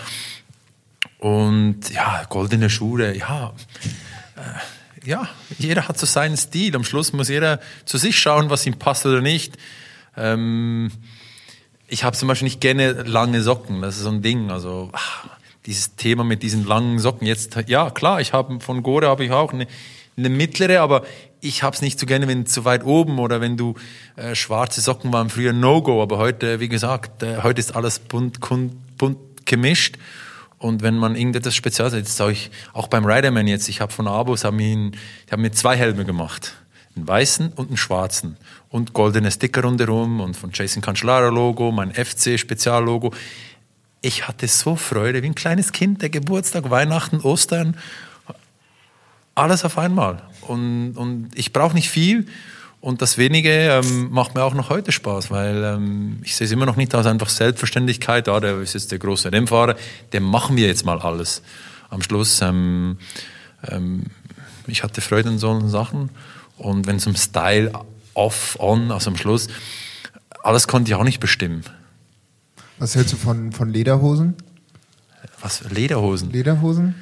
Und 1.19 1.91
ja, 1.91 2.25
goldene 2.29 2.71
Schuhe, 2.71 3.17
ja. 3.17 3.53
Äh, 4.37 5.09
ja, 5.09 5.29
jeder 5.59 5.89
hat 5.89 5.99
so 5.99 6.07
seinen 6.07 6.37
Stil. 6.37 6.77
Am 6.77 6.85
Schluss 6.85 7.13
muss 7.13 7.29
jeder 7.29 7.61
zu 7.85 7.99
sich 7.99 8.19
schauen, 8.19 8.51
was 8.51 8.67
ihm 8.67 8.79
passt 8.79 9.07
oder 9.07 9.21
nicht. 9.21 9.57
Ähm, 10.17 10.91
ich 11.87 12.05
habe 12.05 12.17
zum 12.17 12.29
Beispiel 12.29 12.47
nicht 12.47 12.61
gerne 12.61 12.93
lange 12.93 13.43
Socken. 13.43 13.81
Das 13.81 13.97
ist 13.97 14.03
so 14.03 14.11
ein 14.11 14.23
Ding. 14.23 14.51
Also 14.51 14.91
ach, 14.93 15.27
dieses 15.69 15.95
Thema 15.97 16.25
mit 16.25 16.43
diesen 16.43 16.67
langen 16.67 16.99
Socken. 16.99 17.27
Jetzt, 17.27 17.57
ja 17.67 17.91
klar, 17.91 18.21
ich 18.21 18.33
habe 18.33 18.59
von 18.61 18.83
Gore 18.83 19.07
habe 19.07 19.25
ich 19.25 19.31
auch 19.31 19.53
eine, 19.53 19.67
eine 20.17 20.31
mittlere, 20.31 20.81
aber 20.81 21.03
ich 21.41 21.63
hab's 21.63 21.83
nicht 21.83 22.01
so 22.01 22.07
gerne, 22.07 22.27
wenn 22.27 22.47
zu 22.47 22.65
weit 22.65 22.85
oben 22.85 23.19
oder 23.19 23.41
wenn 23.41 23.57
du 23.57 23.75
äh, 24.17 24.35
schwarze 24.35 24.81
Socken 24.81 25.13
waren 25.13 25.29
früher 25.29 25.53
No-Go, 25.53 26.03
aber 26.03 26.17
heute, 26.17 26.59
wie 26.59 26.69
gesagt, 26.69 27.23
äh, 27.23 27.43
heute 27.43 27.61
ist 27.61 27.77
alles 27.77 27.99
bunt, 27.99 28.41
bunt 28.41 29.19
gemischt. 29.45 29.99
Und 30.57 30.83
wenn 30.83 30.97
man 30.97 31.15
irgendetwas 31.15 31.55
Spezielles, 31.55 31.93
jetzt 31.93 32.17
sage 32.17 32.33
ich 32.33 32.51
auch 32.73 32.89
beim 32.89 33.05
Riderman 33.05 33.47
jetzt, 33.47 33.69
ich 33.69 33.81
habe 33.81 33.93
von 33.93 34.09
Abos, 34.09 34.45
haben 34.45 34.59
die 34.59 34.93
haben 35.31 35.43
mir 35.43 35.53
zwei 35.53 35.77
Helme 35.77 36.05
gemacht. 36.05 36.55
Einen 36.97 37.07
weißen 37.07 37.53
und 37.53 37.69
einen 37.69 37.77
schwarzen. 37.77 38.37
Und 38.69 38.93
goldene 38.93 39.31
Sticker 39.31 39.63
rundherum 39.63 40.21
und 40.21 40.37
von 40.37 40.51
Jason 40.53 40.83
Cancellara 40.83 41.29
Logo, 41.29 41.71
mein 41.71 41.93
FC 41.93 42.41
Speziallogo. 42.41 43.13
Ich 44.01 44.29
hatte 44.29 44.47
so 44.47 44.77
Freude, 44.77 45.23
wie 45.23 45.27
ein 45.27 45.35
kleines 45.35 45.73
Kind, 45.73 46.03
der 46.03 46.09
Geburtstag, 46.09 46.71
Weihnachten, 46.71 47.21
Ostern 47.21 47.77
alles 49.39 49.65
auf 49.65 49.79
einmal. 49.79 50.23
Und, 50.43 50.95
und 50.97 51.31
ich 51.35 51.53
brauche 51.53 51.75
nicht 51.75 51.89
viel. 51.89 52.27
Und 52.81 53.03
das 53.03 53.19
wenige 53.19 53.51
ähm, 53.51 54.11
macht 54.11 54.35
mir 54.35 54.45
auch 54.45 54.55
noch 54.55 54.71
heute 54.71 54.93
Spaß, 54.93 55.33
weil 55.33 55.65
ähm, 55.65 56.21
ich 56.23 56.37
sehe 56.37 56.45
es 56.45 56.53
immer 56.53 56.67
noch 56.67 56.77
nicht 56.77 56.95
als 56.95 57.07
einfach 57.07 57.29
Selbstverständlichkeit, 57.29 58.29
ah, 58.29 58.39
der 58.39 58.61
ist 58.61 58.75
jetzt 58.75 58.93
der 58.93 59.01
große 59.01 59.33
Rennfahrer, 59.33 59.75
dem 60.13 60.23
machen 60.23 60.57
wir 60.57 60.69
jetzt 60.69 60.85
mal 60.85 61.01
alles. 61.01 61.43
Am 61.91 62.03
Schluss, 62.03 62.41
ähm, 62.41 62.99
ähm, 63.69 64.05
ich 64.69 64.85
hatte 64.85 65.01
Freude 65.01 65.29
an 65.29 65.39
solchen 65.39 65.69
Sachen 65.69 66.11
und 66.57 66.87
wenn 66.87 66.97
es 66.97 67.07
um 67.09 67.17
Style 67.17 67.73
off, 68.15 68.57
on, 68.61 68.93
also 68.93 69.11
am 69.11 69.17
Schluss, 69.17 69.49
alles 70.45 70.69
konnte 70.69 70.91
ich 70.91 70.95
auch 70.95 71.05
nicht 71.05 71.19
bestimmen. 71.19 71.65
Was 72.79 72.95
hältst 72.95 73.13
du 73.13 73.17
von, 73.17 73.53
von 73.53 73.71
Lederhosen? 73.71 74.35
Was, 75.41 75.63
Lederhosen? 75.71 76.31
Lederhosen? 76.31 76.95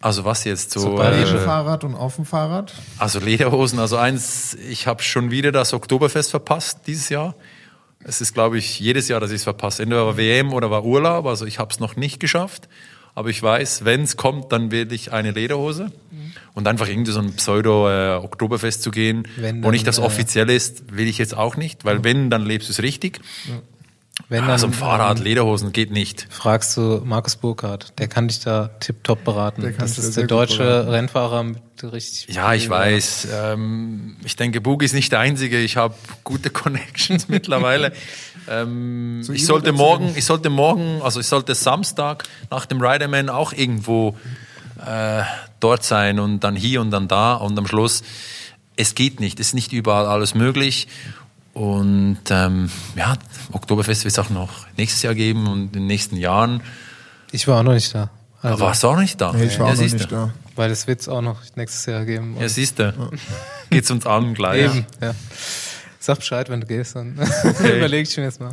Also 0.00 0.24
was 0.24 0.44
jetzt 0.44 0.72
so? 0.72 0.80
so 0.80 1.00
äh, 1.00 1.38
Fahrrad 1.38 1.84
und 1.84 1.94
auf 1.94 2.16
dem 2.16 2.24
Fahrrad? 2.24 2.74
Also 2.98 3.20
Lederhosen, 3.20 3.78
also 3.78 3.96
eins, 3.96 4.54
ich 4.54 4.86
habe 4.86 5.02
schon 5.02 5.30
wieder 5.30 5.52
das 5.52 5.72
Oktoberfest 5.72 6.30
verpasst 6.30 6.80
dieses 6.86 7.08
Jahr. 7.08 7.34
Es 8.04 8.20
ist, 8.20 8.34
glaube 8.34 8.58
ich, 8.58 8.80
jedes 8.80 9.06
Jahr, 9.06 9.20
dass 9.20 9.30
ich 9.30 9.36
es 9.36 9.44
verpasse. 9.44 9.84
Entweder 9.84 10.04
war 10.06 10.16
WM 10.16 10.52
oder 10.52 10.72
war 10.72 10.84
Urlaub, 10.84 11.26
also 11.26 11.46
ich 11.46 11.60
habe 11.60 11.70
es 11.72 11.78
noch 11.78 11.94
nicht 11.94 12.18
geschafft. 12.18 12.68
Aber 13.14 13.28
ich 13.28 13.42
weiß, 13.42 13.84
wenn 13.84 14.02
es 14.02 14.16
kommt, 14.16 14.52
dann 14.52 14.70
will 14.70 14.90
ich 14.90 15.12
eine 15.12 15.32
Lederhose. 15.32 15.92
Mhm. 16.10 16.32
Und 16.54 16.66
einfach 16.66 16.88
irgendwie 16.88 17.12
so 17.12 17.20
ein 17.20 17.34
Pseudo-Oktoberfest 17.34 18.80
äh, 18.80 18.82
zu 18.82 18.90
gehen, 18.90 19.28
wenn 19.36 19.62
wo 19.62 19.70
nicht 19.70 19.86
das 19.86 19.98
äh, 19.98 20.02
offiziell 20.02 20.48
ist, 20.48 20.96
will 20.96 21.06
ich 21.06 21.18
jetzt 21.18 21.36
auch 21.36 21.56
nicht. 21.56 21.84
Weil 21.84 22.04
wenn, 22.04 22.30
dann 22.30 22.44
lebst 22.44 22.68
du 22.68 22.72
es 22.72 22.82
richtig. 22.82 23.20
Wenn 24.32 24.44
also 24.44 24.68
ein 24.68 24.72
Fahrrad, 24.72 25.18
ähm, 25.18 25.24
Lederhosen 25.24 25.72
geht 25.72 25.90
nicht. 25.90 26.26
Fragst 26.30 26.74
du 26.78 27.02
Markus 27.04 27.36
Burkhardt, 27.36 27.92
der 27.98 28.08
kann 28.08 28.28
dich 28.28 28.40
da 28.40 28.70
tipptopp 28.80 29.24
beraten. 29.24 29.74
Das 29.78 29.98
ist 29.98 30.16
der 30.16 30.26
deutsche 30.26 30.90
Rennfahrer 30.90 31.42
mit 31.42 31.60
richtig. 31.82 32.34
Ja, 32.34 32.54
ich 32.54 32.70
weiß. 32.70 33.28
Ähm, 33.30 34.16
ich 34.24 34.34
denke, 34.36 34.62
Bug 34.62 34.82
ist 34.82 34.94
nicht 34.94 35.12
der 35.12 35.18
einzige. 35.18 35.60
Ich 35.60 35.76
habe 35.76 35.94
gute 36.24 36.48
Connections 36.50 37.28
mittlerweile. 37.28 37.92
Ähm, 38.48 39.22
so 39.22 39.34
ich 39.34 39.44
sollte 39.44 39.72
morgen, 39.72 40.14
ich 40.16 40.24
sollte 40.24 40.48
morgen, 40.48 41.02
also 41.02 41.20
ich 41.20 41.26
sollte 41.26 41.54
Samstag 41.54 42.24
nach 42.50 42.64
dem 42.64 42.80
Riderman 42.80 43.28
auch 43.28 43.52
irgendwo 43.52 44.16
äh, 44.84 45.24
dort 45.60 45.84
sein 45.84 46.18
und 46.18 46.40
dann 46.40 46.56
hier 46.56 46.80
und 46.80 46.90
dann 46.90 47.06
da 47.06 47.34
und 47.34 47.58
am 47.58 47.66
Schluss. 47.66 48.02
Es 48.76 48.94
geht 48.94 49.20
nicht, 49.20 49.38
es 49.38 49.48
ist 49.48 49.54
nicht 49.54 49.74
überall 49.74 50.06
alles 50.06 50.34
möglich. 50.34 50.88
Und 51.54 52.18
ähm, 52.30 52.70
ja, 52.96 53.14
Oktoberfest 53.52 54.04
wird 54.04 54.12
es 54.12 54.18
auch 54.18 54.30
noch 54.30 54.66
nächstes 54.76 55.02
Jahr 55.02 55.14
geben 55.14 55.46
und 55.46 55.64
in 55.64 55.72
den 55.72 55.86
nächsten 55.86 56.16
Jahren. 56.16 56.62
Ich 57.30 57.46
war 57.46 57.60
auch 57.60 57.62
noch 57.62 57.74
nicht 57.74 57.94
da. 57.94 58.10
Also, 58.40 58.56
Aber 58.56 58.66
warst 58.66 58.82
du 58.82 58.88
auch 58.88 58.98
nicht 58.98 59.20
da? 59.20 59.32
Nee, 59.32 59.44
ich 59.44 59.58
war 59.58 59.68
ja, 59.68 59.72
auch 59.72 59.76
noch 59.76 59.92
nicht 59.92 60.12
da. 60.12 60.32
Weil 60.56 60.70
es 60.70 60.86
wird 60.86 61.00
es 61.00 61.08
auch 61.08 61.20
noch 61.20 61.40
nächstes 61.54 61.86
Jahr 61.86 62.04
geben. 62.04 62.36
Ja, 62.40 62.48
siehst 62.48 62.78
du. 62.78 62.84
Ja. 62.84 62.94
Geht's 63.70 63.90
uns 63.90 64.06
an 64.06 64.34
gleich. 64.34 64.64
Eben, 64.64 64.86
ja. 65.00 65.14
Sag 66.00 66.16
Bescheid, 66.18 66.50
wenn 66.50 66.60
du 66.60 66.66
gehst, 66.66 66.96
dann 66.96 67.16
okay. 67.44 67.76
überleg 67.76 68.08
ich 68.08 68.16
mir 68.16 68.24
jetzt 68.24 68.40
mal. 68.40 68.52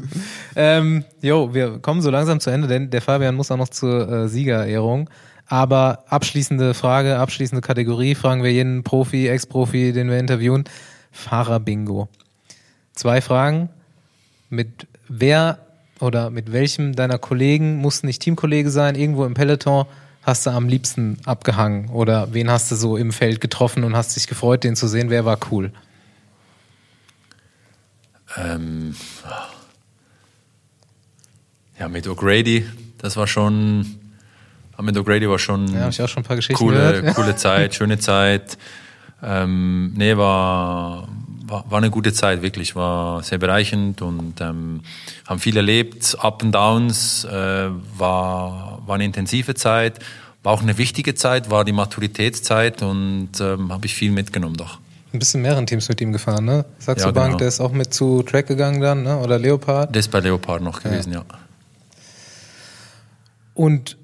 Ähm, 0.55 1.03
jo, 1.21 1.51
wir 1.53 1.79
kommen 1.79 2.01
so 2.01 2.11
langsam 2.11 2.39
zu 2.39 2.51
Ende, 2.51 2.67
denn 2.67 2.91
der 2.91 3.01
Fabian 3.01 3.33
muss 3.33 3.49
auch 3.49 3.57
noch 3.57 3.69
zur 3.69 4.07
äh, 4.07 4.29
Siegerehrung. 4.29 5.09
Aber 5.47 6.03
abschließende 6.07 6.75
Frage, 6.75 7.17
abschließende 7.17 7.61
Kategorie, 7.61 8.13
fragen 8.13 8.43
wir 8.43 8.51
jeden 8.51 8.83
Profi, 8.83 9.27
Ex-Profi, 9.27 9.93
den 9.93 10.11
wir 10.11 10.19
interviewen. 10.19 10.65
Fahrer-Bingo. 11.11 12.07
Zwei 12.99 13.21
Fragen. 13.21 13.69
Mit 14.49 14.85
wer 15.07 15.59
oder 16.01 16.29
mit 16.29 16.51
welchem 16.51 16.97
deiner 16.97 17.17
Kollegen, 17.17 17.77
muss 17.77 18.03
nicht 18.03 18.21
Teamkollege 18.21 18.69
sein, 18.69 18.95
irgendwo 18.95 19.23
im 19.23 19.35
Peloton, 19.35 19.85
hast 20.21 20.45
du 20.45 20.49
am 20.49 20.67
liebsten 20.67 21.17
abgehangen? 21.23 21.87
Oder 21.91 22.33
wen 22.33 22.51
hast 22.51 22.69
du 22.71 22.75
so 22.75 22.97
im 22.97 23.13
Feld 23.13 23.39
getroffen 23.39 23.85
und 23.85 23.95
hast 23.95 24.17
dich 24.17 24.27
gefreut, 24.27 24.65
den 24.65 24.75
zu 24.75 24.89
sehen? 24.89 25.09
Wer 25.09 25.23
war 25.23 25.37
cool? 25.49 25.71
Ähm, 28.35 28.93
ja, 31.79 31.87
mit 31.87 32.05
O'Grady, 32.05 32.65
das 32.97 33.15
war 33.15 33.27
schon, 33.27 33.95
mit 34.81 34.97
O'Grady 34.97 35.29
war 35.29 35.39
schon, 35.39 35.73
ja, 35.73 35.87
ich 35.87 36.01
auch 36.01 36.09
schon 36.09 36.23
ein 36.23 36.27
paar 36.27 36.35
Geschichten 36.35 36.61
coole, 36.61 36.99
gehört. 36.99 37.15
coole 37.15 37.35
Zeit, 37.37 37.75
schöne 37.75 37.97
Zeit. 37.97 38.57
Ähm, 39.23 39.93
nee, 39.95 40.17
war, 40.17 41.07
war, 41.49 41.69
war 41.69 41.77
eine 41.77 41.89
gute 41.89 42.13
Zeit, 42.13 42.41
wirklich, 42.41 42.75
war 42.75 43.23
sehr 43.23 43.37
bereichernd 43.37 44.01
und 44.01 44.39
ähm, 44.41 44.81
haben 45.27 45.39
viel 45.39 45.57
erlebt, 45.57 46.17
Up 46.19 46.43
and 46.43 46.53
Downs, 46.55 47.25
äh, 47.25 47.69
war, 47.97 48.81
war 48.85 48.95
eine 48.95 49.05
intensive 49.05 49.55
Zeit, 49.55 49.99
war 50.43 50.53
auch 50.53 50.61
eine 50.61 50.77
wichtige 50.77 51.15
Zeit, 51.15 51.49
war 51.49 51.65
die 51.65 51.71
Maturitätszeit 51.71 52.81
und 52.81 53.29
ähm, 53.39 53.71
habe 53.71 53.85
ich 53.85 53.93
viel 53.95 54.11
mitgenommen 54.11 54.55
doch. 54.55 54.79
Ein 55.11 55.19
bisschen 55.19 55.41
mehreren 55.41 55.65
Teams 55.65 55.89
mit 55.89 55.99
ihm 56.01 56.11
gefahren, 56.11 56.45
ne? 56.45 56.65
Saxo 56.77 57.07
Ja, 57.07 57.11
Bank, 57.11 57.27
genau. 57.29 57.37
der 57.39 57.47
ist 57.47 57.59
auch 57.59 57.71
mit 57.71 57.93
zu 57.93 58.21
Track 58.21 58.47
gegangen 58.47 58.79
dann, 58.79 59.03
ne? 59.03 59.17
Oder 59.17 59.39
Leopard. 59.39 59.95
Das 59.95 60.05
ist 60.05 60.11
bei 60.11 60.19
Leopard 60.19 60.61
noch 60.61 60.83
gewesen, 60.83 61.11
ja. 61.13 61.23
Und 63.55 63.97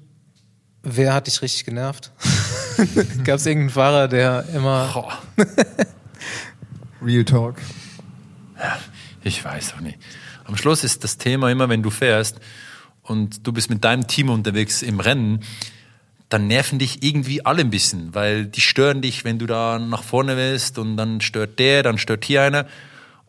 wer 0.82 1.14
hat 1.14 1.28
dich 1.28 1.40
richtig 1.42 1.64
genervt? 1.64 2.10
Gab 3.24 3.36
es 3.36 3.46
irgendeinen 3.46 3.70
Fahrer, 3.70 4.08
der 4.08 4.44
immer. 4.52 5.18
Real 7.02 7.24
Talk. 7.24 7.56
Ich 9.22 9.44
weiß 9.44 9.74
auch 9.74 9.80
nicht. 9.80 9.98
Am 10.44 10.56
Schluss 10.56 10.84
ist 10.84 11.04
das 11.04 11.18
Thema 11.18 11.50
immer, 11.50 11.68
wenn 11.68 11.82
du 11.82 11.90
fährst 11.90 12.40
und 13.02 13.46
du 13.46 13.52
bist 13.52 13.70
mit 13.70 13.84
deinem 13.84 14.06
Team 14.06 14.30
unterwegs 14.30 14.82
im 14.82 15.00
Rennen, 15.00 15.40
dann 16.28 16.46
nerven 16.46 16.78
dich 16.78 17.02
irgendwie 17.02 17.44
alle 17.44 17.60
ein 17.60 17.70
bisschen, 17.70 18.14
weil 18.14 18.46
die 18.46 18.60
stören 18.60 19.02
dich, 19.02 19.24
wenn 19.24 19.38
du 19.38 19.46
da 19.46 19.78
nach 19.78 20.02
vorne 20.02 20.36
willst 20.36 20.78
und 20.78 20.96
dann 20.96 21.20
stört 21.20 21.58
der, 21.58 21.82
dann 21.82 21.98
stört 21.98 22.24
hier 22.24 22.42
einer 22.42 22.66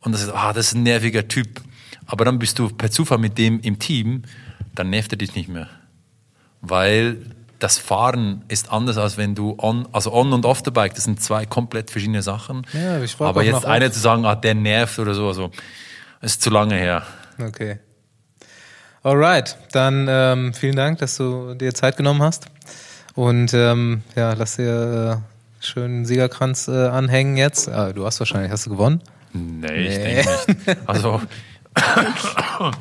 und 0.02 0.14
das 0.14 0.24
ist, 0.24 0.30
ah, 0.30 0.54
das 0.54 0.68
ist 0.68 0.76
ein 0.76 0.84
nerviger 0.84 1.28
Typ. 1.28 1.62
Aber 2.06 2.26
dann 2.26 2.40
bist 2.40 2.58
du 2.60 2.70
per 2.70 2.90
Zufall 2.90 3.18
mit 3.18 3.38
dem 3.38 3.60
im 3.60 3.80
Team, 3.80 4.24
dann 4.74 4.90
nervt 4.90 5.12
er 5.12 5.18
dich 5.18 5.36
nicht 5.36 5.50
mehr. 5.50 5.70
Weil 6.62 7.18
das 7.60 7.78
Fahren 7.80 8.44
ist 8.48 8.72
anders, 8.72 8.98
als 8.98 9.18
wenn 9.18 9.34
du 9.36 9.56
on, 9.60 9.88
also 9.92 10.14
on 10.14 10.32
und 10.34 10.46
off 10.46 10.62
the 10.64 10.72
bike, 10.72 10.94
das 10.96 11.06
sind 11.06 11.22
zwei 11.22 11.46
komplett 11.46 11.90
verschiedene 11.92 12.22
Sachen. 12.22 12.66
Ja, 12.74 13.02
ich 13.02 13.20
Aber 13.20 13.44
jetzt 13.44 13.66
einer 13.66 13.92
zu 13.92 14.00
sagen, 14.00 14.26
ah, 14.26 14.36
der 14.36 14.56
nervt 14.56 15.00
oder 15.00 15.14
so, 15.14 15.28
also 15.28 15.52
ist 16.22 16.42
zu 16.42 16.50
lange 16.50 16.76
her. 16.76 17.04
Okay. 17.40 17.80
Alright, 19.04 19.58
dann 19.72 20.08
ähm, 20.10 20.54
vielen 20.54 20.76
Dank, 20.76 21.00
dass 21.00 21.18
du 21.18 21.54
dir 21.54 21.74
Zeit 21.74 21.98
genommen 21.98 22.22
hast. 22.22 22.48
Und 23.16 23.54
ähm, 23.54 24.04
ja, 24.16 24.34
lass 24.34 24.58
dir 24.58 25.24
äh, 25.62 25.66
schön 25.66 25.86
einen 25.86 26.06
Siegerkranz 26.06 26.68
äh, 26.68 26.88
anhängen 26.88 27.38
jetzt. 27.38 27.70
Ah, 27.70 27.94
du 27.94 28.06
hast 28.06 28.20
wahrscheinlich, 28.20 28.52
hast 28.52 28.66
du 28.66 28.72
gewonnen? 28.72 29.02
Nee, 29.34 29.68
ich 29.88 29.98
Nee. 29.98 30.24
denke 30.24 30.52
nicht. 30.72 30.78
Also, 30.88 31.22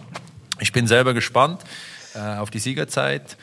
ich 0.60 0.72
bin 0.72 0.86
selber 0.86 1.14
gespannt 1.14 1.62
äh, 2.14 2.18
auf 2.38 2.50
die 2.50 2.58
Siegerzeit, 2.58 3.36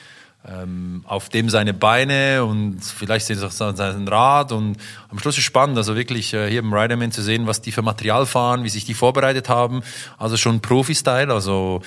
auf 1.05 1.29
dem 1.29 1.49
seine 1.49 1.73
Beine 1.73 2.43
und 2.43 2.81
vielleicht 2.81 3.27
sehen 3.27 3.37
sie 3.37 3.45
auch 3.45 3.51
sein 3.51 4.07
Rad 4.09 4.51
und 4.51 4.75
am 5.09 5.19
Schluss 5.19 5.37
ist 5.37 5.45
spannend, 5.45 5.77
also 5.77 5.95
wirklich 5.95 6.33
äh, 6.33 6.49
hier 6.49 6.59
im 6.59 6.73
Riderman 6.73 7.13
zu 7.13 7.21
sehen, 7.21 7.47
was 7.47 7.61
die 7.61 7.71
für 7.71 7.81
Material 7.81 8.25
fahren, 8.25 8.65
wie 8.65 8.69
sich 8.69 8.83
die 8.83 8.93
vorbereitet 8.93 9.47
haben. 9.47 9.83
Also 10.17 10.35
schon 10.35 10.59
Profi-Style, 10.59 11.33
also 11.33 11.81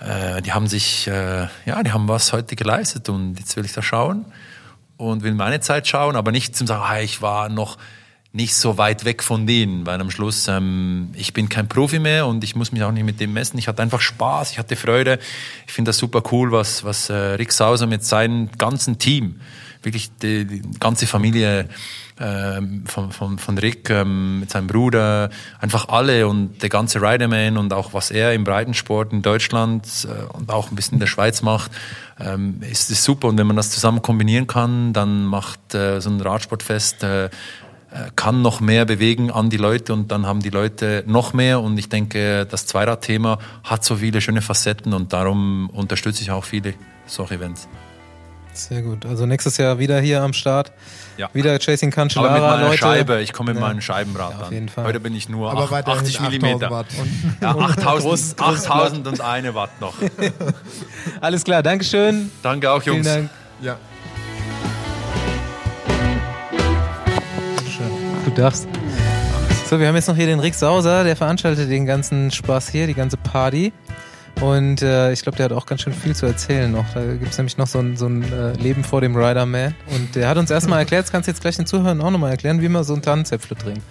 äh, 0.00 0.42
die 0.42 0.52
haben 0.52 0.66
sich, 0.66 1.06
äh, 1.06 1.46
ja, 1.66 1.82
die 1.84 1.92
haben 1.92 2.08
was 2.08 2.32
heute 2.32 2.56
geleistet 2.56 3.08
und 3.08 3.38
jetzt 3.38 3.56
will 3.56 3.64
ich 3.64 3.74
da 3.74 3.82
schauen 3.82 4.24
und 4.96 5.22
will 5.22 5.34
meine 5.34 5.60
Zeit 5.60 5.86
schauen, 5.86 6.16
aber 6.16 6.32
nicht 6.32 6.56
zum 6.56 6.66
sagen, 6.66 6.82
ah, 6.84 7.00
ich 7.00 7.22
war 7.22 7.48
noch 7.48 7.78
nicht 8.32 8.54
so 8.54 8.78
weit 8.78 9.04
weg 9.04 9.22
von 9.24 9.46
denen, 9.46 9.86
weil 9.86 10.00
am 10.00 10.10
Schluss, 10.10 10.46
ähm, 10.46 11.10
ich 11.14 11.32
bin 11.32 11.48
kein 11.48 11.68
Profi 11.68 11.98
mehr 11.98 12.26
und 12.26 12.44
ich 12.44 12.54
muss 12.54 12.70
mich 12.70 12.82
auch 12.84 12.92
nicht 12.92 13.04
mit 13.04 13.18
dem 13.18 13.32
messen. 13.32 13.58
Ich 13.58 13.66
hatte 13.66 13.82
einfach 13.82 14.00
Spaß, 14.00 14.52
ich 14.52 14.58
hatte 14.58 14.76
Freude. 14.76 15.18
Ich 15.66 15.72
finde 15.72 15.88
das 15.88 15.98
super 15.98 16.22
cool, 16.30 16.52
was, 16.52 16.84
was 16.84 17.10
äh, 17.10 17.14
Rick 17.14 17.50
Sauser 17.52 17.88
mit 17.88 18.04
seinem 18.04 18.48
ganzen 18.56 18.98
Team, 18.98 19.40
wirklich 19.82 20.10
die, 20.22 20.44
die 20.44 20.62
ganze 20.78 21.08
Familie 21.08 21.68
ähm, 22.20 22.84
von, 22.86 23.10
von, 23.10 23.38
von 23.38 23.58
Rick, 23.58 23.90
ähm, 23.90 24.40
mit 24.40 24.50
seinem 24.50 24.68
Bruder, 24.68 25.30
einfach 25.58 25.88
alle 25.88 26.28
und 26.28 26.62
der 26.62 26.68
ganze 26.68 27.02
Riderman 27.02 27.56
und 27.56 27.72
auch 27.72 27.94
was 27.94 28.12
er 28.12 28.32
im 28.34 28.44
Breitensport 28.44 29.12
in 29.12 29.22
Deutschland 29.22 29.88
äh, 30.04 30.36
und 30.36 30.52
auch 30.52 30.70
ein 30.70 30.76
bisschen 30.76 30.94
in 30.94 31.00
der 31.00 31.08
Schweiz 31.08 31.42
macht, 31.42 31.72
ähm, 32.20 32.60
ist 32.60 32.90
es 32.92 33.02
super. 33.02 33.26
Und 33.26 33.38
wenn 33.38 33.46
man 33.48 33.56
das 33.56 33.70
zusammen 33.70 34.02
kombinieren 34.02 34.46
kann, 34.46 34.92
dann 34.92 35.24
macht 35.24 35.74
äh, 35.74 36.00
so 36.00 36.10
ein 36.10 36.20
Radsportfest 36.20 37.02
äh, 37.02 37.30
kann 38.14 38.40
noch 38.42 38.60
mehr 38.60 38.84
bewegen 38.84 39.30
an 39.32 39.50
die 39.50 39.56
Leute 39.56 39.92
und 39.92 40.12
dann 40.12 40.24
haben 40.26 40.40
die 40.40 40.50
Leute 40.50 41.02
noch 41.06 41.32
mehr 41.32 41.60
und 41.60 41.76
ich 41.78 41.88
denke, 41.88 42.46
das 42.46 42.66
Zweiradthema 42.66 43.38
hat 43.64 43.84
so 43.84 43.96
viele 43.96 44.20
schöne 44.20 44.42
Facetten 44.42 44.92
und 44.94 45.12
darum 45.12 45.68
unterstütze 45.70 46.22
ich 46.22 46.30
auch 46.30 46.44
viele 46.44 46.74
solche 47.06 47.34
Events. 47.34 47.66
Sehr 48.52 48.82
gut. 48.82 49.06
Also 49.06 49.26
nächstes 49.26 49.56
Jahr 49.56 49.78
wieder 49.78 50.00
hier 50.00 50.22
am 50.22 50.32
Start. 50.32 50.72
Ja. 51.16 51.30
Wieder 51.32 51.58
Chasing 51.58 51.90
Aber 51.90 51.94
Cancellara, 52.02 52.32
mit 52.34 52.42
meiner 52.42 52.64
Leute. 52.66 52.78
Scheibe, 52.78 53.20
ich 53.22 53.32
komme 53.32 53.52
mit 53.54 53.60
Ja. 53.62 53.68
meinem 53.68 53.80
Scheibenrad 53.80 54.30
Ja, 54.32 54.36
an. 54.38 54.42
auf 54.44 54.52
jeden 54.52 54.68
Fall. 54.68 54.84
Heute 54.86 55.00
bin 55.00 55.14
ich 55.14 55.28
nur 55.28 55.50
Aber 55.50 55.64
ach- 55.64 55.70
weiterhin 55.70 56.00
80 56.00 56.20
8000 56.20 56.42
Millimeter. 56.42 56.70
Watt. 56.70 56.86
Ja, 57.40 57.50
8000, 57.56 57.86
Groß- 57.86 58.36
großes 58.36 58.38
8000 58.70 59.06
und 59.06 59.20
eine 59.20 59.54
Watt 59.54 59.80
noch. 59.80 59.94
Alles 61.20 61.44
klar, 61.44 61.62
Dankeschön. 61.62 62.30
Danke 62.42 62.70
auch, 62.70 62.82
Vielen 62.82 62.96
Jungs. 62.96 63.06
Dank. 63.08 63.30
Ja. 63.62 63.76
Du 68.30 68.42
darfst. 68.42 68.68
So, 69.68 69.80
wir 69.80 69.88
haben 69.88 69.96
jetzt 69.96 70.06
noch 70.06 70.14
hier 70.14 70.26
den 70.26 70.38
Rick 70.38 70.54
Sauser, 70.54 71.02
der 71.02 71.16
veranstaltet 71.16 71.68
den 71.68 71.84
ganzen 71.84 72.30
Spaß 72.30 72.68
hier, 72.68 72.86
die 72.86 72.94
ganze 72.94 73.16
Party. 73.16 73.72
Und 74.40 74.82
äh, 74.82 75.12
ich 75.12 75.22
glaube, 75.22 75.36
der 75.36 75.46
hat 75.46 75.52
auch 75.52 75.66
ganz 75.66 75.82
schön 75.82 75.92
viel 75.92 76.14
zu 76.14 76.26
erzählen 76.26 76.70
noch. 76.70 76.84
Da 76.94 77.04
gibt 77.14 77.32
es 77.32 77.38
nämlich 77.38 77.58
noch 77.58 77.66
so 77.66 77.80
ein, 77.80 77.96
so 77.96 78.06
ein 78.06 78.22
äh, 78.32 78.52
Leben 78.52 78.84
vor 78.84 79.00
dem 79.00 79.16
Rider-Man. 79.16 79.74
Und 79.88 80.14
der 80.14 80.28
hat 80.28 80.36
uns 80.36 80.50
erstmal 80.50 80.78
erklärt, 80.78 81.04
das 81.04 81.12
kannst 81.12 81.26
du 81.26 81.32
jetzt 81.32 81.40
gleich 81.40 81.56
den 81.56 81.66
Zuhörern 81.66 82.00
auch 82.00 82.10
nochmal 82.10 82.30
erklären, 82.30 82.62
wie 82.62 82.68
man 82.68 82.84
so 82.84 82.92
einen 82.92 83.02
Tannenzäpfle 83.02 83.56
trinkt. 83.56 83.82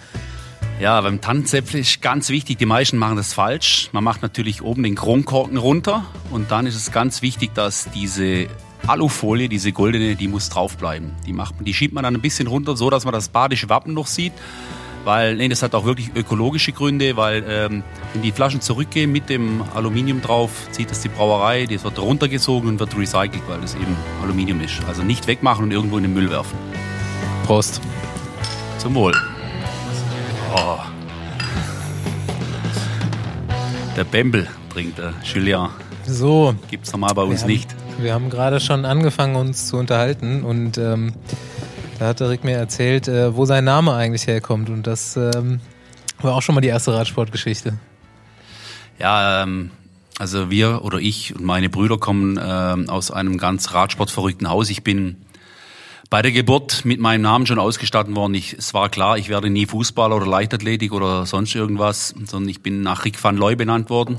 Ja, 0.80 0.98
beim 1.02 1.20
Tannenzäpfle 1.20 1.80
ist 1.80 2.00
ganz 2.00 2.30
wichtig, 2.30 2.56
die 2.56 2.66
meisten 2.66 2.96
machen 2.96 3.16
das 3.16 3.34
falsch. 3.34 3.90
Man 3.92 4.02
macht 4.02 4.22
natürlich 4.22 4.62
oben 4.62 4.82
den 4.82 4.94
Kronkorken 4.94 5.58
runter 5.58 6.06
und 6.30 6.50
dann 6.50 6.66
ist 6.66 6.76
es 6.76 6.92
ganz 6.92 7.20
wichtig, 7.20 7.52
dass 7.52 7.90
diese 7.90 8.46
Alufolie, 8.86 9.48
diese 9.48 9.72
goldene, 9.72 10.16
die 10.16 10.28
muss 10.28 10.48
draufbleiben. 10.48 11.12
Die, 11.26 11.32
macht, 11.32 11.54
die 11.60 11.74
schiebt 11.74 11.94
man 11.94 12.04
dann 12.04 12.14
ein 12.14 12.20
bisschen 12.20 12.46
runter, 12.46 12.76
so 12.76 12.90
dass 12.90 13.04
man 13.04 13.12
das 13.12 13.28
badische 13.28 13.68
Wappen 13.68 13.94
noch 13.94 14.06
sieht. 14.06 14.32
Weil, 15.04 15.36
nee, 15.36 15.48
das 15.48 15.62
hat 15.62 15.74
auch 15.74 15.86
wirklich 15.86 16.10
ökologische 16.14 16.72
Gründe, 16.72 17.16
weil 17.16 17.42
ähm, 17.48 17.82
wenn 18.12 18.22
die 18.22 18.32
Flaschen 18.32 18.60
zurückgehen 18.60 19.10
mit 19.10 19.30
dem 19.30 19.62
Aluminium 19.74 20.20
drauf, 20.20 20.50
zieht 20.72 20.90
das 20.90 21.00
die 21.00 21.08
Brauerei, 21.08 21.64
das 21.64 21.84
wird 21.84 21.98
runtergesogen 21.98 22.68
und 22.68 22.80
wird 22.80 22.96
recycelt, 22.96 23.42
weil 23.48 23.60
das 23.62 23.74
eben 23.74 23.96
Aluminium 24.22 24.60
ist. 24.60 24.84
Also 24.86 25.02
nicht 25.02 25.26
wegmachen 25.26 25.64
und 25.64 25.70
irgendwo 25.70 25.96
in 25.96 26.02
den 26.02 26.12
Müll 26.12 26.30
werfen. 26.30 26.58
Prost. 27.46 27.80
Zum 28.76 28.94
Wohl. 28.94 29.14
Oh. 30.54 30.78
Der 33.96 34.04
Bembel 34.04 34.48
trinkt 34.70 34.98
der 34.98 35.14
Julien. 35.22 35.68
So, 36.06 36.54
Gibt's 36.70 36.92
normal 36.92 37.14
bei 37.14 37.22
uns 37.22 37.44
nicht. 37.44 37.74
Wir 38.02 38.14
haben 38.14 38.30
gerade 38.30 38.60
schon 38.60 38.84
angefangen, 38.84 39.36
uns 39.36 39.66
zu 39.66 39.76
unterhalten 39.76 40.42
und 40.42 40.78
ähm, 40.78 41.12
da 41.98 42.06
hat 42.06 42.22
Rick 42.22 42.44
mir 42.44 42.56
erzählt, 42.56 43.08
äh, 43.08 43.36
wo 43.36 43.44
sein 43.44 43.64
Name 43.64 43.94
eigentlich 43.94 44.26
herkommt. 44.26 44.70
Und 44.70 44.86
das 44.86 45.16
ähm, 45.16 45.60
war 46.20 46.34
auch 46.34 46.40
schon 46.40 46.54
mal 46.54 46.62
die 46.62 46.68
erste 46.68 46.94
Radsportgeschichte. 46.94 47.74
Ja, 48.98 49.42
ähm, 49.42 49.70
also 50.18 50.50
wir 50.50 50.82
oder 50.82 50.98
ich 50.98 51.34
und 51.34 51.44
meine 51.44 51.68
Brüder 51.68 51.98
kommen 51.98 52.40
ähm, 52.42 52.88
aus 52.88 53.10
einem 53.10 53.36
ganz 53.36 53.74
radsportverrückten 53.74 54.48
Haus. 54.48 54.70
Ich 54.70 54.82
bin 54.82 55.16
bei 56.08 56.22
der 56.22 56.32
Geburt 56.32 56.84
mit 56.86 57.00
meinem 57.00 57.22
Namen 57.22 57.46
schon 57.46 57.58
ausgestattet 57.58 58.14
worden. 58.14 58.34
Ich, 58.34 58.54
es 58.54 58.72
war 58.72 58.88
klar, 58.88 59.18
ich 59.18 59.28
werde 59.28 59.50
nie 59.50 59.66
Fußballer 59.66 60.16
oder 60.16 60.26
Leichtathletik 60.26 60.92
oder 60.92 61.26
sonst 61.26 61.54
irgendwas, 61.54 62.14
sondern 62.24 62.48
ich 62.48 62.62
bin 62.62 62.82
nach 62.82 63.04
Rick 63.04 63.22
van 63.22 63.36
Looy 63.36 63.56
benannt 63.56 63.90
worden. 63.90 64.18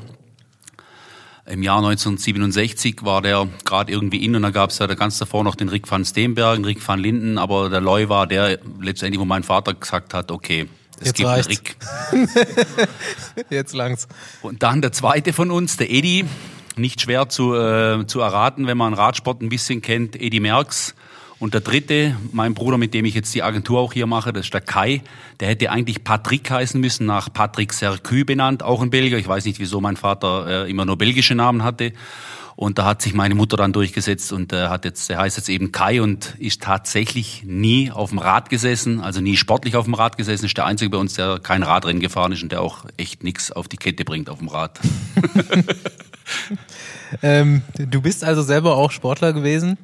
Im 1.45 1.63
Jahr 1.63 1.77
1967 1.77 3.03
war 3.03 3.21
der 3.21 3.47
gerade 3.65 3.91
irgendwie 3.91 4.23
in 4.23 4.35
und 4.35 4.43
da 4.43 4.51
gab 4.51 4.69
es 4.69 4.79
ja 4.79 4.87
da 4.87 4.93
ganz 4.93 5.17
davor 5.17 5.43
noch 5.43 5.55
den 5.55 5.69
Rick 5.69 5.89
van 5.89 6.05
Steenbergen, 6.05 6.65
Rick 6.65 6.87
van 6.87 6.99
Linden, 6.99 7.37
aber 7.37 7.69
der 7.69 7.81
Loy 7.81 8.09
war 8.09 8.27
der 8.27 8.59
letztendlich, 8.79 9.19
wo 9.19 9.25
mein 9.25 9.43
Vater 9.43 9.73
gesagt 9.73 10.13
hat, 10.13 10.31
okay, 10.31 10.67
es 10.99 11.07
Jetzt 11.07 11.17
gibt 11.17 11.29
reicht's. 11.29 11.49
Rick. 11.49 11.77
Jetzt 13.49 13.73
lang's. 13.73 14.07
Und 14.43 14.61
dann 14.61 14.81
der 14.81 14.91
zweite 14.91 15.33
von 15.33 15.49
uns, 15.49 15.77
der 15.77 15.89
Edi, 15.89 16.25
nicht 16.75 17.01
schwer 17.01 17.27
zu, 17.27 17.55
äh, 17.55 18.05
zu 18.05 18.19
erraten, 18.19 18.67
wenn 18.67 18.77
man 18.77 18.93
Radsport 18.93 19.41
ein 19.41 19.49
bisschen 19.49 19.81
kennt, 19.81 20.15
Edi 20.15 20.39
Merckx. 20.39 20.93
Und 21.41 21.55
der 21.55 21.61
dritte, 21.61 22.15
mein 22.31 22.53
Bruder, 22.53 22.77
mit 22.77 22.93
dem 22.93 23.03
ich 23.03 23.15
jetzt 23.15 23.33
die 23.33 23.41
Agentur 23.41 23.79
auch 23.79 23.93
hier 23.93 24.05
mache, 24.05 24.31
das 24.31 24.45
ist 24.45 24.53
der 24.53 24.61
Kai. 24.61 25.01
Der 25.39 25.47
hätte 25.47 25.71
eigentlich 25.71 26.03
Patrick 26.03 26.51
heißen 26.51 26.79
müssen, 26.79 27.07
nach 27.07 27.33
Patrick 27.33 27.73
Sercu 27.73 28.23
benannt, 28.23 28.61
auch 28.61 28.79
ein 28.79 28.91
Belgier. 28.91 29.17
Ich 29.17 29.27
weiß 29.27 29.45
nicht, 29.45 29.59
wieso 29.59 29.81
mein 29.81 29.97
Vater 29.97 30.65
äh, 30.65 30.69
immer 30.69 30.85
nur 30.85 30.99
belgische 30.99 31.33
Namen 31.33 31.63
hatte. 31.63 31.93
Und 32.55 32.77
da 32.77 32.85
hat 32.85 33.01
sich 33.01 33.15
meine 33.15 33.33
Mutter 33.33 33.57
dann 33.57 33.73
durchgesetzt 33.73 34.31
und 34.33 34.53
äh, 34.53 34.67
hat 34.67 34.85
jetzt, 34.85 35.09
der 35.09 35.17
heißt 35.17 35.35
jetzt 35.37 35.49
eben 35.49 35.71
Kai 35.71 36.03
und 36.03 36.35
ist 36.37 36.61
tatsächlich 36.61 37.41
nie 37.43 37.89
auf 37.89 38.11
dem 38.11 38.19
Rad 38.19 38.51
gesessen, 38.51 38.99
also 39.01 39.19
nie 39.19 39.35
sportlich 39.35 39.75
auf 39.75 39.85
dem 39.85 39.95
Rad 39.95 40.17
gesessen, 40.17 40.45
ist 40.45 40.57
der 40.57 40.67
einzige 40.67 40.91
bei 40.91 40.99
uns, 40.99 41.15
der 41.15 41.39
kein 41.39 41.63
Radrennen 41.63 42.01
gefahren 42.01 42.33
ist 42.33 42.43
und 42.43 42.51
der 42.51 42.61
auch 42.61 42.85
echt 42.97 43.23
nichts 43.23 43.51
auf 43.51 43.67
die 43.67 43.77
Kette 43.77 44.05
bringt 44.05 44.29
auf 44.29 44.37
dem 44.37 44.47
Rad. 44.47 44.79
ähm, 47.23 47.63
du 47.79 47.99
bist 47.99 48.23
also 48.23 48.43
selber 48.43 48.75
auch 48.75 48.91
Sportler 48.91 49.33
gewesen? 49.33 49.79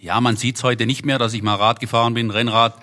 Ja, 0.00 0.20
man 0.20 0.36
sieht's 0.36 0.62
heute 0.62 0.86
nicht 0.86 1.04
mehr, 1.04 1.18
dass 1.18 1.34
ich 1.34 1.42
mal 1.42 1.56
Rad 1.56 1.80
gefahren 1.80 2.14
bin, 2.14 2.30
Rennrad. 2.30 2.74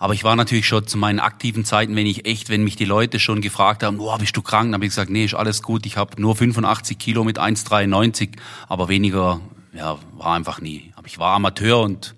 Aber 0.00 0.14
ich 0.14 0.24
war 0.24 0.34
natürlich 0.34 0.66
schon 0.66 0.86
zu 0.86 0.96
meinen 0.96 1.20
aktiven 1.20 1.66
Zeiten, 1.66 1.94
wenn 1.94 2.06
ich 2.06 2.24
echt, 2.24 2.48
wenn 2.48 2.64
mich 2.64 2.74
die 2.74 2.86
Leute 2.86 3.20
schon 3.20 3.42
gefragt 3.42 3.82
haben, 3.82 4.00
oh, 4.00 4.16
bist 4.16 4.34
du 4.34 4.40
krank? 4.40 4.68
Dann 4.68 4.74
habe 4.74 4.86
ich 4.86 4.90
gesagt, 4.90 5.10
nee, 5.10 5.26
ist 5.26 5.34
alles 5.34 5.62
gut. 5.62 5.84
Ich 5.84 5.98
habe 5.98 6.20
nur 6.20 6.34
85 6.34 6.98
Kilo 6.98 7.22
mit 7.22 7.38
1,93, 7.38 8.30
aber 8.66 8.88
weniger, 8.88 9.40
ja, 9.74 9.98
war 10.16 10.34
einfach 10.34 10.62
nie. 10.62 10.90
Aber 10.96 11.06
ich 11.06 11.18
war 11.18 11.34
Amateur 11.34 11.80
und 11.80 12.14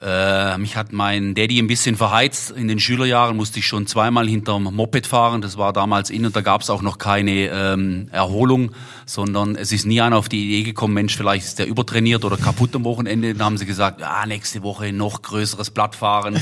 äh, 0.00 0.58
mich 0.58 0.76
hat 0.76 0.92
mein 0.92 1.34
Daddy 1.34 1.60
ein 1.60 1.68
bisschen 1.68 1.96
verheizt. 1.96 2.50
In 2.50 2.66
den 2.66 2.80
Schülerjahren 2.80 3.36
musste 3.36 3.60
ich 3.60 3.66
schon 3.66 3.86
zweimal 3.86 4.28
hinterm 4.28 4.64
Moped 4.64 5.06
fahren. 5.06 5.42
Das 5.42 5.58
war 5.58 5.72
damals 5.72 6.10
in 6.10 6.26
und 6.26 6.34
da 6.34 6.40
gab 6.40 6.62
es 6.62 6.70
auch 6.70 6.82
noch 6.82 6.98
keine 6.98 7.48
ähm, 7.48 8.08
Erholung, 8.10 8.72
sondern 9.12 9.56
es 9.56 9.72
ist 9.72 9.84
nie 9.84 10.00
einer 10.00 10.16
auf 10.16 10.30
die 10.30 10.46
Idee 10.46 10.62
gekommen, 10.62 10.94
Mensch, 10.94 11.16
vielleicht 11.16 11.44
ist 11.44 11.58
der 11.58 11.66
übertrainiert 11.66 12.24
oder 12.24 12.38
kaputt 12.38 12.74
am 12.74 12.84
Wochenende. 12.84 13.34
Dann 13.34 13.44
haben 13.44 13.58
sie 13.58 13.66
gesagt, 13.66 14.02
ah, 14.02 14.24
nächste 14.24 14.62
Woche 14.62 14.90
noch 14.90 15.20
größeres 15.20 15.70
Blatt 15.70 15.94
fahren. 15.94 16.40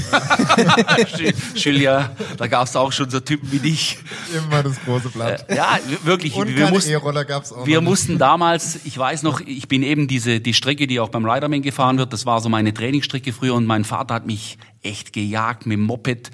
Julia, 1.57 2.15
da 2.37 2.47
gab 2.47 2.69
es 2.69 2.77
auch 2.77 2.93
schon 2.93 3.11
so 3.11 3.19
Typen 3.19 3.51
wie 3.51 3.59
dich. 3.59 3.99
Immer 4.33 4.63
das 4.63 4.81
große 4.85 5.09
Blatt. 5.09 5.49
Äh, 5.49 5.57
ja, 5.57 5.81
wirklich. 6.05 6.35
Und 6.35 6.55
wir 6.55 6.69
mussten, 6.69 6.93
E-Roller 6.93 7.25
gab's 7.25 7.53
auch 7.53 7.67
wir 7.67 7.81
noch. 7.81 7.89
mussten 7.91 8.19
damals, 8.19 8.79
ich 8.85 8.97
weiß 8.97 9.25
noch, 9.25 9.41
ich 9.41 9.67
bin 9.67 9.83
eben 9.83 10.07
diese 10.07 10.41
die 10.41 10.55
Strecke, 10.55 10.87
die 10.87 11.01
auch 11.01 11.09
beim 11.09 11.29
Riderman 11.29 11.63
gefahren 11.63 11.99
wird, 11.99 12.13
das 12.13 12.25
war 12.25 12.41
so 12.41 12.49
meine 12.49 12.73
Trainingsstrecke 12.73 13.33
früher 13.33 13.55
und 13.55 13.67
mein 13.67 13.83
Vater 13.85 14.15
hat 14.15 14.27
mich 14.27 14.59
echt 14.83 15.13
gejagt 15.13 15.67
mit 15.67 15.77
dem 15.77 15.83
Moped. 15.83 16.31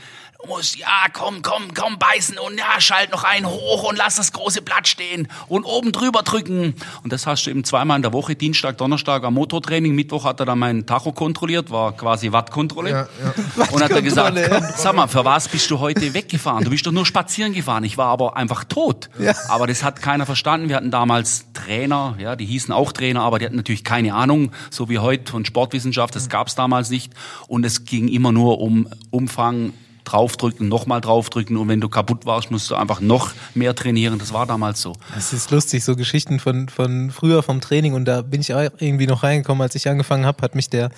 Du 0.47 0.55
musst, 0.55 0.77
ja, 0.77 1.07
komm, 1.13 1.43
komm, 1.43 1.75
komm, 1.75 1.99
beißen 1.99 2.39
und 2.39 2.57
ja, 2.57 2.81
schalt 2.81 3.11
noch 3.11 3.25
einen 3.25 3.47
hoch 3.47 3.83
und 3.89 3.97
lass 3.97 4.15
das 4.15 4.33
große 4.33 4.63
Blatt 4.63 4.87
stehen 4.87 5.27
und 5.49 5.65
oben 5.65 5.91
drüber 5.91 6.23
drücken. 6.23 6.75
Und 7.03 7.13
das 7.13 7.27
hast 7.27 7.47
du 7.47 7.51
eben 7.51 7.65
zweimal 7.65 7.97
in 7.97 8.03
der 8.03 8.13
Woche, 8.13 8.37
Dienstag, 8.37 8.79
Donnerstag 8.79 9.25
am 9.25 9.35
Motortraining. 9.35 9.95
Mittwoch 9.95 10.25
hat 10.25 10.39
er 10.39 10.47
dann 10.47 10.59
meinen 10.59 10.87
Tacho 10.87 11.11
kontrolliert, 11.13 11.71
war 11.71 11.97
quasi 11.97 12.31
Wattkontrolle. 12.31 12.91
Ja, 12.91 13.09
ja. 13.57 13.69
Und 13.71 13.83
hat 13.83 13.91
er 13.91 14.03
gesagt, 14.03 14.39
sag 14.77 14.95
mal, 14.95 15.09
für 15.09 15.25
was 15.25 15.49
bist 15.49 15.69
du 15.71 15.81
heute 15.81 16.15
weggefahren? 16.15 16.63
Du 16.63 16.71
bist 16.71 16.87
doch 16.87 16.93
nur 16.93 17.07
spazieren 17.07 17.53
gefahren. 17.53 17.83
Ich 17.83 17.99
war 17.99 18.07
aber 18.07 18.37
einfach 18.37 18.63
tot. 18.63 19.11
Ja. 19.19 19.35
Aber 19.49 19.67
das 19.67 19.83
hat 19.83 20.01
keiner 20.01 20.27
verstanden. 20.27 20.69
Wir 20.69 20.77
hatten 20.77 20.93
damals 20.93 21.47
Trainer, 21.55 22.15
ja, 22.19 22.37
die 22.37 22.47
hießen 22.47 22.73
auch 22.73 22.93
Trainer, 22.93 23.23
aber 23.23 23.41
die 23.41 23.47
hatten 23.47 23.57
natürlich 23.57 23.83
keine 23.83 24.15
Ahnung, 24.15 24.53
so 24.71 24.89
wie 24.89 25.01
heute 25.01 25.29
von 25.29 25.45
Sportwissenschaft. 25.45 26.15
Das 26.15 26.29
gab 26.29 26.47
es 26.47 26.55
damals 26.55 26.91
nicht. 26.91 27.13
Und 27.49 27.67
es 27.67 27.85
ging 27.85 28.07
immer 28.07 28.31
nur 28.31 28.61
um 28.61 28.89
Umfang, 29.11 29.73
draufdrücken, 30.07 30.69
nochmal 30.69 31.01
draufdrücken. 31.01 31.57
Und 31.57 31.69
wenn 31.69 31.81
du 31.81 31.89
kaputt 31.89 32.25
warst, 32.25 32.51
musst 32.51 32.71
du 32.71 32.75
einfach 32.75 33.01
noch 33.01 33.33
mehr 33.55 33.75
trainieren. 33.75 34.19
Das 34.19 34.33
war 34.33 34.47
damals 34.47 34.81
so. 34.81 34.95
Es 35.17 35.33
ist 35.33 35.51
lustig, 35.51 35.85
so 35.85 35.97
Geschichten 35.97 36.41
von, 36.41 36.69
von 36.69 37.11
früher 37.11 37.43
vom 37.43 37.61
Training 37.61 37.95
und 37.95 38.07
da 38.07 38.23
bin 38.23 38.41
ich 38.41 38.55
auch 38.55 38.71
irgendwie 38.79 39.07
noch 39.07 39.23
reingekommen, 39.23 39.63
als 39.63 39.75
ich 39.75 39.89
angefangen 39.89 40.25
habe, 40.25 40.43
hat 40.43 40.55
mich 40.55 40.71
der 40.71 40.91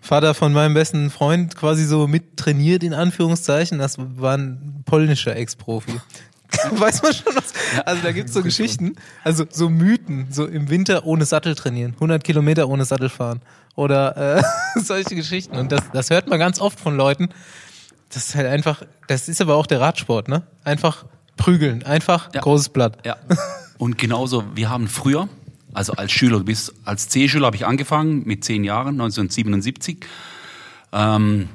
Vater 0.00 0.34
von 0.34 0.52
meinem 0.52 0.74
besten 0.74 1.10
Freund 1.10 1.56
quasi 1.56 1.84
so 1.84 2.06
mit 2.08 2.36
trainiert, 2.36 2.82
in 2.82 2.92
Anführungszeichen. 2.92 3.78
Das 3.78 3.96
war 3.98 4.36
ein 4.36 4.82
polnischer 4.84 5.36
Ex-Profi. 5.36 6.00
Weiß 6.72 7.02
man 7.02 7.14
schon 7.14 7.34
was? 7.34 7.52
Also 7.86 8.02
da 8.02 8.12
gibt's 8.12 8.34
so 8.34 8.42
Geschichten, 8.42 8.96
also 9.24 9.44
so 9.48 9.70
Mythen, 9.70 10.26
so 10.30 10.46
im 10.46 10.68
Winter 10.68 11.06
ohne 11.06 11.24
Sattel 11.24 11.54
trainieren, 11.54 11.94
100 11.94 12.22
Kilometer 12.22 12.68
ohne 12.68 12.84
Sattel 12.84 13.08
fahren 13.08 13.40
oder 13.74 14.38
äh, 14.38 14.42
solche 14.80 15.14
Geschichten. 15.14 15.56
Und 15.56 15.72
das, 15.72 15.82
das 15.92 16.10
hört 16.10 16.28
man 16.28 16.38
ganz 16.38 16.60
oft 16.60 16.78
von 16.78 16.96
Leuten. 16.96 17.30
Das 18.12 18.28
ist 18.28 18.34
halt 18.34 18.46
einfach, 18.46 18.82
das 19.08 19.28
ist 19.28 19.40
aber 19.40 19.56
auch 19.56 19.66
der 19.66 19.80
Radsport, 19.80 20.28
ne? 20.28 20.42
Einfach 20.64 21.04
prügeln, 21.36 21.82
einfach 21.84 22.28
Ja. 22.34 22.40
großes 22.40 22.68
Blatt. 22.70 22.98
Ja. 23.06 23.16
Und 23.78 23.98
genauso, 23.98 24.44
wir 24.54 24.68
haben 24.70 24.86
früher, 24.86 25.28
also 25.72 25.94
als 25.94 26.12
Schüler, 26.12 26.40
bis 26.40 26.72
als 26.84 27.08
C-Schüler 27.08 27.46
habe 27.46 27.56
ich 27.56 27.66
angefangen 27.66 28.22
mit 28.26 28.44
zehn 28.44 28.64
Jahren, 28.64 29.00
1977. 29.00 30.04
Ähm, 30.92 31.48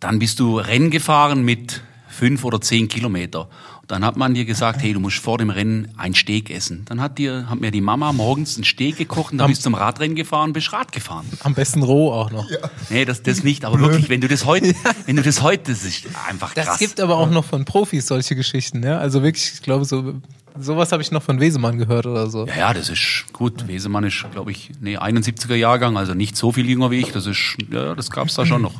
dann 0.00 0.18
bist 0.18 0.40
du 0.40 0.58
Rennen 0.58 0.90
gefahren 0.90 1.44
mit 1.44 1.82
fünf 2.16 2.44
oder 2.44 2.60
zehn 2.60 2.88
Kilometer. 2.88 3.48
Dann 3.86 4.04
hat 4.04 4.16
man 4.16 4.34
dir 4.34 4.44
gesagt, 4.44 4.82
hey, 4.82 4.92
du 4.92 5.00
musst 5.00 5.18
vor 5.18 5.38
dem 5.38 5.50
Rennen 5.50 5.92
ein 5.96 6.14
Steak 6.14 6.50
essen. 6.50 6.84
Dann 6.86 7.00
hat 7.00 7.18
dir, 7.18 7.48
hat 7.48 7.60
mir 7.60 7.70
die 7.70 7.80
Mama 7.80 8.12
morgens 8.12 8.56
ein 8.56 8.64
Steak 8.64 8.96
gekocht 8.96 9.32
und 9.32 9.38
dann 9.38 9.48
bist 9.48 9.60
du 9.60 9.64
zum 9.64 9.74
Radrennen 9.74 10.16
gefahren, 10.16 10.52
bist 10.52 10.72
Rad 10.72 10.90
gefahren. 10.90 11.26
Am 11.44 11.54
besten 11.54 11.82
roh 11.82 12.10
auch 12.12 12.30
noch. 12.30 12.48
Nee, 12.90 13.04
das, 13.04 13.22
das 13.22 13.44
nicht, 13.44 13.64
aber 13.64 13.78
wirklich, 13.78 14.08
wenn 14.08 14.20
du 14.20 14.28
das 14.28 14.44
heute, 14.44 14.74
wenn 15.06 15.16
du 15.16 15.22
das 15.22 15.42
heute, 15.42 15.70
das 15.70 15.84
ist 15.84 16.06
einfach 16.28 16.54
krass. 16.54 16.66
Das 16.66 16.78
gibt 16.78 17.00
aber 17.00 17.16
auch 17.16 17.30
noch 17.30 17.44
von 17.44 17.64
Profis 17.64 18.06
solche 18.06 18.34
Geschichten, 18.34 18.82
ja. 18.82 18.98
Also 18.98 19.22
wirklich, 19.22 19.52
ich 19.54 19.62
glaube, 19.62 19.84
so 19.84 20.14
sowas 20.58 20.92
habe 20.92 21.02
ich 21.02 21.10
noch 21.10 21.22
von 21.22 21.38
Wesemann 21.40 21.78
gehört 21.78 22.06
oder 22.06 22.28
so. 22.28 22.46
Ja, 22.46 22.56
ja, 22.56 22.74
das 22.74 22.88
ist 22.88 23.26
gut. 23.32 23.68
Wesemann 23.68 24.04
ist, 24.04 24.24
glaube 24.32 24.50
ich, 24.50 24.70
nee, 24.80 24.98
71er 24.98 25.54
Jahrgang, 25.54 25.96
also 25.96 26.14
nicht 26.14 26.36
so 26.36 26.52
viel 26.52 26.68
jünger 26.68 26.90
wie 26.90 27.00
ich. 27.00 27.12
Das 27.12 27.26
ist, 27.26 27.56
ja, 27.70 27.94
das 27.94 28.10
gab's 28.10 28.34
da 28.34 28.46
schon 28.46 28.62
noch. 28.62 28.74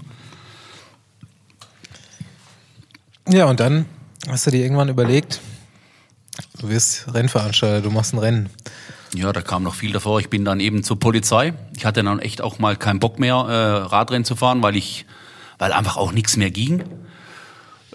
Ja, 3.28 3.46
und 3.46 3.58
dann 3.58 3.86
hast 4.28 4.46
du 4.46 4.52
dir 4.52 4.62
irgendwann 4.62 4.88
überlegt, 4.88 5.40
du 6.60 6.68
wirst 6.68 7.12
Rennveranstalter, 7.12 7.80
du 7.80 7.90
machst 7.90 8.14
ein 8.14 8.18
Rennen. 8.18 8.50
Ja, 9.14 9.32
da 9.32 9.40
kam 9.40 9.64
noch 9.64 9.74
viel 9.74 9.92
davor. 9.92 10.20
Ich 10.20 10.30
bin 10.30 10.44
dann 10.44 10.60
eben 10.60 10.84
zur 10.84 11.00
Polizei. 11.00 11.52
Ich 11.76 11.84
hatte 11.84 12.04
dann 12.04 12.20
echt 12.20 12.40
auch 12.40 12.60
mal 12.60 12.76
keinen 12.76 13.00
Bock 13.00 13.18
mehr, 13.18 13.34
äh, 13.34 13.88
Radrennen 13.88 14.24
zu 14.24 14.36
fahren, 14.36 14.62
weil 14.62 14.76
ich, 14.76 15.06
weil 15.58 15.72
einfach 15.72 15.96
auch 15.96 16.12
nichts 16.12 16.36
mehr 16.36 16.52
ging. 16.52 16.84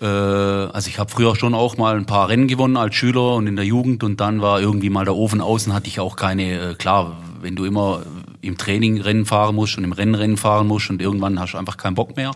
Äh, 0.02 0.06
also 0.06 0.90
ich 0.90 1.00
habe 1.00 1.10
früher 1.10 1.34
schon 1.38 1.54
auch 1.54 1.78
mal 1.78 1.96
ein 1.96 2.06
paar 2.06 2.28
Rennen 2.28 2.48
gewonnen 2.48 2.76
als 2.76 2.96
Schüler 2.96 3.36
und 3.36 3.48
in 3.48 3.56
der 3.56 3.66
Jugend 3.66 4.04
und 4.04 4.20
dann 4.20 4.42
war 4.42 4.60
irgendwie 4.60 4.90
mal 4.90 5.06
der 5.06 5.16
Ofen 5.16 5.40
außen, 5.40 5.74
hatte 5.74 5.88
ich 5.88 6.02
auch 6.02 6.18
keine, 6.18 6.72
äh, 6.72 6.76
klar, 6.76 7.18
wenn 7.40 7.56
du 7.56 7.64
immer 7.64 8.02
im 8.42 8.58
Training 8.58 9.00
Rennen 9.00 9.26
fahren 9.26 9.56
musst 9.56 9.78
und 9.78 9.86
im 9.86 9.94
Rennen 9.94 10.16
Rennen 10.16 10.38
fahren 10.38 10.68
musst 10.68 10.90
und 10.90 11.02
irgendwann 11.02 11.40
hast 11.40 11.54
du 11.54 11.58
einfach 11.58 11.78
keinen 11.78 11.96
Bock 11.96 12.18
mehr. 12.18 12.32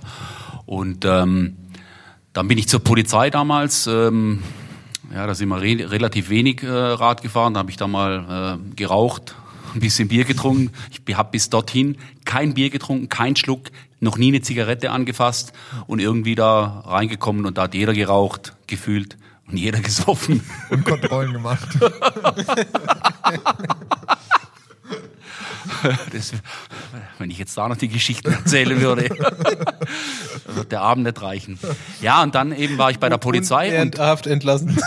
Und 0.65 1.05
ähm, 1.05 1.57
dann 2.35 2.47
bin 2.49 2.57
ich 2.57 2.67
zur 2.67 2.81
Polizei 2.81 3.29
damals. 3.29 3.87
Ähm, 3.87 4.43
ja, 5.13 5.25
da 5.25 5.33
sind 5.33 5.47
wir 5.47 5.61
re 5.61 5.89
relativ 5.89 6.29
wenig 6.29 6.61
äh, 6.63 6.67
Rad 6.69 7.21
gefahren. 7.21 7.53
Da 7.53 7.59
habe 7.61 7.71
ich 7.71 7.77
da 7.77 7.87
mal 7.87 8.59
äh, 8.59 8.75
geraucht, 8.75 9.35
ein 9.73 9.79
bisschen 9.79 10.09
Bier 10.09 10.25
getrunken. 10.25 10.71
Ich 10.91 11.15
habe 11.15 11.29
bis 11.31 11.49
dorthin 11.49 11.97
kein 12.25 12.53
Bier 12.53 12.69
getrunken, 12.69 13.07
kein 13.07 13.37
Schluck, 13.37 13.71
noch 14.01 14.17
nie 14.17 14.27
eine 14.27 14.41
Zigarette 14.41 14.91
angefasst 14.91 15.53
und 15.87 15.99
irgendwie 15.99 16.35
da 16.35 16.83
reingekommen 16.85 17.45
und 17.45 17.57
da 17.57 17.63
hat 17.63 17.73
jeder 17.73 17.93
geraucht, 17.93 18.53
gefühlt 18.67 19.17
und 19.47 19.55
jeder 19.55 19.79
gesoffen. 19.81 20.41
Und 20.69 20.83
Kontrollen 20.83 21.31
gemacht. 21.31 21.69
Das, 26.11 26.31
wenn 27.17 27.29
ich 27.29 27.37
jetzt 27.37 27.57
da 27.57 27.67
noch 27.67 27.77
die 27.77 27.87
Geschichten 27.87 28.31
erzählen 28.31 28.79
würde, 28.79 29.09
wird 30.47 30.71
der 30.71 30.81
Abend 30.81 31.05
nicht 31.05 31.21
reichen. 31.21 31.59
Ja, 32.01 32.23
und 32.23 32.35
dann 32.35 32.55
eben 32.55 32.77
war 32.77 32.91
ich 32.91 32.99
bei 32.99 33.09
der 33.09 33.17
Polizei 33.17 33.81
und 33.81 33.95
Ehrenhaft 33.95 34.27
entlassen 34.27 34.77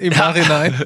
im 0.00 0.12
Nachhinein. 0.12 0.74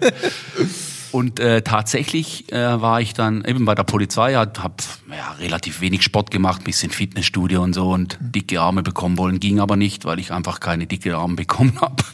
Und 1.13 1.41
äh, 1.41 1.63
tatsächlich 1.63 2.53
äh, 2.53 2.81
war 2.81 3.01
ich 3.01 3.15
dann 3.15 3.45
eben 3.45 3.65
bei 3.65 3.75
der 3.75 3.83
Polizei, 3.83 4.35
habe 4.35 4.63
hab, 4.63 4.81
ja, 5.09 5.33
relativ 5.41 5.81
wenig 5.81 6.03
Sport 6.03 6.31
gemacht, 6.31 6.63
bisschen 6.63 6.93
Fitnessstudio 6.93 7.63
und 7.63 7.75
so 7.75 7.91
und 7.91 8.17
dicke 8.21 8.61
Arme 8.61 8.83
bekommen 8.83 9.19
wollen, 9.19 9.41
ging 9.41 9.59
aber 9.59 9.77
nicht, 9.77 10.05
weil 10.05 10.21
ich 10.21 10.31
einfach 10.33 10.61
keine 10.61 10.87
dicke 10.87 11.17
Arme 11.17 11.35
bekommen 11.35 11.81
habe. 11.81 12.05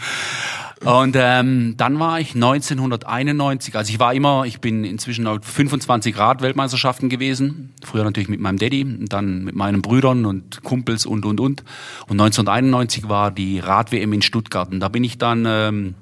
Und 0.87 1.17
ähm, 1.19 1.75
dann 1.77 1.99
war 1.99 2.21
ich 2.21 2.37
1991, 2.37 3.75
also 3.75 3.93
ich 3.93 3.99
war 3.99 4.15
immer, 4.15 4.45
ich 4.45 4.61
bin 4.61 4.85
inzwischen 4.85 5.27
auf 5.27 5.41
25 5.43 6.17
Rad-Weltmeisterschaften 6.17 7.09
gewesen, 7.09 7.75
früher 7.85 8.05
natürlich 8.05 8.29
mit 8.29 8.39
meinem 8.39 8.57
Daddy, 8.57 8.87
dann 9.09 9.43
mit 9.43 9.57
meinen 9.57 9.83
Brüdern 9.83 10.25
und 10.25 10.63
Kumpels 10.63 11.05
und, 11.05 11.27
und, 11.27 11.41
und. 11.41 11.65
Und 12.07 12.21
1991 12.21 13.09
war 13.09 13.33
die 13.33 13.59
Rad-WM 13.59 14.13
in 14.13 14.23
Stuttgart 14.23 14.71
und 14.71 14.79
da 14.81 14.89
bin 14.89 15.03
ich 15.05 15.19
dann... 15.19 15.45
Ähm, 15.47 15.95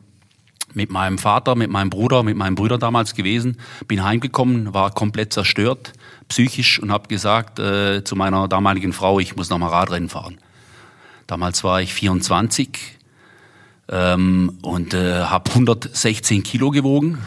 mit 0.77 0.91
meinem 0.91 1.19
Vater, 1.19 1.55
mit 1.55 1.71
meinem 1.71 1.89
Bruder, 1.89 2.25
mit 2.25 2.37
meinem 2.37 2.57
Bruder 2.57 2.79
damals 2.79 3.15
gewesen, 3.15 3.59
bin 3.87 4.03
heimgekommen, 4.03 4.75
war 4.75 4.91
komplett 4.91 5.33
zerstört, 5.33 5.93
psychisch 6.27 6.81
und 6.81 6.91
habe 6.91 7.07
gesagt 7.07 7.61
äh, 7.61 8.03
zu 8.03 8.17
meiner 8.17 8.49
damaligen 8.49 8.93
Frau, 8.93 9.21
ich 9.21 9.37
muss 9.37 9.51
noch 9.51 9.59
mal 9.59 9.69
Radrennen 9.69 10.09
fahren. 10.09 10.39
Damals 11.29 11.63
war 11.63 11.81
ich 11.81 11.95
24 11.95 12.94
ähm, 13.89 14.59
und 14.63 14.95
äh, 14.95 15.23
habe 15.23 15.51
116 15.51 16.43
Kilo 16.43 16.71
gewogen. 16.71 17.19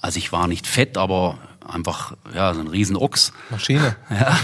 Also 0.00 0.18
ich 0.18 0.32
war 0.32 0.48
nicht 0.48 0.66
fett, 0.66 0.96
aber 0.96 1.38
einfach 1.66 2.14
ja 2.34 2.54
so 2.54 2.60
ein 2.60 2.68
Riesenochs. 2.68 3.32
Maschine. 3.50 3.96
Ja. 4.10 4.38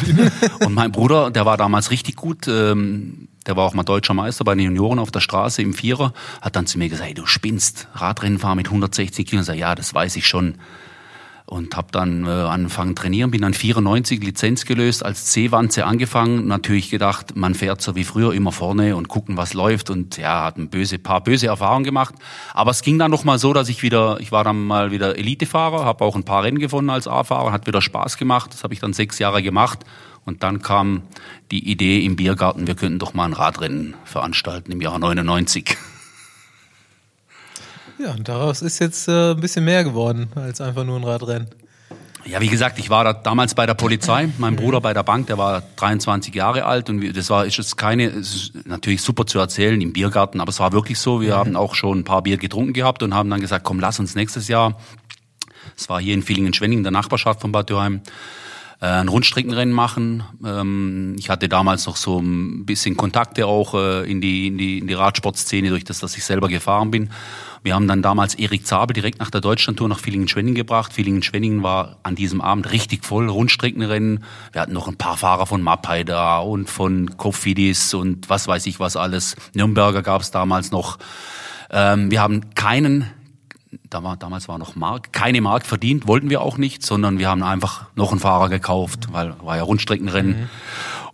Und 0.64 0.74
mein 0.74 0.92
Bruder, 0.92 1.30
der 1.30 1.44
war 1.46 1.56
damals 1.56 1.90
richtig 1.90 2.16
gut. 2.16 2.48
Ähm, 2.48 3.28
der 3.46 3.56
war 3.56 3.64
auch 3.64 3.74
mal 3.74 3.82
deutscher 3.82 4.14
Meister 4.14 4.44
bei 4.44 4.54
den 4.54 4.64
Junioren 4.64 4.98
auf 4.98 5.10
der 5.10 5.20
Straße 5.20 5.62
im 5.62 5.74
Vierer. 5.74 6.12
Hat 6.40 6.56
dann 6.56 6.66
zu 6.66 6.78
mir 6.78 6.88
gesagt, 6.88 7.08
hey, 7.08 7.14
du 7.14 7.26
spinnst. 7.26 7.88
Radrennen 7.94 8.38
fahren 8.38 8.56
mit 8.56 8.66
160 8.66 9.26
Kilo. 9.26 9.40
Ich 9.40 9.46
sag, 9.46 9.56
ja, 9.56 9.74
das 9.74 9.94
weiß 9.94 10.16
ich 10.16 10.26
schon. 10.26 10.56
Und 11.48 11.76
habe 11.76 11.88
dann 11.92 12.26
äh, 12.26 12.28
angefangen 12.28 12.94
trainieren, 12.94 13.30
bin 13.30 13.40
dann 13.40 13.54
94 13.54 14.22
Lizenz 14.22 14.66
gelöst, 14.66 15.02
als 15.02 15.26
C-Wanze 15.26 15.86
angefangen, 15.86 16.46
natürlich 16.46 16.90
gedacht, 16.90 17.36
man 17.36 17.54
fährt 17.54 17.80
so 17.80 17.96
wie 17.96 18.04
früher 18.04 18.34
immer 18.34 18.52
vorne 18.52 18.94
und 18.94 19.08
gucken, 19.08 19.38
was 19.38 19.54
läuft. 19.54 19.88
Und 19.88 20.18
ja, 20.18 20.44
hat 20.44 20.58
ein 20.58 20.68
böse 20.68 20.98
paar 20.98 21.22
böse 21.22 21.46
Erfahrungen 21.46 21.84
gemacht, 21.84 22.14
aber 22.52 22.70
es 22.70 22.82
ging 22.82 22.98
dann 22.98 23.10
noch 23.10 23.24
mal 23.24 23.38
so, 23.38 23.54
dass 23.54 23.70
ich 23.70 23.82
wieder, 23.82 24.20
ich 24.20 24.30
war 24.30 24.44
dann 24.44 24.66
mal 24.66 24.90
wieder 24.90 25.16
Elitefahrer, 25.16 25.86
habe 25.86 26.04
auch 26.04 26.16
ein 26.16 26.24
paar 26.24 26.42
Rennen 26.42 26.58
gewonnen 26.58 26.90
als 26.90 27.08
A-Fahrer, 27.08 27.50
hat 27.50 27.66
wieder 27.66 27.80
Spaß 27.80 28.18
gemacht, 28.18 28.52
das 28.52 28.62
habe 28.62 28.74
ich 28.74 28.80
dann 28.80 28.92
sechs 28.92 29.18
Jahre 29.18 29.42
gemacht. 29.42 29.80
Und 30.26 30.42
dann 30.42 30.60
kam 30.60 31.00
die 31.50 31.70
Idee 31.70 32.04
im 32.04 32.16
Biergarten, 32.16 32.66
wir 32.66 32.74
könnten 32.74 32.98
doch 32.98 33.14
mal 33.14 33.24
ein 33.24 33.32
Radrennen 33.32 33.94
veranstalten 34.04 34.70
im 34.70 34.82
Jahr 34.82 34.98
99. 34.98 35.78
Ja, 37.98 38.12
und 38.12 38.28
daraus 38.28 38.62
ist 38.62 38.78
jetzt 38.78 39.08
äh, 39.08 39.32
ein 39.32 39.40
bisschen 39.40 39.64
mehr 39.64 39.82
geworden 39.82 40.28
als 40.36 40.60
einfach 40.60 40.84
nur 40.84 40.96
ein 40.96 41.04
Radrennen. 41.04 41.48
Ja, 42.24 42.40
wie 42.40 42.48
gesagt, 42.48 42.78
ich 42.78 42.90
war 42.90 43.04
da 43.04 43.12
damals 43.12 43.54
bei 43.54 43.64
der 43.64 43.74
Polizei, 43.74 44.28
mein 44.38 44.54
Bruder 44.54 44.80
bei 44.80 44.92
der 44.92 45.02
Bank, 45.02 45.28
der 45.28 45.38
war 45.38 45.62
23 45.76 46.34
Jahre 46.34 46.64
alt. 46.66 46.90
Und 46.90 47.16
das 47.16 47.30
war 47.30 47.46
ist 47.46 47.56
jetzt 47.56 47.76
keine, 47.76 48.06
ist 48.06 48.52
natürlich 48.66 49.00
super 49.00 49.24
zu 49.24 49.38
erzählen 49.38 49.80
im 49.80 49.92
Biergarten, 49.92 50.40
aber 50.40 50.50
es 50.50 50.60
war 50.60 50.72
wirklich 50.72 50.98
so, 50.98 51.20
wir 51.22 51.36
haben 51.36 51.56
auch 51.56 51.74
schon 51.74 52.00
ein 52.00 52.04
paar 52.04 52.22
Bier 52.22 52.36
getrunken 52.36 52.74
gehabt 52.74 53.02
und 53.02 53.14
haben 53.14 53.30
dann 53.30 53.40
gesagt, 53.40 53.64
komm, 53.64 53.80
lass 53.80 53.98
uns 53.98 54.14
nächstes 54.14 54.46
Jahr, 54.46 54.78
es 55.76 55.88
war 55.88 56.00
hier 56.00 56.12
in 56.12 56.22
Villingen-Schwenning, 56.22 56.82
der 56.82 56.92
Nachbarschaft 56.92 57.40
von 57.40 57.50
Bad 57.50 57.70
Dürheim, 57.70 58.02
äh, 58.80 58.86
ein 58.86 59.08
Rundstreckenrennen 59.08 59.74
machen. 59.74 60.22
Ähm, 60.44 61.16
ich 61.18 61.30
hatte 61.30 61.48
damals 61.48 61.86
noch 61.86 61.96
so 61.96 62.18
ein 62.18 62.64
bisschen 62.64 62.96
Kontakte 62.96 63.46
auch 63.46 63.74
äh, 63.74 64.10
in 64.10 64.20
die, 64.20 64.46
in 64.46 64.58
die, 64.58 64.78
in 64.78 64.86
die 64.86 64.94
Radsportszene, 64.94 65.70
durch 65.70 65.84
das, 65.84 65.98
dass 65.98 66.16
ich 66.16 66.24
selber 66.24 66.48
gefahren 66.48 66.90
bin. 66.90 67.10
Wir 67.64 67.74
haben 67.74 67.88
dann 67.88 68.02
damals 68.02 68.36
Erik 68.36 68.66
Zabel 68.66 68.94
direkt 68.94 69.18
nach 69.18 69.30
der 69.30 69.40
Deutschlandtour 69.40 69.88
nach 69.88 69.98
Villingen-Schwenningen 69.98 70.54
gebracht. 70.54 70.92
Villingen-Schwenningen 70.92 71.62
war 71.62 71.96
an 72.04 72.14
diesem 72.14 72.40
Abend 72.40 72.70
richtig 72.70 73.04
voll, 73.04 73.28
Rundstreckenrennen. 73.28 74.22
Wir 74.52 74.60
hatten 74.60 74.72
noch 74.72 74.86
ein 74.86 74.96
paar 74.96 75.16
Fahrer 75.16 75.46
von 75.46 75.60
Mapai 75.60 76.04
da 76.04 76.38
und 76.38 76.70
von 76.70 77.16
Kofidis 77.16 77.94
und 77.94 78.30
was 78.30 78.46
weiß 78.46 78.66
ich 78.66 78.78
was 78.78 78.96
alles. 78.96 79.34
Nürnberger 79.54 80.02
gab 80.02 80.22
es 80.22 80.30
damals 80.30 80.70
noch. 80.70 80.98
Ähm, 81.70 82.10
wir 82.12 82.22
haben 82.22 82.54
keinen 82.54 83.10
da 83.90 84.02
war, 84.02 84.16
damals 84.16 84.48
war 84.48 84.58
noch 84.58 84.76
Mark, 84.76 85.12
keine 85.12 85.40
Mark 85.40 85.66
verdient, 85.66 86.06
wollten 86.06 86.30
wir 86.30 86.40
auch 86.40 86.56
nicht, 86.56 86.84
sondern 86.84 87.18
wir 87.18 87.28
haben 87.28 87.42
einfach 87.42 87.86
noch 87.94 88.10
einen 88.10 88.20
Fahrer 88.20 88.48
gekauft, 88.48 89.08
weil 89.12 89.34
war 89.42 89.56
ja 89.56 89.62
Rundstreckenrennen. 89.62 90.40
Mhm. 90.40 90.48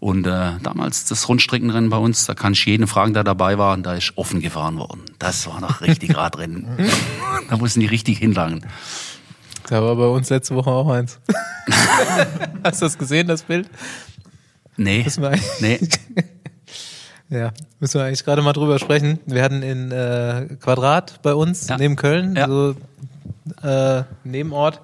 Und 0.01 0.27
äh, 0.27 0.53
damals 0.63 1.07
das 1.07 1.29
Rundstreckenrennen 1.29 1.91
bei 1.91 1.97
uns, 1.97 2.27
da 2.27 2.35
kann 2.35 2.53
ich 2.53 2.65
jeden 2.67 2.87
fragen, 2.87 3.15
der 3.15 3.25
dabei 3.25 3.59
war, 3.59 3.75
und 3.75 3.85
da 3.85 3.95
ist 3.95 4.13
offen 4.17 4.41
gefahren 4.41 4.77
worden. 4.77 5.03
Das 5.19 5.47
war 5.47 5.61
noch 5.61 5.81
richtig 5.81 6.17
Radrennen. 6.17 6.67
da 7.49 7.57
mussten 7.57 7.81
die 7.81 7.87
richtig 7.87 8.19
hinlangen. 8.19 8.67
Da 9.69 9.83
war 9.83 9.97
bei 9.97 10.07
uns 10.07 10.29
letzte 10.29 10.55
Woche 10.55 10.71
auch 10.71 10.89
eins. 10.91 11.21
Hast 12.63 12.83
du 12.83 12.87
das 12.87 12.99
gesehen, 12.99 13.27
das 13.27 13.45
Bild? 13.45 13.69
Nee. 14.77 15.07
nee. 15.61 15.79
Ja, 17.35 17.53
müssen 17.80 17.99
wir 17.99 18.05
eigentlich 18.05 18.24
gerade 18.24 18.43
mal 18.43 18.53
drüber 18.53 18.78
sprechen. 18.78 19.18
Wir 19.26 19.43
hatten 19.43 19.62
in 19.62 19.91
äh, 19.91 20.47
Quadrat 20.61 21.20
bei 21.22 21.35
uns, 21.35 21.66
ja. 21.66 21.76
neben 21.76 21.97
Köln, 21.97 22.37
ja. 22.37 22.47
so 22.47 22.76
äh, 23.62 24.05
Nebenort, 24.22 24.80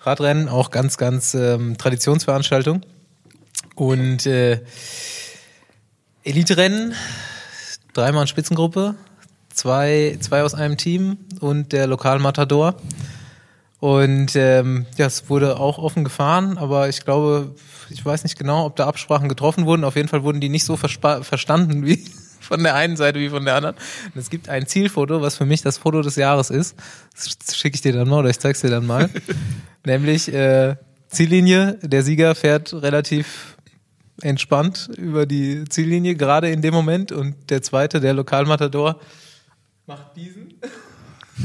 Radrennen, 0.00 0.48
auch 0.48 0.70
ganz, 0.70 0.96
ganz 0.96 1.34
ähm, 1.34 1.76
Traditionsveranstaltung. 1.76 2.82
Und 3.74 4.26
äh, 4.26 4.60
Elite-Rennen, 6.22 6.94
dreimal 7.94 8.28
Spitzengruppe, 8.28 8.94
zwei, 9.52 10.16
zwei 10.20 10.44
aus 10.44 10.54
einem 10.54 10.76
Team 10.76 11.18
und 11.40 11.72
der 11.72 11.88
Lokalmatador. 11.88 12.76
Und 13.82 14.36
ähm, 14.36 14.86
ja, 14.96 15.06
es 15.06 15.28
wurde 15.28 15.58
auch 15.58 15.76
offen 15.78 16.04
gefahren, 16.04 16.56
aber 16.56 16.88
ich 16.88 17.04
glaube, 17.04 17.56
ich 17.90 18.06
weiß 18.06 18.22
nicht 18.22 18.38
genau, 18.38 18.64
ob 18.64 18.76
da 18.76 18.86
Absprachen 18.86 19.28
getroffen 19.28 19.66
wurden. 19.66 19.82
Auf 19.82 19.96
jeden 19.96 20.06
Fall 20.06 20.22
wurden 20.22 20.40
die 20.40 20.50
nicht 20.50 20.64
so 20.64 20.76
verstanden 20.76 21.84
wie 21.84 21.96
von 22.40 22.62
der 22.62 22.76
einen 22.76 22.96
Seite 22.96 23.18
wie 23.18 23.28
von 23.28 23.44
der 23.44 23.56
anderen. 23.56 23.74
Und 24.14 24.20
es 24.20 24.30
gibt 24.30 24.48
ein 24.48 24.68
Zielfoto, 24.68 25.20
was 25.20 25.36
für 25.36 25.46
mich 25.46 25.62
das 25.62 25.78
Foto 25.78 26.00
des 26.00 26.14
Jahres 26.14 26.50
ist. 26.50 26.76
Das 27.12 27.56
schicke 27.56 27.74
ich 27.74 27.80
dir 27.80 27.92
dann 27.92 28.08
mal 28.08 28.20
oder 28.20 28.30
ich 28.30 28.38
zeig's 28.38 28.60
dir 28.60 28.70
dann 28.70 28.86
mal. 28.86 29.10
Nämlich 29.84 30.32
äh, 30.32 30.76
Ziellinie, 31.08 31.80
der 31.82 32.04
Sieger 32.04 32.36
fährt 32.36 32.72
relativ 32.72 33.56
entspannt 34.20 34.90
über 34.96 35.26
die 35.26 35.64
Ziellinie, 35.64 36.14
gerade 36.14 36.50
in 36.50 36.62
dem 36.62 36.72
Moment. 36.72 37.10
Und 37.10 37.50
der 37.50 37.62
zweite, 37.62 37.98
der 37.98 38.14
Lokalmatador, 38.14 39.00
macht 39.86 40.14
diesen 40.14 40.54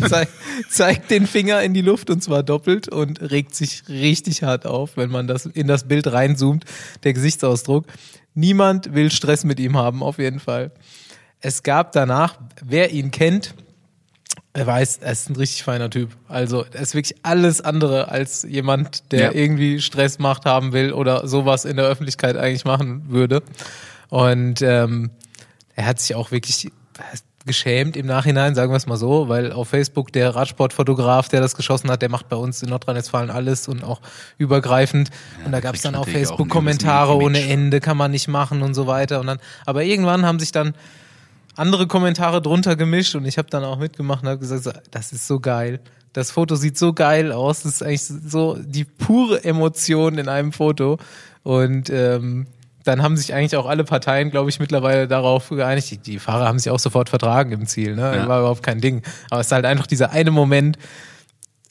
zeigt, 0.01 0.31
zeigt 0.69 1.11
den 1.11 1.27
Finger 1.27 1.61
in 1.61 1.73
die 1.73 1.81
Luft 1.81 2.09
und 2.09 2.23
zwar 2.23 2.43
doppelt 2.43 2.89
und 2.89 3.21
regt 3.21 3.55
sich 3.55 3.83
richtig 3.89 4.43
hart 4.43 4.65
auf, 4.65 4.97
wenn 4.97 5.09
man 5.09 5.27
das 5.27 5.45
in 5.45 5.67
das 5.67 5.87
Bild 5.87 6.11
reinzoomt, 6.11 6.65
der 7.03 7.13
Gesichtsausdruck. 7.13 7.85
Niemand 8.33 8.93
will 8.93 9.11
Stress 9.11 9.43
mit 9.43 9.59
ihm 9.59 9.77
haben, 9.77 10.03
auf 10.03 10.19
jeden 10.19 10.39
Fall. 10.39 10.71
Es 11.39 11.63
gab 11.63 11.91
danach, 11.91 12.39
wer 12.63 12.91
ihn 12.91 13.11
kennt, 13.11 13.53
er 14.53 14.65
weiß, 14.65 14.97
er 14.97 15.11
ist 15.11 15.29
ein 15.29 15.35
richtig 15.35 15.63
feiner 15.63 15.89
Typ. 15.89 16.09
Also 16.27 16.65
er 16.71 16.81
ist 16.81 16.95
wirklich 16.95 17.17
alles 17.21 17.61
andere 17.61 18.09
als 18.09 18.41
jemand, 18.41 19.11
der 19.11 19.21
ja. 19.21 19.31
irgendwie 19.31 19.81
Stress 19.81 20.17
macht 20.17 20.45
haben 20.45 20.73
will 20.73 20.93
oder 20.93 21.27
sowas 21.27 21.63
in 21.63 21.77
der 21.77 21.85
Öffentlichkeit 21.85 22.37
eigentlich 22.37 22.65
machen 22.65 23.03
würde. 23.09 23.43
Und 24.09 24.63
ähm, 24.63 25.11
er 25.75 25.85
hat 25.85 25.99
sich 25.99 26.15
auch 26.15 26.31
wirklich 26.31 26.71
geschämt 27.47 27.97
im 27.97 28.05
Nachhinein, 28.05 28.53
sagen 28.53 28.71
wir 28.71 28.77
es 28.77 28.85
mal 28.85 28.97
so, 28.97 29.29
weil 29.29 29.51
auf 29.51 29.69
Facebook 29.69 30.11
der 30.11 30.35
Radsportfotograf, 30.35 31.29
der 31.29 31.41
das 31.41 31.55
geschossen 31.55 31.89
hat, 31.89 32.01
der 32.01 32.09
macht 32.09 32.29
bei 32.29 32.35
uns 32.35 32.61
in 32.61 32.69
Nordrhein-Westfalen 32.69 33.31
alles 33.31 33.67
und 33.67 33.83
auch 33.83 34.01
übergreifend. 34.37 35.09
Ja, 35.39 35.45
und 35.45 35.51
da 35.51 35.59
gab 35.59 35.75
es 35.75 35.81
dann 35.81 35.95
auf 35.95 36.07
Facebook 36.07 36.49
Kommentare 36.49 37.15
ohne 37.15 37.41
Ende, 37.41 37.79
kann 37.79 37.97
man 37.97 38.11
nicht 38.11 38.27
machen 38.27 38.61
und 38.61 38.75
so 38.75 38.85
weiter. 38.85 39.19
Und 39.19 39.27
dann, 39.27 39.39
aber 39.65 39.83
irgendwann 39.83 40.25
haben 40.25 40.39
sich 40.39 40.51
dann 40.51 40.75
andere 41.55 41.87
Kommentare 41.87 42.41
drunter 42.41 42.75
gemischt 42.75 43.15
und 43.15 43.25
ich 43.25 43.37
habe 43.37 43.49
dann 43.49 43.63
auch 43.63 43.79
mitgemacht 43.79 44.21
und 44.21 44.29
habe 44.29 44.39
gesagt, 44.39 44.79
das 44.91 45.11
ist 45.11 45.25
so 45.25 45.39
geil. 45.39 45.79
Das 46.13 46.31
Foto 46.31 46.55
sieht 46.55 46.77
so 46.77 46.93
geil 46.93 47.31
aus. 47.31 47.63
Das 47.63 47.73
ist 47.73 47.83
eigentlich 47.83 48.05
so 48.05 48.57
die 48.59 48.85
pure 48.85 49.43
Emotion 49.43 50.17
in 50.17 50.29
einem 50.29 50.51
Foto. 50.51 50.97
Und 51.43 51.89
ähm, 51.89 52.47
dann 52.87 53.01
haben 53.01 53.17
sich 53.17 53.33
eigentlich 53.33 53.55
auch 53.55 53.65
alle 53.65 53.83
Parteien, 53.83 54.31
glaube 54.31 54.49
ich, 54.49 54.59
mittlerweile 54.59 55.07
darauf 55.07 55.49
geeinigt. 55.49 55.91
Die, 55.91 55.97
die, 55.97 56.19
Fahrer 56.19 56.47
haben 56.47 56.59
sich 56.59 56.71
auch 56.71 56.79
sofort 56.79 57.09
vertragen 57.09 57.51
im 57.51 57.65
Ziel, 57.65 57.95
ne? 57.95 58.15
Ja. 58.15 58.27
War 58.27 58.39
überhaupt 58.39 58.63
kein 58.63 58.79
Ding. 58.79 59.03
Aber 59.29 59.41
es 59.41 59.47
ist 59.47 59.51
halt 59.51 59.65
einfach 59.65 59.87
dieser 59.87 60.11
eine 60.11 60.31
Moment. 60.31 60.77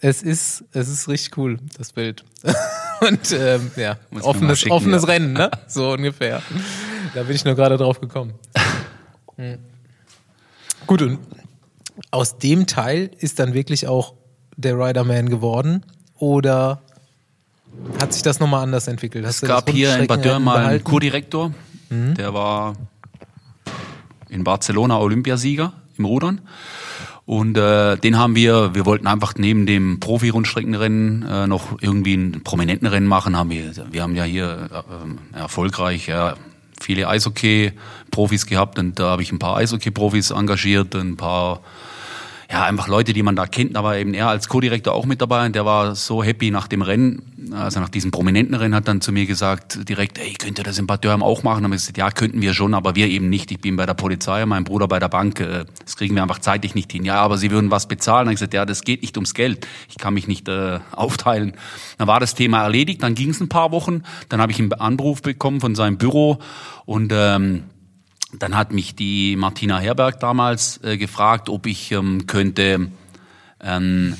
Es 0.00 0.22
ist, 0.22 0.64
es 0.72 0.88
ist 0.88 1.08
richtig 1.08 1.38
cool, 1.38 1.58
das 1.78 1.92
Bild. 1.92 2.24
und 3.00 3.32
ähm, 3.32 3.70
ja, 3.76 3.96
offenes, 4.20 4.60
schicken, 4.60 4.72
offenes 4.72 5.02
ja. 5.02 5.08
Rennen, 5.08 5.32
ne? 5.32 5.50
So 5.66 5.92
ungefähr. 5.92 6.42
Da 7.14 7.22
bin 7.22 7.34
ich 7.34 7.44
nur 7.44 7.54
gerade 7.54 7.76
drauf 7.76 8.00
gekommen. 8.00 8.34
Hm. 9.38 9.58
Gut, 10.86 11.02
und 11.02 11.18
aus 12.10 12.38
dem 12.38 12.66
Teil 12.66 13.10
ist 13.18 13.38
dann 13.38 13.52
wirklich 13.52 13.86
auch 13.86 14.14
der 14.56 14.78
Riderman 14.78 15.28
geworden? 15.28 15.84
Oder 16.18 16.80
hat 18.00 18.12
sich 18.12 18.22
das 18.22 18.40
nochmal 18.40 18.62
anders 18.62 18.88
entwickelt? 18.88 19.26
Hast 19.26 19.42
es 19.42 19.48
gab 19.48 19.70
hier 19.70 19.96
in 19.96 20.06
Bad 20.06 20.24
Dürr 20.24 20.38
mal 20.38 20.64
einen 20.64 20.84
Kurdirektor, 20.84 21.52
mhm. 21.90 22.14
der 22.14 22.34
war 22.34 22.74
in 24.28 24.44
Barcelona 24.44 24.98
Olympiasieger 24.98 25.72
im 25.98 26.04
Rudern. 26.04 26.40
Und 27.24 27.58
äh, 27.58 27.96
den 27.96 28.18
haben 28.18 28.36
wir, 28.36 28.74
wir 28.76 28.86
wollten 28.86 29.08
einfach 29.08 29.34
neben 29.36 29.66
dem 29.66 29.98
Profi-Rundstreckenrennen 29.98 31.26
äh, 31.26 31.46
noch 31.48 31.80
irgendwie 31.80 32.14
einen 32.14 32.44
prominenten 32.44 32.86
Rennen 32.86 33.08
machen. 33.08 33.36
Haben 33.36 33.50
wir, 33.50 33.72
wir 33.90 34.02
haben 34.02 34.14
ja 34.14 34.22
hier 34.22 34.68
äh, 35.34 35.36
erfolgreich 35.36 36.06
ja, 36.06 36.36
viele 36.80 37.08
Eishockey-Profis 37.08 38.46
gehabt 38.46 38.78
und 38.78 39.00
da 39.00 39.10
habe 39.10 39.22
ich 39.22 39.32
ein 39.32 39.40
paar 39.40 39.56
Eishockey-Profis 39.56 40.30
engagiert, 40.30 40.94
ein 40.94 41.16
paar 41.16 41.62
ja, 42.50 42.64
einfach 42.64 42.86
Leute, 42.86 43.12
die 43.12 43.22
man 43.22 43.34
da 43.34 43.46
kennt. 43.46 43.74
Da 43.74 43.82
war 43.82 43.96
eben 43.96 44.14
er 44.14 44.28
als 44.28 44.48
Co-Direktor 44.48 44.94
auch 44.94 45.04
mit 45.04 45.20
dabei 45.20 45.46
und 45.46 45.54
der 45.54 45.64
war 45.64 45.94
so 45.94 46.22
happy 46.22 46.50
nach 46.50 46.68
dem 46.68 46.82
Rennen, 46.82 47.52
also 47.52 47.80
nach 47.80 47.88
diesem 47.88 48.10
prominenten 48.10 48.54
Rennen, 48.54 48.74
hat 48.74 48.86
dann 48.86 49.00
zu 49.00 49.12
mir 49.12 49.26
gesagt 49.26 49.88
direkt, 49.88 50.18
ey, 50.18 50.34
könnt 50.34 50.58
ihr 50.58 50.64
das 50.64 50.78
in 50.78 50.86
Bad 50.86 51.02
Dürheim 51.02 51.22
auch 51.22 51.42
machen? 51.42 51.64
Und 51.64 51.72
ich 51.72 51.80
gesagt, 51.80 51.98
ja, 51.98 52.10
könnten 52.10 52.40
wir 52.40 52.54
schon, 52.54 52.74
aber 52.74 52.94
wir 52.94 53.08
eben 53.08 53.28
nicht. 53.28 53.50
Ich 53.50 53.60
bin 53.60 53.76
bei 53.76 53.86
der 53.86 53.94
Polizei, 53.94 54.46
mein 54.46 54.64
Bruder 54.64 54.86
bei 54.86 54.98
der 54.98 55.08
Bank, 55.08 55.40
äh, 55.40 55.64
das 55.84 55.96
kriegen 55.96 56.14
wir 56.14 56.22
einfach 56.22 56.38
zeitlich 56.38 56.74
nicht 56.74 56.92
hin. 56.92 57.04
Ja, 57.04 57.16
aber 57.16 57.36
sie 57.36 57.50
würden 57.50 57.70
was 57.70 57.88
bezahlen. 57.88 58.26
Dann 58.26 58.34
ich 58.34 58.40
gesagt, 58.40 58.54
ja, 58.54 58.64
das 58.64 58.82
geht 58.82 59.02
nicht 59.02 59.16
ums 59.16 59.34
Geld. 59.34 59.66
Ich 59.88 59.98
kann 59.98 60.14
mich 60.14 60.28
nicht 60.28 60.48
äh, 60.48 60.78
aufteilen. 60.92 61.54
Dann 61.98 62.06
war 62.06 62.20
das 62.20 62.34
Thema 62.34 62.62
erledigt, 62.62 63.02
dann 63.02 63.14
ging 63.14 63.30
es 63.30 63.40
ein 63.40 63.48
paar 63.48 63.72
Wochen, 63.72 64.02
dann 64.28 64.40
habe 64.40 64.52
ich 64.52 64.58
einen 64.58 64.72
Anruf 64.72 65.22
bekommen 65.22 65.60
von 65.60 65.74
seinem 65.74 65.98
Büro 65.98 66.38
und 66.84 67.12
ähm, 67.14 67.64
dann 68.38 68.56
hat 68.56 68.72
mich 68.72 68.94
die 68.94 69.36
Martina 69.36 69.78
Herberg 69.78 70.20
damals 70.20 70.82
äh, 70.82 70.96
gefragt, 70.96 71.48
ob 71.48 71.66
ich 71.66 71.92
ähm, 71.92 72.26
könnte 72.26 72.90
ähm, 73.60 74.16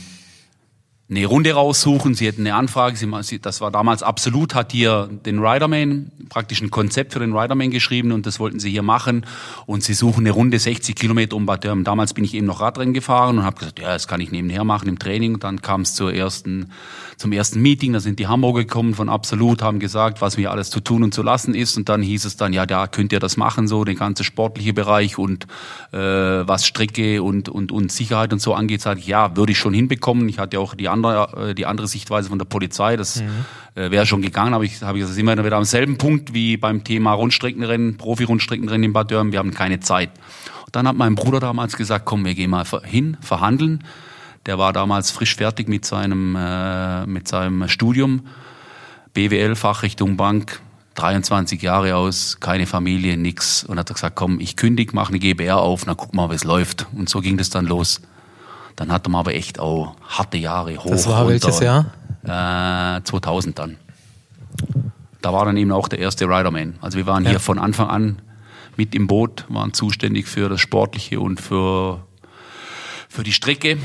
eine 1.08 1.24
Runde 1.26 1.52
raussuchen. 1.52 2.14
Sie 2.14 2.26
hätten 2.26 2.40
eine 2.40 2.56
Anfrage. 2.56 2.96
Sie, 2.96 3.38
das 3.38 3.60
war 3.60 3.70
damals 3.70 4.02
absolut, 4.02 4.56
hat 4.56 4.72
hier 4.72 5.08
den 5.24 5.38
Riderman, 5.38 6.10
praktisch 6.28 6.60
ein 6.60 6.70
Konzept 6.70 7.12
für 7.12 7.20
den 7.20 7.32
Riderman 7.32 7.70
geschrieben 7.70 8.10
und 8.10 8.26
das 8.26 8.40
wollten 8.40 8.58
sie 8.58 8.70
hier 8.70 8.82
machen. 8.82 9.24
Und 9.66 9.84
sie 9.84 9.94
suchen 9.94 10.20
eine 10.20 10.32
Runde 10.32 10.58
60 10.58 10.96
Kilometer 10.96 11.36
um 11.36 11.46
Bad 11.46 11.62
Dürm. 11.62 11.84
Damals 11.84 12.12
bin 12.12 12.24
ich 12.24 12.34
eben 12.34 12.46
noch 12.46 12.60
Radrennen 12.60 12.92
gefahren 12.92 13.38
und 13.38 13.44
habe 13.44 13.56
gesagt, 13.56 13.78
ja, 13.78 13.92
das 13.92 14.08
kann 14.08 14.20
ich 14.20 14.32
nebenher 14.32 14.64
machen 14.64 14.88
im 14.88 14.98
Training. 14.98 15.34
Und 15.34 15.44
dann 15.44 15.62
kam 15.62 15.82
es 15.82 15.94
zur 15.94 16.12
ersten, 16.12 16.72
zum 17.16 17.30
ersten 17.30 17.60
Meeting. 17.62 17.92
Da 17.92 18.00
sind 18.00 18.18
die 18.18 18.26
Hamburger 18.26 18.64
gekommen 18.64 18.94
von 18.94 19.08
Absolut, 19.08 19.62
haben 19.62 19.78
gesagt, 19.78 20.20
was 20.20 20.36
mir 20.36 20.50
alles 20.50 20.70
zu 20.70 20.80
tun 20.80 21.04
und 21.04 21.14
zu 21.14 21.22
lassen 21.22 21.54
ist. 21.54 21.76
Und 21.76 21.88
dann 21.88 22.02
hieß 22.02 22.24
es 22.24 22.36
dann, 22.36 22.52
ja, 22.52 22.66
da 22.66 22.88
könnt 22.88 23.12
ihr 23.12 23.20
das 23.20 23.36
machen, 23.36 23.68
so 23.68 23.84
den 23.84 23.96
ganzen 23.96 24.24
sportliche 24.24 24.74
Bereich 24.74 25.18
und 25.18 25.46
äh, 25.92 25.98
was 25.98 26.66
Strecke 26.66 27.22
und, 27.22 27.48
und, 27.48 27.70
und 27.70 27.92
Sicherheit 27.92 28.32
und 28.32 28.40
so 28.40 28.54
angeht. 28.54 28.80
Sage 28.80 28.98
ich, 28.98 29.06
ja, 29.06 29.36
würde 29.36 29.52
ich 29.52 29.58
schon 29.58 29.72
hinbekommen. 29.72 30.28
Ich 30.28 30.40
hatte 30.40 30.58
auch 30.58 30.74
die 30.74 30.88
andere, 30.96 31.50
äh, 31.50 31.54
die 31.54 31.66
andere 31.66 31.86
Sichtweise 31.86 32.28
von 32.28 32.38
der 32.38 32.46
Polizei. 32.46 32.96
Das 32.96 33.20
mhm. 33.20 33.44
äh, 33.74 33.90
wäre 33.90 34.06
schon 34.06 34.22
gegangen, 34.22 34.54
aber 34.54 34.64
ich 34.64 34.82
habe 34.82 34.98
gesagt, 34.98 35.14
sind 35.14 35.26
wir 35.26 35.44
wieder 35.44 35.56
am 35.56 35.64
selben 35.64 35.98
Punkt 35.98 36.34
wie 36.34 36.56
beim 36.56 36.84
Thema 36.84 37.12
Rundstreckenrennen, 37.12 37.96
Profi-Rundstreckenrennen 37.96 38.84
in 38.84 38.92
Bad 38.92 39.10
Dörren. 39.10 39.32
Wir 39.32 39.38
haben 39.38 39.54
keine 39.54 39.80
Zeit. 39.80 40.10
Und 40.64 40.74
dann 40.74 40.88
hat 40.88 40.96
mein 40.96 41.14
Bruder 41.14 41.40
damals 41.40 41.76
gesagt, 41.76 42.04
komm, 42.04 42.24
wir 42.24 42.34
gehen 42.34 42.50
mal 42.50 42.64
hin, 42.84 43.16
verhandeln. 43.20 43.84
Der 44.46 44.58
war 44.58 44.72
damals 44.72 45.10
frisch 45.10 45.34
fertig 45.34 45.68
mit 45.68 45.84
seinem, 45.84 46.36
äh, 46.36 47.06
mit 47.06 47.28
seinem 47.28 47.68
Studium. 47.68 48.26
BWL, 49.12 49.56
Fachrichtung 49.56 50.16
Bank, 50.16 50.60
23 50.94 51.62
Jahre 51.62 51.96
aus, 51.96 52.38
keine 52.40 52.66
Familie, 52.66 53.16
nix. 53.16 53.64
Und 53.64 53.78
hat 53.78 53.92
gesagt, 53.92 54.16
komm, 54.16 54.40
ich 54.40 54.56
kündig, 54.56 54.92
mache 54.92 55.10
eine 55.10 55.18
GBR 55.18 55.58
auf, 55.58 55.84
dann 55.84 55.96
guck 55.96 56.14
mal, 56.14 56.30
wie 56.30 56.34
es 56.34 56.44
läuft. 56.44 56.86
Und 56.94 57.08
so 57.08 57.20
ging 57.20 57.36
das 57.36 57.50
dann 57.50 57.66
los. 57.66 58.00
Dann 58.76 58.92
hatte 58.92 59.10
man 59.10 59.20
aber 59.20 59.34
echt 59.34 59.58
auch 59.58 59.96
harte 60.06 60.36
Jahre 60.36 60.76
hoch. 60.76 60.90
Das 60.90 61.08
war 61.08 61.24
runter. 61.24 61.32
welches 61.32 61.60
Jahr? 61.60 61.86
Äh, 62.24 63.02
2000 63.02 63.58
dann. 63.58 63.76
Da 65.22 65.32
war 65.32 65.44
dann 65.46 65.56
eben 65.56 65.72
auch 65.72 65.88
der 65.88 65.98
erste 65.98 66.26
Riderman. 66.26 66.74
Also 66.80 66.98
wir 66.98 67.06
waren 67.06 67.24
ja. 67.24 67.30
hier 67.30 67.40
von 67.40 67.58
Anfang 67.58 67.88
an 67.88 68.22
mit 68.76 68.94
im 68.94 69.06
Boot, 69.06 69.46
waren 69.48 69.72
zuständig 69.72 70.28
für 70.28 70.48
das 70.48 70.60
Sportliche 70.60 71.20
und 71.20 71.40
für, 71.40 72.04
für 73.08 73.22
die 73.22 73.32
Strecke. 73.32 73.78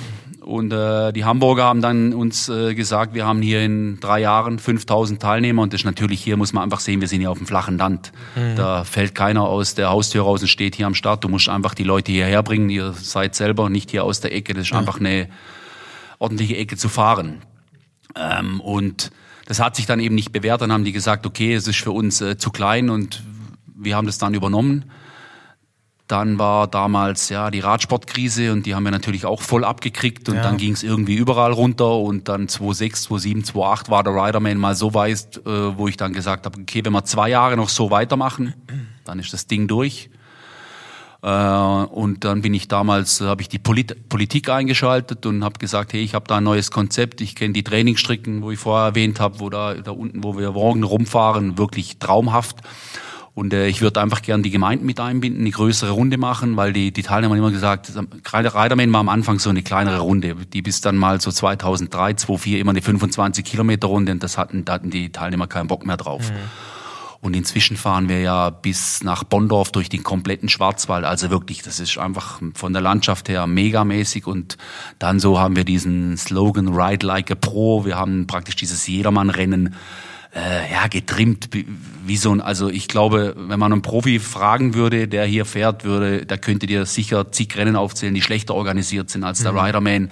Und 0.52 0.74
äh, 0.74 1.14
die 1.14 1.24
Hamburger 1.24 1.64
haben 1.64 1.82
dann 1.82 2.14
uns 2.14 2.49
äh, 2.49 2.76
gesagt, 2.76 3.14
wir 3.14 3.26
haben 3.26 3.41
hier 3.41 3.64
in 3.64 4.02
drei 4.02 4.20
Jahren 4.20 4.60
5000 4.60 5.22
Teilnehmer 5.22 5.62
und 5.62 5.72
das 5.72 5.82
ist 5.82 5.86
natürlich 5.86 6.22
hier, 6.22 6.36
muss 6.36 6.52
man 6.52 6.62
einfach 6.62 6.82
sehen, 6.82 6.99
wir 6.99 7.08
sind 7.08 7.22
hier 7.22 7.32
auf 7.32 7.38
dem 7.38 7.47
flachen 7.47 7.78
Land. 7.78 8.12
Mhm. 8.36 8.58
Da 8.58 8.84
fällt 8.84 9.16
keiner 9.16 9.43
aus 9.43 9.76
der 9.76 9.89
Haustür 9.91 10.24
raus 10.24 10.41
und 10.41 10.49
steht 10.49 10.76
hier 10.76 10.88
am 10.88 10.93
Start. 10.93 11.24
Du 11.24 11.30
musst 11.30 11.47
einfach 11.47 11.74
die 11.74 11.86
Leute 11.86 12.12
hierher 12.12 12.43
bringen. 12.43 12.70
Ihr 12.70 12.91
seid 12.91 13.34
selber 13.34 13.70
nicht 13.70 13.91
hier 13.91 14.04
aus 14.04 14.20
der 14.20 14.36
Ecke. 14.36 14.54
Das 14.54 14.66
ist 14.66 14.74
mhm. 14.74 14.80
einfach 14.80 14.99
eine 14.99 15.30
ordentliche 16.20 16.58
Ecke 16.58 16.76
zu 16.76 16.89
fahren. 16.89 17.43
Ähm, 18.18 18.60
und 18.60 19.12
das 19.45 19.62
hat 19.62 19.78
sich 19.78 19.86
dann 19.86 20.02
eben 20.02 20.16
nicht 20.16 20.34
bewährt. 20.34 20.60
Dann 20.62 20.74
haben 20.74 20.84
die 20.84 20.91
gesagt, 20.91 21.26
okay, 21.26 21.54
es 21.54 21.66
ist 21.66 21.80
für 21.80 21.91
uns 21.91 22.20
äh, 22.20 22.38
zu 22.38 22.49
klein 22.49 22.89
und 22.89 23.24
wir 23.74 23.95
haben 23.95 24.06
das 24.06 24.18
dann 24.18 24.34
übernommen. 24.34 24.84
Dann 26.12 26.38
war 26.38 26.68
damals 26.68 27.30
ja 27.30 27.49
die 27.51 27.62
Radsportkrise 27.62 28.51
und 28.51 28.66
die 28.66 28.76
haben 28.76 28.84
wir 28.84 28.91
natürlich 28.91 29.26
auch 29.26 29.41
voll 29.41 29.64
abgekriegt 29.64 30.28
und 30.28 30.36
ja. 30.36 30.41
dann 30.41 30.57
ging 30.57 30.74
es 30.74 30.84
irgendwie 30.84 31.16
überall 31.16 31.53
runter 31.53 31.95
und 31.95 32.28
dann 32.28 32.49
2006, 32.49 33.03
2007, 33.03 33.43
2008 33.45 33.89
war 33.89 34.03
der 34.03 34.14
Riderman 34.14 34.57
mal 34.57 34.76
so 34.76 34.93
weit, 34.93 35.38
äh, 35.45 35.78
wo 35.78 35.88
ich 35.88 35.95
dann 35.95 36.12
gesagt 36.12 36.45
habe, 36.45 36.59
okay, 36.59 36.84
wenn 36.84 36.91
wir 36.91 37.05
zwei 37.05 37.30
Jahre 37.30 37.55
noch 37.55 37.70
so 37.70 37.91
weitermachen, 37.91 38.53
dann 39.05 39.20
ist 39.20 39.32
das 39.32 39.47
Ding 39.47 39.70
durch. 39.70 40.09
Äh, 41.24 41.28
und 41.28 42.26
dann 42.26 42.41
bin 42.41 42.53
ich 42.53 42.68
damals, 42.68 43.22
habe 43.22 43.41
ich 43.41 43.49
die 43.49 43.59
Polit 43.59 44.09
Politik 44.09 44.49
eingeschaltet 44.49 45.26
und 45.26 45.43
habe 45.43 45.59
gesagt, 45.59 45.93
hey, 45.93 46.01
ich 46.01 46.14
habe 46.14 46.28
da 46.28 46.38
ein 46.38 46.43
neues 46.43 46.72
Konzept, 46.72 47.22
ich 47.22 47.36
kenne 47.36 47.53
die 47.53 47.64
Trainingsstrecken, 47.64 48.41
wo 48.41 48.51
ich 48.51 48.59
vorher 48.59 48.88
erwähnt 48.88 49.22
habe, 49.22 49.39
wo 49.39 49.49
da, 49.49 49.76
da 49.76 49.91
unten, 49.91 50.24
wo 50.24 50.38
wir 50.38 50.51
morgen 50.51 50.84
rumfahren, 50.84 51.57
wirklich 51.57 51.99
traumhaft. 51.99 52.57
Und 53.34 53.54
äh, 53.54 53.68
ich 53.68 53.82
würde 53.82 54.02
einfach 54.02 54.22
gern 54.22 54.44
die 54.44 54.50
Gemeinden 54.50 54.86
mit 54.86 55.00
einbinden, 55.00 55.42
eine 55.42 55.52
größere 55.52 55.92
Runde 55.92 56.18
machen, 56.18 56.58
weil 56.58 56.74
die, 56.74 56.92
die 56.92 57.02
Teilnehmer 57.02 57.36
haben 57.36 57.40
immer 57.40 57.52
gesagt, 57.52 57.92
gerade 58.24 58.54
Riderman 58.54 58.92
war 58.92 59.00
am 59.00 59.10
Anfang 59.10 59.40
so 59.40 59.50
eine 59.50 59.64
kleinere 59.64 60.00
Runde, 60.00 60.36
die 60.36 60.62
bis 60.62 60.82
dann 60.82 60.98
mal 60.98 61.22
so 61.22 61.32
2003, 61.32 62.16
2004 62.16 62.60
immer 62.60 62.72
eine 62.72 62.82
25 62.82 63.46
Kilometer 63.46 63.88
Runde 63.88 64.12
und 64.12 64.22
das 64.22 64.38
hatten, 64.38 64.66
da 64.66 64.74
hatten 64.74 64.90
die 64.90 65.12
Teilnehmer 65.12 65.48
keinen 65.48 65.68
Bock 65.68 65.86
mehr 65.86 65.98
drauf. 65.98 66.30
Mhm. 66.30 66.36
Und 67.22 67.36
inzwischen 67.36 67.78
fahren 67.78 68.10
wir 68.10 68.20
ja 68.20 68.50
bis 68.50 69.04
nach 69.04 69.24
Bondorf 69.24 69.72
durch 69.72 69.90
den 69.90 70.02
kompletten 70.02 70.50
Schwarzwald. 70.50 71.06
Also 71.06 71.30
wirklich, 71.30 71.62
das 71.62 71.80
ist 71.80 72.00
einfach 72.00 72.42
von 72.56 72.74
der 72.74 72.82
Landschaft 72.82 73.30
her 73.30 73.46
megamäßig. 73.46 74.26
Und 74.26 74.58
dann 74.98 75.20
so 75.20 75.40
haben 75.40 75.56
wir 75.56 75.64
diesen 75.64 76.18
Slogan 76.18 76.70
Ride 76.70 77.06
Like 77.06 77.30
a 77.30 77.36
Pro. 77.36 77.86
Wir 77.86 77.96
haben 77.96 78.26
praktisch 78.26 78.56
dieses 78.56 78.88
Jedermann-Rennen 78.88 79.76
äh, 80.34 80.72
ja, 80.72 80.88
getrimmt, 80.88 81.50
wie 82.06 82.18
so 82.18 82.32
ein, 82.32 82.42
also 82.42 82.70
ich 82.70 82.88
glaube, 82.88 83.36
wenn 83.38 83.60
man 83.60 83.74
einen 83.74 83.82
Profi 83.82 84.20
fragen 84.20 84.74
würde, 84.74 85.08
der 85.08 85.26
hier 85.26 85.46
fährt, 85.46 85.84
würde, 85.84 86.26
da 86.26 86.38
könnte 86.38 86.68
dir 86.68 86.86
sicher 86.86 87.32
zig 87.32 87.56
Rennen 87.58 87.76
aufzählen, 87.76 88.14
die 88.14 88.22
schlechter 88.22 88.56
organisiert 88.56 89.10
sind 89.10 89.24
als 89.24 89.44
der 89.44 89.52
mhm. 89.52 89.60
Riderman. 89.60 90.12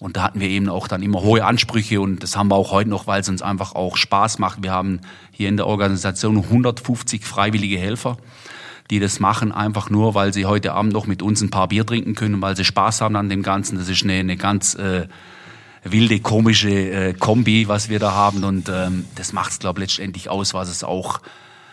Und 0.00 0.16
da 0.16 0.22
hatten 0.22 0.40
wir 0.40 0.48
eben 0.48 0.68
auch 0.68 0.86
dann 0.86 1.02
immer 1.02 1.22
hohe 1.22 1.44
Ansprüche 1.44 2.00
und 2.00 2.22
das 2.22 2.36
haben 2.36 2.50
wir 2.50 2.54
auch 2.54 2.70
heute 2.70 2.88
noch, 2.88 3.06
weil 3.06 3.20
es 3.20 3.28
uns 3.28 3.42
einfach 3.42 3.74
auch 3.74 3.96
Spaß 3.96 4.38
macht. 4.38 4.62
Wir 4.62 4.70
haben 4.70 5.00
hier 5.32 5.48
in 5.48 5.56
der 5.56 5.66
Organisation 5.66 6.38
150 6.38 7.24
freiwillige 7.24 7.78
Helfer 7.78 8.16
die 8.90 9.00
das 9.00 9.20
machen, 9.20 9.52
einfach 9.52 9.90
nur, 9.90 10.14
weil 10.14 10.32
sie 10.32 10.46
heute 10.46 10.72
Abend 10.72 10.92
noch 10.92 11.06
mit 11.06 11.22
uns 11.22 11.42
ein 11.42 11.50
paar 11.50 11.68
Bier 11.68 11.84
trinken 11.84 12.14
können, 12.14 12.40
weil 12.40 12.56
sie 12.56 12.64
Spaß 12.64 13.02
haben 13.02 13.16
an 13.16 13.28
dem 13.28 13.42
Ganzen. 13.42 13.76
Das 13.76 13.88
ist 13.88 14.02
eine, 14.02 14.14
eine 14.14 14.36
ganz 14.36 14.74
äh, 14.76 15.08
wilde, 15.84 16.20
komische 16.20 16.70
äh, 16.70 17.12
Kombi, 17.12 17.68
was 17.68 17.88
wir 17.88 17.98
da 17.98 18.12
haben. 18.12 18.44
Und 18.44 18.68
ähm, 18.68 19.04
das 19.14 19.32
macht 19.32 19.52
es, 19.52 19.58
glaube 19.58 19.82
ich, 19.82 19.98
letztendlich 19.98 20.28
aus, 20.28 20.54
was 20.54 20.68
es 20.68 20.84
auch, 20.84 21.20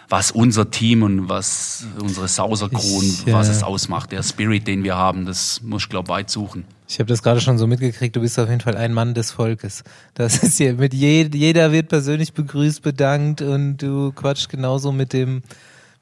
was 0.10 0.32
unser 0.32 0.70
Team 0.70 1.04
und 1.04 1.30
was 1.30 1.86
unsere 2.00 2.28
Sauser 2.28 2.70
Crew 2.70 3.00
und 3.00 3.34
was 3.34 3.50
es 3.50 3.64
ausmacht. 3.64 4.12
Der 4.12 4.24
Spirit, 4.24 4.68
den 4.68 4.84
wir 4.84 4.96
haben, 4.96 5.26
das 5.26 5.62
muss 5.62 5.84
ich, 5.84 5.90
glaube 5.90 6.10
weit 6.10 6.30
suchen. 6.30 6.66
Ich 6.88 7.00
habe 7.00 7.08
das 7.08 7.24
gerade 7.24 7.42
schon 7.42 7.58
so 7.58 7.66
mitgekriegt, 7.66 8.16
du 8.16 8.22
bist 8.22 8.38
auf 8.38 8.48
jeden 8.48 8.62
Fall 8.62 8.78
ein 8.78 8.94
Mann 8.94 9.16
des 9.16 9.32
Volkes. 9.32 9.84
Das 10.14 10.38
ist 10.44 10.58
hier 10.58 10.76
mit 10.76 10.94
je, 10.94 11.28
jeder 11.34 11.72
wird 11.72 11.90
persönlich 11.90 12.34
begrüßt, 12.34 12.82
bedankt 12.84 13.42
und 13.42 13.78
du 13.78 14.12
quatscht 14.12 14.50
genauso 14.50 14.92
mit 14.92 15.14
dem 15.14 15.42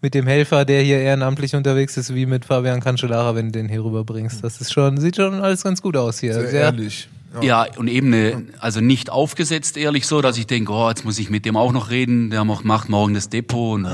mit 0.01 0.14
dem 0.16 0.28
Helfer, 0.28 0.66
der 0.66 0.82
hier 0.82 0.99
ehrenamtlich 0.99 1.56
unterwegs 1.56 1.95
ist, 1.95 2.14
wie 2.14 2.26
mit 2.26 2.43
Fabian 2.43 2.82
Cancellara, 2.82 3.36
wenn 3.36 3.45
du 3.45 3.51
den 3.54 3.70
hier 3.70 3.86
rüberbringst. 3.86 4.43
Das 4.43 4.60
ist 4.60 4.74
schon, 4.74 4.99
sieht 4.99 5.16
schon 5.16 5.36
alles 5.36 5.64
ganz 5.64 5.82
gut 5.82 5.95
aus 5.95 6.20
hier. 6.20 6.34
Sehr, 6.34 6.49
Sehr 6.49 6.62
ehrlich. 6.64 7.08
Ja, 7.41 7.65
und 7.77 7.88
eben 7.88 8.13
eine, 8.13 8.45
also 8.59 8.79
nicht 8.79 9.09
aufgesetzt, 9.09 9.77
ehrlich 9.77 10.05
so, 10.05 10.21
dass 10.21 10.38
ich 10.38 10.47
denke, 10.47 10.71
oh, 10.71 10.89
jetzt 10.89 11.03
muss 11.03 11.17
ich 11.19 11.29
mit 11.29 11.45
dem 11.45 11.57
auch 11.57 11.71
noch 11.71 11.89
reden, 11.89 12.29
der 12.29 12.45
macht 12.45 12.89
morgen 12.89 13.13
das 13.13 13.29
Depot. 13.29 13.75
Und, 13.75 13.86
äh, 13.86 13.89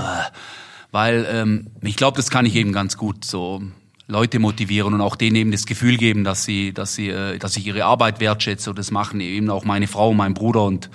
weil 0.92 1.28
ähm, 1.32 1.68
ich 1.82 1.96
glaube, 1.96 2.18
das 2.18 2.30
kann 2.30 2.46
ich 2.46 2.56
eben 2.56 2.74
ganz 2.74 2.98
gut 2.98 3.24
so 3.24 3.62
Leute 4.08 4.40
motivieren 4.40 4.94
und 4.96 5.02
auch 5.02 5.16
denen 5.16 5.36
eben 5.36 5.52
das 5.52 5.66
Gefühl 5.68 5.98
geben, 5.98 6.24
dass 6.24 6.44
sie, 6.44 6.74
dass 6.74 6.96
sie, 6.96 7.10
äh, 7.10 7.38
dass 7.38 7.56
ich 7.56 7.68
ihre 7.68 7.86
Arbeit 7.86 8.20
wertschätze. 8.20 8.72
Und 8.72 8.80
das 8.80 8.92
machen 8.92 9.22
eben 9.22 9.50
auch 9.50 9.64
meine 9.64 9.88
Frau, 9.88 10.14
mein 10.14 10.34
Bruder 10.34 10.66
und 10.66 10.90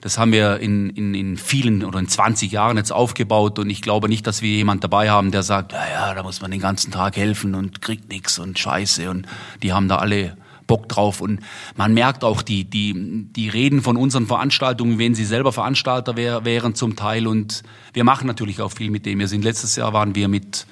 das 0.00 0.18
haben 0.18 0.32
wir 0.32 0.58
in, 0.60 0.90
in, 0.90 1.14
in 1.14 1.36
vielen 1.36 1.84
oder 1.84 1.98
in 1.98 2.08
20 2.08 2.52
Jahren 2.52 2.76
jetzt 2.76 2.92
aufgebaut 2.92 3.58
und 3.58 3.68
ich 3.68 3.82
glaube 3.82 4.08
nicht, 4.08 4.26
dass 4.26 4.42
wir 4.42 4.50
jemand 4.50 4.84
dabei 4.84 5.10
haben, 5.10 5.32
der 5.32 5.42
sagt, 5.42 5.72
ja, 5.72 5.84
ja, 5.92 6.14
da 6.14 6.22
muss 6.22 6.40
man 6.40 6.50
den 6.50 6.60
ganzen 6.60 6.92
Tag 6.92 7.16
helfen 7.16 7.54
und 7.54 7.82
kriegt 7.82 8.08
nichts 8.08 8.38
und 8.38 8.58
Scheiße 8.58 9.10
und 9.10 9.26
die 9.62 9.72
haben 9.72 9.88
da 9.88 9.96
alle 9.96 10.36
Bock 10.68 10.88
drauf. 10.88 11.20
Und 11.20 11.40
man 11.76 11.92
merkt 11.92 12.22
auch 12.22 12.42
die, 12.42 12.62
die, 12.62 12.94
die 13.34 13.48
Reden 13.48 13.82
von 13.82 13.96
unseren 13.96 14.26
Veranstaltungen, 14.26 15.00
wenn 15.00 15.16
sie 15.16 15.24
selber 15.24 15.52
Veranstalter 15.52 16.16
wär, 16.16 16.44
wären 16.44 16.76
zum 16.76 16.94
Teil. 16.94 17.26
Und 17.26 17.64
wir 17.92 18.04
machen 18.04 18.28
natürlich 18.28 18.62
auch 18.62 18.70
viel 18.70 18.92
mit 18.92 19.04
dem. 19.04 19.18
Wir 19.18 19.26
sind 19.26 19.42
letztes 19.42 19.74
Jahr 19.74 19.92
waren 19.92 20.14
wir 20.14 20.28
mit 20.28 20.66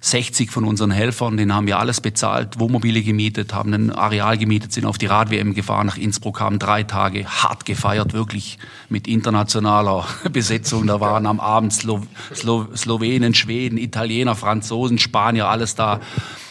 60 0.00 0.50
von 0.50 0.64
unseren 0.64 0.92
Helfern, 0.92 1.36
denen 1.36 1.52
haben 1.52 1.66
wir 1.66 1.78
alles 1.78 2.00
bezahlt, 2.00 2.60
Wohnmobile 2.60 3.02
gemietet, 3.02 3.52
haben 3.52 3.74
ein 3.74 3.90
Areal 3.90 4.38
gemietet, 4.38 4.72
sind 4.72 4.86
auf 4.86 4.96
die 4.96 5.06
Rad-WM 5.06 5.54
gefahren 5.54 5.86
nach 5.86 5.96
Innsbruck, 5.96 6.40
haben 6.40 6.60
drei 6.60 6.84
Tage 6.84 7.26
hart 7.26 7.64
gefeiert, 7.64 8.12
wirklich 8.12 8.58
mit 8.88 9.08
internationaler 9.08 10.06
Besetzung. 10.32 10.86
Da 10.86 11.00
waren 11.00 11.26
am 11.26 11.40
Abend 11.40 11.72
Slo 11.72 12.02
Slo 12.32 12.68
Slowenen, 12.76 13.34
Schweden, 13.34 13.76
Italiener, 13.76 14.36
Franzosen, 14.36 14.98
Spanier, 14.98 15.48
alles 15.48 15.74
da. 15.74 16.00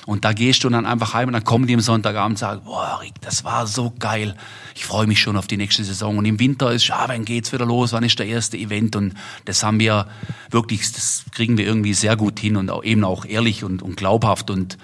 Und 0.07 0.23
da 0.23 0.31
gehst 0.31 0.63
du 0.63 0.69
dann 0.69 0.85
einfach 0.85 1.13
heim 1.13 1.27
und 1.27 1.33
dann 1.33 1.43
kommen 1.43 1.67
die 1.67 1.73
am 1.73 1.81
Sonntagabend 1.81 2.35
und 2.35 2.39
sagen, 2.39 2.61
boah, 2.63 2.99
Rick, 3.01 3.19
das 3.19 3.43
war 3.43 3.67
so 3.67 3.91
geil. 3.99 4.35
Ich 4.73 4.85
freue 4.85 5.05
mich 5.05 5.19
schon 5.19 5.35
auf 5.35 5.47
die 5.47 5.57
nächste 5.57 5.83
Saison. 5.83 6.17
Und 6.17 6.23
im 6.23 6.39
Winter 6.39 6.71
ist, 6.71 6.87
ja, 6.87 7.03
wann 7.07 7.25
geht's 7.25 7.51
wieder 7.51 7.65
los? 7.65 7.91
Wann 7.91 8.05
ist 8.05 8.17
der 8.17 8.25
erste 8.25 8.55
Event? 8.55 8.95
Und 8.95 9.15
das 9.43 9.63
haben 9.63 9.81
wir 9.81 10.07
wirklich, 10.49 10.89
das 10.93 11.25
kriegen 11.33 11.57
wir 11.57 11.65
irgendwie 11.65 11.93
sehr 11.93 12.15
gut 12.15 12.39
hin 12.39 12.55
und 12.55 12.71
auch, 12.71 12.85
eben 12.85 13.03
auch 13.03 13.25
ehrlich 13.25 13.65
und, 13.65 13.81
und 13.81 13.97
glaubhaft 13.97 14.49
und 14.49 14.77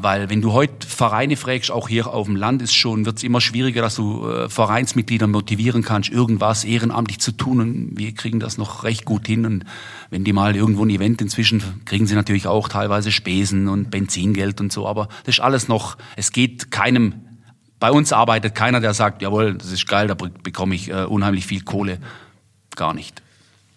weil 0.00 0.28
wenn 0.28 0.42
du 0.42 0.52
heute 0.52 0.86
Vereine 0.86 1.36
fragst, 1.36 1.70
auch 1.70 1.88
hier 1.88 2.08
auf 2.08 2.26
dem 2.26 2.34
Land 2.34 2.60
ist 2.60 2.74
schon, 2.74 3.06
wird 3.06 3.18
es 3.18 3.22
immer 3.22 3.40
schwieriger, 3.40 3.82
dass 3.82 3.94
du 3.94 4.28
äh, 4.28 4.48
Vereinsmitglieder 4.48 5.28
motivieren 5.28 5.82
kannst, 5.82 6.10
irgendwas 6.10 6.64
ehrenamtlich 6.64 7.20
zu 7.20 7.30
tun. 7.30 7.60
Und 7.60 7.96
wir 7.96 8.12
kriegen 8.14 8.40
das 8.40 8.58
noch 8.58 8.82
recht 8.82 9.04
gut 9.04 9.28
hin. 9.28 9.46
Und 9.46 9.64
wenn 10.10 10.24
die 10.24 10.32
mal 10.32 10.56
irgendwo 10.56 10.84
ein 10.84 10.90
Event 10.90 11.22
inzwischen, 11.22 11.62
kriegen 11.84 12.08
sie 12.08 12.16
natürlich 12.16 12.48
auch 12.48 12.68
teilweise 12.68 13.12
Spesen 13.12 13.68
und 13.68 13.90
Benzingeld 13.90 14.60
und 14.60 14.72
so. 14.72 14.88
Aber 14.88 15.08
das 15.24 15.36
ist 15.36 15.40
alles 15.40 15.68
noch, 15.68 15.96
es 16.16 16.32
geht 16.32 16.70
keinem 16.70 17.14
bei 17.80 17.90
uns 17.90 18.12
arbeitet 18.12 18.54
keiner, 18.54 18.80
der 18.80 18.92
sagt, 18.92 19.22
jawohl, 19.22 19.54
das 19.54 19.72
ist 19.72 19.88
geil, 19.88 20.06
da 20.06 20.14
bekomme 20.14 20.74
ich 20.74 20.90
äh, 20.90 21.04
unheimlich 21.04 21.46
viel 21.46 21.62
Kohle. 21.62 21.98
Gar 22.76 22.92
nicht. 22.92 23.22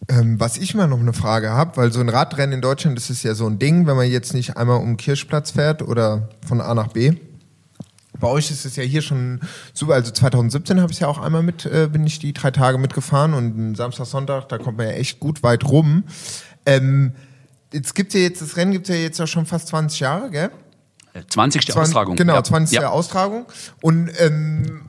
Ähm, 0.09 0.39
was 0.39 0.57
ich 0.57 0.75
mal 0.75 0.87
noch 0.87 0.99
eine 0.99 1.13
Frage 1.13 1.51
habe, 1.51 1.77
weil 1.77 1.91
so 1.91 2.01
ein 2.01 2.09
Radrennen 2.09 2.53
in 2.53 2.61
Deutschland, 2.61 2.97
das 2.97 3.09
ist 3.09 3.23
ja 3.23 3.35
so 3.35 3.47
ein 3.47 3.59
Ding, 3.59 3.87
wenn 3.87 3.95
man 3.95 4.09
jetzt 4.09 4.33
nicht 4.33 4.57
einmal 4.57 4.77
um 4.77 4.91
den 4.91 4.97
Kirchplatz 4.97 5.51
fährt 5.51 5.81
oder 5.81 6.29
von 6.45 6.59
A 6.59 6.73
nach 6.73 6.89
B. 6.89 7.13
Bei 8.19 8.27
euch 8.27 8.51
ist 8.51 8.65
es 8.65 8.75
ja 8.75 8.83
hier 8.83 9.01
schon 9.01 9.39
super. 9.73 9.93
Also 9.93 10.11
2017 10.11 10.81
habe 10.81 10.91
ich 10.91 10.99
ja 10.99 11.07
auch 11.07 11.19
einmal 11.19 11.41
mit, 11.41 11.65
äh, 11.65 11.89
bin 11.91 12.05
ich 12.05 12.19
die 12.19 12.33
drei 12.33 12.51
Tage 12.51 12.77
mitgefahren 12.77 13.33
und 13.33 13.75
Samstag, 13.75 14.05
Sonntag, 14.05 14.49
da 14.49 14.57
kommt 14.57 14.77
man 14.77 14.87
ja 14.87 14.93
echt 14.93 15.19
gut 15.19 15.41
weit 15.41 15.65
rum. 15.65 16.03
Ähm, 16.65 17.13
jetzt 17.71 17.95
gibt's 17.95 18.13
ja 18.13 18.21
jetzt, 18.21 18.41
das 18.41 18.55
Rennen 18.55 18.71
gibt 18.71 18.89
es 18.89 18.95
ja 18.95 19.01
jetzt 19.01 19.19
auch 19.19 19.27
schon 19.27 19.45
fast 19.45 19.69
20 19.69 19.99
Jahre, 19.99 20.29
gell? 20.29 20.51
20. 21.29 21.65
20, 21.65 21.75
Austragung. 21.75 22.15
Genau, 22.15 22.35
ja. 22.35 22.43
20. 22.43 22.79
Ja. 22.79 22.89
Austragung. 22.89 23.45
Und 23.81 24.11
ähm, 24.19 24.81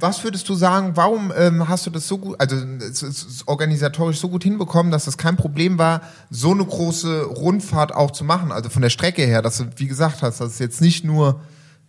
was 0.00 0.24
würdest 0.24 0.48
du 0.48 0.54
sagen, 0.54 0.92
warum 0.94 1.32
ähm, 1.36 1.68
hast 1.68 1.86
du 1.86 1.90
das 1.90 2.08
so 2.08 2.18
gut, 2.18 2.40
also 2.40 2.56
es 2.56 3.02
ist 3.02 3.46
organisatorisch 3.46 4.18
so 4.18 4.28
gut 4.28 4.42
hinbekommen, 4.42 4.90
dass 4.90 5.06
es 5.06 5.18
kein 5.18 5.36
Problem 5.36 5.78
war, 5.78 6.00
so 6.30 6.52
eine 6.52 6.64
große 6.64 7.24
Rundfahrt 7.24 7.94
auch 7.94 8.10
zu 8.10 8.24
machen? 8.24 8.52
Also 8.52 8.70
von 8.70 8.82
der 8.82 8.90
Strecke 8.90 9.22
her, 9.22 9.42
dass 9.42 9.58
du, 9.58 9.64
wie 9.76 9.86
gesagt 9.86 10.22
hast, 10.22 10.40
dass 10.40 10.52
es 10.52 10.58
jetzt 10.58 10.80
nicht 10.80 11.04
nur 11.04 11.40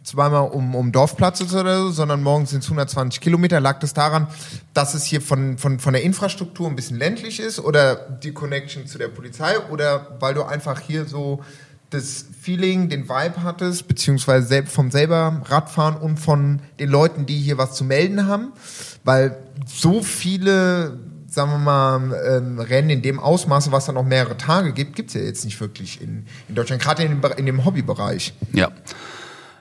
zweimal 0.04 0.50
um, 0.50 0.76
um 0.76 0.92
Dorfplatz 0.92 1.42
ist 1.42 1.54
oder 1.54 1.84
so, 1.84 1.92
sondern 1.92 2.24
morgens 2.24 2.50
sind 2.50 2.64
es 2.64 2.66
120 2.66 3.22
Kilometer. 3.22 3.60
Lag 3.60 3.80
das 3.80 3.94
daran, 3.94 4.28
dass 4.74 4.94
es 4.94 5.04
hier 5.04 5.22
von, 5.22 5.58
von, 5.58 5.80
von 5.80 5.94
der 5.94 6.04
Infrastruktur 6.04 6.68
ein 6.68 6.76
bisschen 6.76 6.98
ländlich 6.98 7.40
ist 7.40 7.60
oder 7.60 7.96
die 7.96 8.34
Connection 8.34 8.88
zu 8.88 8.98
der 8.98 9.10
Polizei 9.10 9.60
oder 9.70 10.18
weil 10.20 10.34
du 10.34 10.44
einfach 10.44 10.80
hier 10.80 11.06
so 11.06 11.44
das 11.92 12.26
Feeling, 12.42 12.90
den 12.90 13.08
Vibe 13.08 13.44
hattest, 13.44 13.88
beziehungsweise 13.88 14.66
vom 14.66 14.90
selber 14.92 15.42
Radfahren 15.46 15.98
und 15.98 16.18
von 16.18 16.60
den 16.80 16.90
Leuten, 16.90 17.26
die 17.26 17.38
hier 17.38 17.58
was 17.58 17.76
zu 17.76 17.84
melden 17.84 18.26
haben, 18.26 18.54
weil 19.04 19.38
so 19.68 20.02
viele, 20.02 21.00
sagen 21.28 21.52
wir 21.52 21.58
mal, 21.60 22.14
ähm, 22.28 22.60
Rennen 22.60 22.90
in 22.90 23.02
dem 23.02 23.20
Ausmaße, 23.20 23.72
was 23.72 23.86
dann 23.86 23.96
noch 23.96 24.06
mehrere 24.06 24.38
Tage 24.38 24.72
gibt, 24.74 24.96
gibt 24.96 25.10
es 25.10 25.16
ja 25.16 25.22
jetzt 25.22 25.46
nicht 25.46 25.60
wirklich 25.60 26.02
in, 26.02 26.26
in 26.48 26.56
Deutschland, 26.56 26.82
gerade 26.82 27.04
in, 27.04 27.22
in 27.38 27.46
dem 27.46 27.66
Hobbybereich. 27.66 28.34
Ja. 28.54 28.72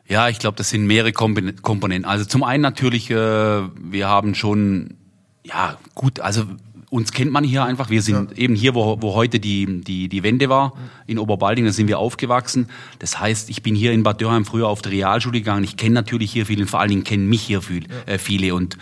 Ja, 0.06 0.28
ich 0.28 0.40
glaube, 0.40 0.56
das 0.56 0.70
sind 0.70 0.86
mehrere 0.86 1.12
Komponenten. 1.12 2.04
Also 2.04 2.24
zum 2.24 2.42
einen 2.42 2.62
natürlich, 2.62 3.10
äh, 3.10 3.14
wir 3.14 4.08
haben 4.08 4.34
schon, 4.34 4.96
ja 5.44 5.78
gut, 5.94 6.18
also 6.18 6.46
uns 6.90 7.12
kennt 7.12 7.30
man 7.30 7.44
hier 7.44 7.64
einfach. 7.64 7.88
Wir 7.88 8.02
sind 8.02 8.32
ja. 8.32 8.36
eben 8.36 8.54
hier, 8.54 8.74
wo, 8.74 9.00
wo 9.00 9.14
heute 9.14 9.38
die, 9.38 9.80
die, 9.82 10.08
die 10.08 10.22
Wende 10.22 10.48
war, 10.48 10.74
in 11.06 11.18
Oberbalding, 11.18 11.64
da 11.64 11.72
sind 11.72 11.86
wir 11.86 11.98
aufgewachsen. 11.98 12.68
Das 12.98 13.18
heißt, 13.18 13.48
ich 13.48 13.62
bin 13.62 13.76
hier 13.76 13.92
in 13.92 14.02
Bad 14.02 14.20
Dürheim 14.20 14.44
früher 14.44 14.66
auf 14.68 14.82
der 14.82 14.92
Realschule 14.92 15.38
gegangen. 15.38 15.64
Ich 15.64 15.76
kenne 15.76 15.94
natürlich 15.94 16.32
hier 16.32 16.46
viele, 16.46 16.66
vor 16.66 16.80
allen 16.80 16.90
Dingen 16.90 17.04
kennen 17.04 17.28
mich 17.28 17.42
hier 17.42 17.62
viel, 17.62 17.84
äh, 18.06 18.18
viele. 18.18 18.54
Und 18.54 18.76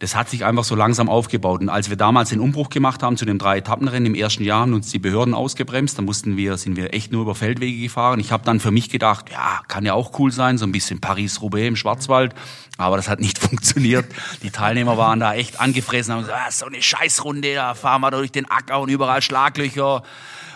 das 0.00 0.14
hat 0.14 0.30
sich 0.30 0.46
einfach 0.46 0.64
so 0.64 0.74
langsam 0.74 1.10
aufgebaut. 1.10 1.60
Und 1.60 1.68
als 1.68 1.90
wir 1.90 1.96
damals 1.96 2.30
den 2.30 2.40
Umbruch 2.40 2.70
gemacht 2.70 3.02
haben 3.02 3.18
zu 3.18 3.26
dem 3.26 3.38
Drei-Etappenrennen 3.38 4.06
im 4.06 4.14
ersten 4.14 4.42
Jahr, 4.42 4.62
haben 4.62 4.72
uns 4.72 4.90
die 4.90 4.98
Behörden 4.98 5.34
ausgebremst. 5.34 5.98
Da 5.98 6.02
mussten 6.02 6.38
wir, 6.38 6.56
sind 6.56 6.76
wir 6.76 6.94
echt 6.94 7.12
nur 7.12 7.22
über 7.22 7.34
Feldwege 7.34 7.82
gefahren. 7.82 8.18
Ich 8.18 8.32
habe 8.32 8.42
dann 8.42 8.60
für 8.60 8.70
mich 8.70 8.88
gedacht, 8.88 9.30
ja, 9.30 9.60
kann 9.68 9.84
ja 9.84 9.92
auch 9.92 10.18
cool 10.18 10.32
sein, 10.32 10.56
so 10.56 10.64
ein 10.64 10.72
bisschen 10.72 11.02
Paris-Roubaix 11.02 11.68
im 11.68 11.76
Schwarzwald. 11.76 12.34
Aber 12.78 12.96
das 12.96 13.10
hat 13.10 13.20
nicht 13.20 13.38
funktioniert. 13.50 14.06
Die 14.42 14.50
Teilnehmer 14.50 14.96
waren 14.96 15.20
da 15.20 15.34
echt 15.34 15.60
angefressen, 15.60 16.14
haben 16.14 16.22
gesagt, 16.22 16.40
ah, 16.46 16.50
so 16.50 16.64
eine 16.64 16.80
Scheißrunde, 16.80 17.54
da 17.54 17.74
fahren 17.74 18.00
wir 18.00 18.10
durch 18.10 18.32
den 18.32 18.50
Acker 18.50 18.80
und 18.80 18.88
überall 18.88 19.20
Schlaglöcher. 19.20 20.02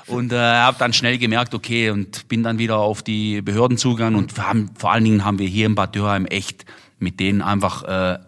Und 0.07 0.32
äh, 0.32 0.38
habe 0.38 0.78
dann 0.78 0.95
schnell 0.95 1.18
gemerkt, 1.18 1.55
okay, 1.55 1.90
und 1.90 2.28
bin 2.28 2.42
dann 2.42 2.59
wieder 2.59 2.78
auf 2.78 3.03
die 3.03 3.42
Behörden 3.42 3.76
zugegangen 3.76 4.18
und 4.18 4.38
haben, 4.38 4.70
vor 4.76 4.92
allen 4.92 5.05
Dingen 5.05 5.24
haben 5.24 5.38
wir 5.38 5.49
hier 5.49 5.66
in 5.66 5.74
Bad 5.74 5.95
Dürheim 5.95 6.24
echt 6.26 6.64
mit 7.05 7.21
denen 7.21 7.43
einfach, 7.43 7.85
äh, 7.85 8.19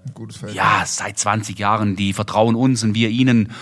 ja, 0.53 0.83
seit 0.85 1.18
20 1.18 1.59
Jahren, 1.59 1.97
die 1.97 2.12
vertrauen 2.12 2.55
uns 2.55 2.85
und 2.85 2.95
wir 2.95 3.09
ihnen. 3.09 3.53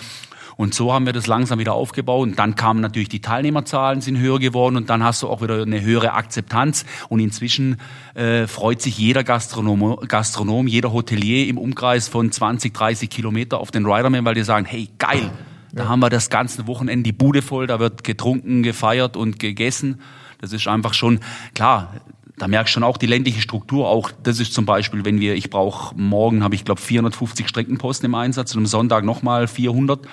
Und 0.56 0.74
so 0.74 0.92
haben 0.92 1.06
wir 1.06 1.12
das 1.12 1.26
langsam 1.26 1.58
wieder 1.58 1.72
aufgebaut. 1.72 2.28
Und 2.28 2.38
dann 2.38 2.54
kamen 2.54 2.80
natürlich 2.80 3.08
die 3.08 3.20
Teilnehmerzahlen 3.20 4.00
sind 4.00 4.18
höher 4.18 4.38
geworden 4.38 4.76
und 4.76 4.90
dann 4.90 5.02
hast 5.02 5.22
du 5.22 5.28
auch 5.28 5.42
wieder 5.42 5.62
eine 5.62 5.80
höhere 5.80 6.12
Akzeptanz. 6.12 6.84
Und 7.08 7.20
inzwischen 7.20 7.78
äh, 8.14 8.46
freut 8.46 8.80
sich 8.82 8.98
jeder 8.98 9.24
Gastronom, 9.24 9.98
Gastronom, 10.06 10.66
jeder 10.66 10.92
Hotelier 10.92 11.48
im 11.48 11.58
Umkreis 11.58 12.08
von 12.08 12.30
20, 12.30 12.72
30 12.72 13.10
Kilometer 13.10 13.58
auf 13.58 13.70
den 13.70 13.86
Riderman, 13.86 14.24
weil 14.24 14.34
die 14.34 14.44
sagen, 14.44 14.66
hey, 14.66 14.88
geil, 14.98 15.30
da 15.72 15.88
haben 15.88 16.00
wir 16.00 16.10
das 16.10 16.30
ganze 16.30 16.68
Wochenende 16.68 17.02
die 17.02 17.12
Bude 17.12 17.42
voll, 17.42 17.66
da 17.66 17.80
wird 17.80 18.04
getrunken, 18.04 18.62
gefeiert 18.62 19.16
und 19.16 19.40
gegessen. 19.40 20.00
Das 20.40 20.52
ist 20.52 20.68
einfach 20.68 20.94
schon, 20.94 21.18
klar, 21.54 21.94
da 22.36 22.48
merkst 22.48 22.72
du 22.72 22.74
schon 22.74 22.84
auch 22.84 22.96
die 22.96 23.06
ländliche 23.06 23.40
Struktur. 23.40 23.88
Auch 23.88 24.10
das 24.22 24.40
ist 24.40 24.54
zum 24.54 24.66
Beispiel, 24.66 25.04
wenn 25.04 25.20
wir, 25.20 25.34
ich 25.34 25.50
brauche 25.50 25.94
morgen 25.94 26.42
habe 26.42 26.54
ich 26.54 26.64
glaube 26.64 26.80
450 26.80 27.48
Streckenposten 27.48 28.06
im 28.06 28.14
Einsatz 28.14 28.54
und 28.54 28.62
am 28.62 28.66
Sonntag 28.66 29.04
nochmal 29.04 29.46
400. 29.46 30.06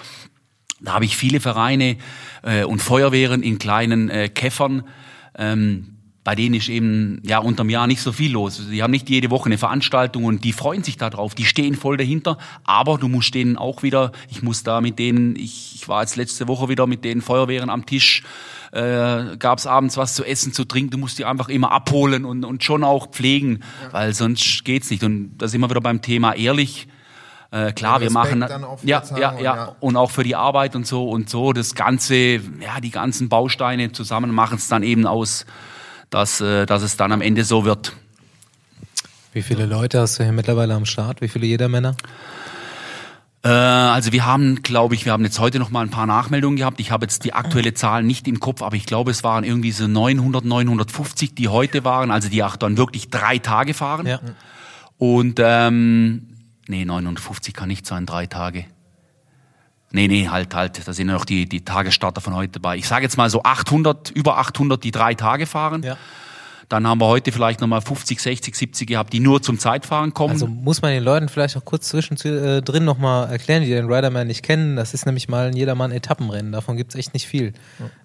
Da 0.81 0.93
habe 0.93 1.05
ich 1.05 1.17
viele 1.17 1.39
Vereine 1.39 1.97
äh, 2.43 2.63
und 2.63 2.81
Feuerwehren 2.81 3.43
in 3.43 3.57
kleinen 3.59 4.09
äh, 4.09 4.29
Käffern. 4.29 4.83
Ähm, 5.37 5.97
bei 6.23 6.35
denen 6.35 6.53
ist 6.53 6.69
eben 6.69 7.19
ja 7.25 7.39
unterm 7.39 7.69
Jahr 7.69 7.87
nicht 7.87 8.01
so 8.01 8.11
viel 8.11 8.31
los. 8.31 8.61
Die 8.71 8.83
haben 8.83 8.91
nicht 8.91 9.09
jede 9.09 9.31
Woche 9.31 9.47
eine 9.47 9.57
Veranstaltung 9.57 10.25
und 10.25 10.43
die 10.43 10.53
freuen 10.53 10.83
sich 10.83 10.97
darauf, 10.97 11.33
die 11.33 11.45
stehen 11.45 11.75
voll 11.75 11.97
dahinter. 11.97 12.37
Aber 12.63 12.99
du 12.99 13.07
musst 13.07 13.33
denen 13.33 13.57
auch 13.57 13.81
wieder, 13.81 14.11
ich 14.29 14.43
muss 14.43 14.61
da 14.61 14.81
mit 14.81 14.99
denen, 14.99 15.35
ich, 15.35 15.73
ich 15.75 15.87
war 15.87 16.01
jetzt 16.01 16.17
letzte 16.17 16.47
Woche 16.47 16.69
wieder 16.69 16.85
mit 16.85 17.03
den 17.03 17.21
Feuerwehren 17.21 17.71
am 17.71 17.87
Tisch 17.87 18.21
äh, 18.71 19.37
gab 19.37 19.59
es 19.59 19.67
abends 19.67 19.97
was 19.97 20.15
zu 20.15 20.23
essen, 20.23 20.53
zu 20.53 20.65
trinken. 20.65 20.91
Du 20.91 20.97
musst 20.97 21.19
die 21.19 21.25
einfach 21.25 21.49
immer 21.49 21.71
abholen 21.71 22.25
und, 22.25 22.45
und 22.45 22.63
schon 22.63 22.83
auch 22.83 23.11
pflegen, 23.11 23.59
ja. 23.83 23.93
weil 23.93 24.13
sonst 24.13 24.63
geht's 24.65 24.89
nicht. 24.89 25.03
Und 25.03 25.37
da 25.37 25.47
sind 25.47 25.61
wir 25.61 25.69
wieder 25.69 25.81
beim 25.81 26.01
Thema 26.01 26.33
ehrlich. 26.33 26.87
Äh, 27.51 27.73
klar, 27.73 27.99
wir 27.99 28.11
machen 28.11 28.45
ja, 28.83 29.03
ja, 29.11 29.17
ja, 29.17 29.39
ja, 29.41 29.75
und 29.81 29.97
auch 29.97 30.09
für 30.09 30.23
die 30.23 30.37
Arbeit 30.37 30.73
und 30.73 30.87
so 30.87 31.09
und 31.09 31.29
so 31.29 31.51
das 31.51 31.75
ganze, 31.75 32.15
ja, 32.15 32.79
die 32.81 32.91
ganzen 32.91 33.27
Bausteine 33.27 33.91
zusammen 33.91 34.31
machen 34.31 34.55
es 34.55 34.69
dann 34.69 34.83
eben 34.83 35.05
aus, 35.05 35.45
dass, 36.09 36.39
äh, 36.39 36.65
dass 36.65 36.81
es 36.81 36.95
dann 36.95 37.11
am 37.11 37.19
Ende 37.19 37.43
so 37.43 37.65
wird. 37.65 37.93
Wie 39.33 39.41
viele 39.41 39.65
Leute 39.65 39.99
hast 39.99 40.17
du 40.17 40.23
hier 40.23 40.31
mittlerweile 40.31 40.75
am 40.75 40.85
Start? 40.85 41.19
Wie 41.19 41.27
viele 41.27 41.45
Jedermänner? 41.45 41.89
Äh, 41.89 42.50
also 43.49 44.11
wir 44.11 44.25
haben, 44.25 44.61
glaube 44.61 44.93
ich, 44.93 45.05
wir 45.05 45.13
haben 45.13 45.23
jetzt 45.23 45.39
heute 45.39 45.57
noch 45.57 45.71
mal 45.71 45.81
ein 45.81 45.89
paar 45.89 46.05
Nachmeldungen 46.05 46.57
gehabt. 46.57 46.79
Ich 46.79 46.91
habe 46.91 47.05
jetzt 47.05 47.23
die 47.23 47.33
aktuelle 47.33 47.73
Zahl 47.73 48.03
nicht 48.03 48.27
im 48.27 48.39
Kopf, 48.39 48.61
aber 48.61 48.75
ich 48.75 48.85
glaube, 48.85 49.09
es 49.09 49.23
waren 49.23 49.43
irgendwie 49.43 49.71
so 49.71 49.87
900, 49.87 50.45
950, 50.45 51.33
die 51.33 51.47
heute 51.47 51.83
waren, 51.83 52.11
also 52.11 52.29
die 52.29 52.43
auch 52.43 52.55
dann 52.55 52.77
wirklich 52.77 53.09
drei 53.09 53.39
Tage 53.39 53.73
fahren. 53.73 54.05
Ja. 54.05 54.19
Und 54.99 55.39
ähm, 55.43 56.27
nee, 56.67 56.85
950 56.85 57.55
kann 57.55 57.67
nicht 57.67 57.87
sein, 57.87 58.05
drei 58.05 58.27
Tage. 58.27 58.65
Nee, 59.91 60.07
nee, 60.07 60.29
halt, 60.29 60.53
halt, 60.53 60.87
da 60.87 60.93
sind 60.93 61.09
ja 61.09 61.15
noch 61.15 61.25
die, 61.25 61.49
die 61.49 61.65
Tagesstarter 61.65 62.21
von 62.21 62.35
heute 62.35 62.53
dabei. 62.53 62.77
Ich 62.77 62.87
sage 62.87 63.03
jetzt 63.03 63.17
mal 63.17 63.29
so 63.29 63.43
800, 63.43 64.11
über 64.11 64.37
800, 64.37 64.81
die 64.83 64.91
drei 64.91 65.15
Tage 65.15 65.47
fahren. 65.47 65.83
Ja. 65.83 65.97
Dann 66.71 66.87
haben 66.87 67.01
wir 67.01 67.07
heute 67.07 67.33
vielleicht 67.33 67.59
nochmal 67.59 67.81
50, 67.81 68.21
60, 68.21 68.55
70 68.55 68.87
gehabt, 68.87 69.11
die 69.11 69.19
nur 69.19 69.41
zum 69.41 69.59
Zeitfahren 69.59 70.13
kommen. 70.13 70.31
Also 70.31 70.47
muss 70.47 70.81
man 70.81 70.91
den 70.91 71.03
Leuten 71.03 71.27
vielleicht 71.27 71.57
auch 71.57 71.65
kurz 71.65 71.89
zwischendrin 71.89 72.63
äh, 72.63 72.79
nochmal 72.79 73.29
erklären, 73.29 73.61
die 73.61 73.69
den 73.69 73.91
Riderman 73.91 74.27
nicht 74.27 74.41
kennen. 74.41 74.77
Das 74.77 74.93
ist 74.93 75.05
nämlich 75.05 75.27
mal 75.27 75.47
ein 75.47 75.53
jedermann 75.53 75.91
Etappenrennen. 75.91 76.53
Davon 76.53 76.77
gibt's 76.77 76.95
echt 76.95 77.13
nicht 77.13 77.27
viel. 77.27 77.51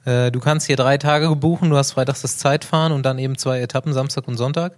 Ja. 0.05 0.27
Äh, 0.27 0.33
du 0.33 0.41
kannst 0.41 0.67
hier 0.67 0.75
drei 0.75 0.99
Tage 0.99 1.35
buchen, 1.37 1.71
du 1.71 1.77
hast 1.77 1.93
freitags 1.93 2.23
das 2.23 2.39
Zeitfahren 2.39 2.91
und 2.91 3.07
dann 3.07 3.21
eben 3.21 3.39
zwei 3.39 3.61
Etappen, 3.61 3.93
Samstag 3.93 4.27
und 4.27 4.37
Sonntag. 4.37 4.73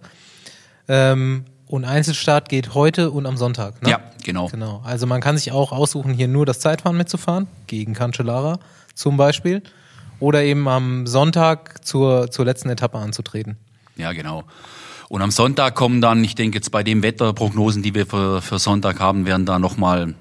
Ähm, 0.87 1.45
und 1.65 1.83
Einzelstart 1.83 2.47
geht 2.47 2.75
heute 2.75 3.09
und 3.09 3.25
am 3.25 3.37
Sonntag. 3.37 3.81
Ne? 3.81 3.89
Ja, 3.89 4.01
genau. 4.23 4.49
Genau. 4.49 4.81
Also 4.83 5.07
man 5.07 5.19
kann 5.19 5.35
sich 5.35 5.51
auch 5.51 5.71
aussuchen, 5.71 6.13
hier 6.13 6.27
nur 6.27 6.45
das 6.45 6.59
Zeitfahren 6.59 6.95
mitzufahren, 6.95 7.47
gegen 7.65 7.95
Cancellara 7.95 8.59
zum 8.93 9.17
Beispiel. 9.17 9.63
Oder 10.19 10.43
eben 10.43 10.67
am 10.67 11.07
Sonntag 11.07 11.83
zur, 11.83 12.29
zur 12.29 12.45
letzten 12.45 12.69
Etappe 12.69 12.99
anzutreten. 12.99 13.57
Ja, 13.99 14.13
genau. 14.13 14.45
Und 15.09 15.21
am 15.21 15.31
Sonntag 15.31 15.75
kommen 15.75 16.01
dann, 16.01 16.23
ich 16.23 16.35
denke 16.35 16.57
jetzt 16.57 16.71
bei 16.71 16.83
den 16.83 17.03
Wetterprognosen, 17.03 17.83
die 17.83 17.93
wir 17.93 18.05
für, 18.05 18.41
für 18.41 18.59
Sonntag 18.59 18.99
haben, 18.99 19.25
werden 19.25 19.45
da 19.45 19.59
nochmal 19.59 20.15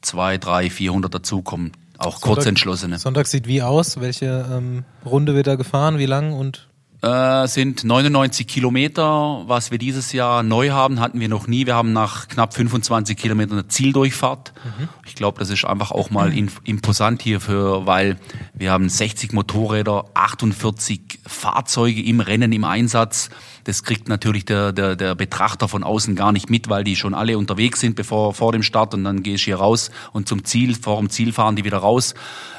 zwei, 0.00 0.38
drei, 0.38 0.70
vierhundert 0.70 1.14
dazukommen. 1.14 1.72
Auch 1.98 2.12
Sonntag, 2.12 2.20
kurzentschlossene. 2.22 2.98
Sonntag 2.98 3.26
sieht 3.26 3.46
wie 3.46 3.62
aus? 3.62 4.00
Welche 4.00 4.46
ähm, 4.50 4.84
Runde 5.04 5.34
wird 5.34 5.48
da 5.48 5.56
gefahren? 5.56 5.98
Wie 5.98 6.06
lang 6.06 6.32
und 6.32 6.67
äh, 7.02 7.46
sind 7.46 7.84
99 7.84 8.46
Kilometer. 8.46 9.44
Was 9.46 9.70
wir 9.70 9.78
dieses 9.78 10.12
Jahr 10.12 10.42
neu 10.42 10.70
haben, 10.70 11.00
hatten 11.00 11.20
wir 11.20 11.28
noch 11.28 11.46
nie. 11.46 11.66
Wir 11.66 11.74
haben 11.74 11.92
nach 11.92 12.28
knapp 12.28 12.54
25 12.54 13.16
Kilometern 13.16 13.58
eine 13.58 13.68
Zieldurchfahrt. 13.68 14.52
Mhm. 14.64 14.88
Ich 15.06 15.14
glaube, 15.14 15.38
das 15.38 15.50
ist 15.50 15.64
einfach 15.64 15.92
auch 15.92 16.10
mal 16.10 16.32
imposant 16.64 17.22
hierfür, 17.22 17.86
weil 17.86 18.16
wir 18.52 18.72
haben 18.72 18.88
60 18.88 19.32
Motorräder, 19.32 20.06
48 20.14 21.20
Fahrzeuge 21.26 22.02
im 22.02 22.20
Rennen 22.20 22.52
im 22.52 22.64
Einsatz. 22.64 23.30
Das 23.68 23.82
kriegt 23.82 24.08
natürlich 24.08 24.46
der, 24.46 24.72
der, 24.72 24.96
der 24.96 25.14
Betrachter 25.14 25.68
von 25.68 25.84
außen 25.84 26.16
gar 26.16 26.32
nicht 26.32 26.48
mit, 26.48 26.70
weil 26.70 26.84
die 26.84 26.96
schon 26.96 27.12
alle 27.12 27.36
unterwegs 27.36 27.80
sind 27.80 27.96
bevor 27.96 28.32
vor 28.32 28.50
dem 28.50 28.62
Start 28.62 28.94
und 28.94 29.04
dann 29.04 29.22
gehe 29.22 29.34
ich 29.34 29.44
hier 29.44 29.56
raus 29.56 29.90
und 30.14 30.26
zum 30.26 30.42
Ziel, 30.46 30.74
vor 30.74 30.96
dem 30.98 31.10
Ziel 31.10 31.34
fahren 31.34 31.54
die 31.54 31.64
wieder 31.64 31.76
raus. 31.76 32.14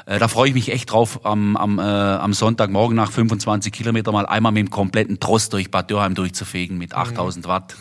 Äh, 0.06 0.20
da 0.20 0.28
freue 0.28 0.50
ich 0.50 0.54
mich 0.54 0.70
echt 0.70 0.92
drauf, 0.92 1.26
am, 1.26 1.56
am, 1.56 1.80
äh, 1.80 1.82
am 1.82 2.32
Sonntagmorgen 2.32 2.94
nach 2.94 3.10
25 3.10 3.72
Kilometer 3.72 4.12
mal 4.12 4.24
einmal 4.24 4.52
mit 4.52 4.68
dem 4.68 4.70
kompletten 4.70 5.18
Tross 5.18 5.48
durch 5.48 5.72
Bad 5.72 5.90
Dürheim 5.90 6.14
durchzufegen 6.14 6.78
mit 6.78 6.94
8000 6.94 7.48
Watt. 7.48 7.74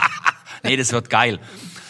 nee, 0.62 0.76
das 0.76 0.92
wird 0.92 1.08
geil. 1.08 1.40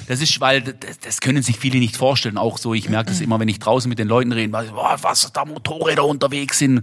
Das 0.06 0.22
ist, 0.22 0.40
weil 0.40 0.62
das, 0.62 1.00
das 1.00 1.20
können 1.20 1.42
sich 1.42 1.58
viele 1.58 1.80
nicht 1.80 1.96
vorstellen. 1.96 2.38
Auch 2.38 2.56
so, 2.56 2.72
ich 2.72 2.88
merke 2.88 3.10
das 3.10 3.20
immer, 3.20 3.40
wenn 3.40 3.48
ich 3.48 3.58
draußen 3.58 3.88
mit 3.88 3.98
den 3.98 4.06
Leuten 4.06 4.30
rede, 4.30 4.52
was, 4.52 5.02
was 5.02 5.32
da 5.32 5.44
Motorräder 5.44 6.04
unterwegs 6.04 6.60
sind. 6.60 6.82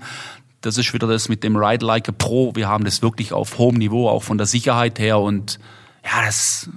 Das 0.66 0.80
ist 0.80 0.94
wieder 0.94 1.06
das 1.06 1.30
mit 1.30 1.44
dem 1.44 1.56
Ride 1.56 1.86
Like 1.86 2.10
a 2.10 2.12
Pro. 2.12 2.56
Wir 2.56 2.68
haben 2.68 2.86
das 2.86 3.04
wirklich 3.04 3.34
auf 3.34 3.60
hohem 3.60 3.76
Niveau, 3.76 4.10
auch 4.10 4.24
von 4.24 4.40
der 4.40 4.48
Sicherheit 4.48 4.98
her. 4.98 5.20
Und 5.20 5.60
ja, 6.04 6.26
das 6.26 6.70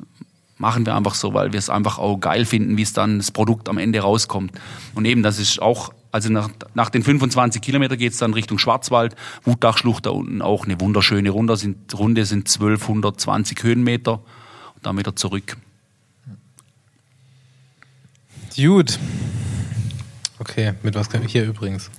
machen 0.58 0.84
wir 0.84 0.94
einfach 0.94 1.14
so, 1.14 1.32
weil 1.32 1.52
wir 1.52 1.58
es 1.58 1.70
einfach 1.70 1.98
auch 1.98 2.18
geil 2.18 2.44
finden, 2.44 2.76
wie 2.76 2.82
es 2.82 2.92
dann 2.92 3.16
das 3.16 3.30
Produkt 3.30 3.68
am 3.68 3.78
Ende 3.78 4.00
rauskommt. 4.00 4.52
Und 4.94 5.06
eben, 5.06 5.22
das 5.22 5.38
ist 5.38 5.62
auch, 5.62 5.94
also 6.12 6.30
nach, 6.30 6.50
nach 6.74 6.90
den 6.90 7.02
25 7.02 7.62
Kilometer 7.62 7.96
geht's 7.96 8.18
dann 8.18 8.34
Richtung 8.34 8.58
Schwarzwald, 8.58 9.16
Wutachschlucht 9.44 10.04
da 10.04 10.10
unten 10.10 10.42
auch 10.42 10.66
eine 10.66 10.78
wunderschöne 10.80 11.30
Runde, 11.30 11.56
sind, 11.56 11.98
Runde 11.98 12.26
sind 12.26 12.48
1220 12.48 13.62
Höhenmeter 13.62 14.20
und 14.74 14.84
dann 14.84 14.98
wieder 14.98 15.16
zurück. 15.16 15.56
Gut. 18.54 18.98
Okay, 20.40 20.74
mit 20.82 20.94
was 20.94 21.08
kann 21.08 21.24
ich 21.24 21.32
hier 21.32 21.44
übrigens? 21.44 21.90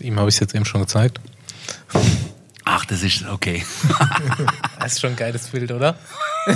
Ihm 0.00 0.18
habe 0.18 0.28
ich 0.28 0.36
es 0.36 0.40
jetzt 0.40 0.54
eben 0.54 0.64
schon 0.64 0.80
gezeigt. 0.80 1.20
Ach, 2.64 2.84
das 2.84 3.02
ist 3.02 3.24
okay. 3.26 3.64
Das 4.80 4.92
ist 4.92 5.00
schon 5.00 5.10
ein 5.10 5.16
geiles 5.16 5.48
Bild, 5.48 5.70
oder? 5.72 5.96
äh, 6.46 6.54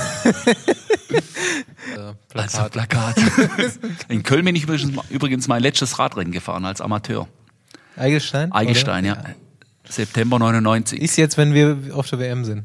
Also 2.38 2.62
Plakat. 2.70 3.16
In 4.08 4.22
Köln 4.22 4.44
bin 4.44 4.54
ich 4.56 4.66
übrigens, 5.10 5.48
mein 5.48 5.62
letztes 5.62 5.98
Radrennen 5.98 6.32
gefahren 6.32 6.64
als 6.64 6.80
Amateur. 6.80 7.28
Eigelstein? 7.96 8.52
Eigelstein, 8.52 9.04
oder? 9.04 9.14
ja. 9.24 9.34
September 9.88 10.38
99. 10.38 11.00
Ist 11.00 11.16
jetzt, 11.16 11.36
wenn 11.36 11.52
wir 11.52 11.94
auf 11.94 12.08
der 12.08 12.18
WM 12.20 12.44
sind. 12.44 12.64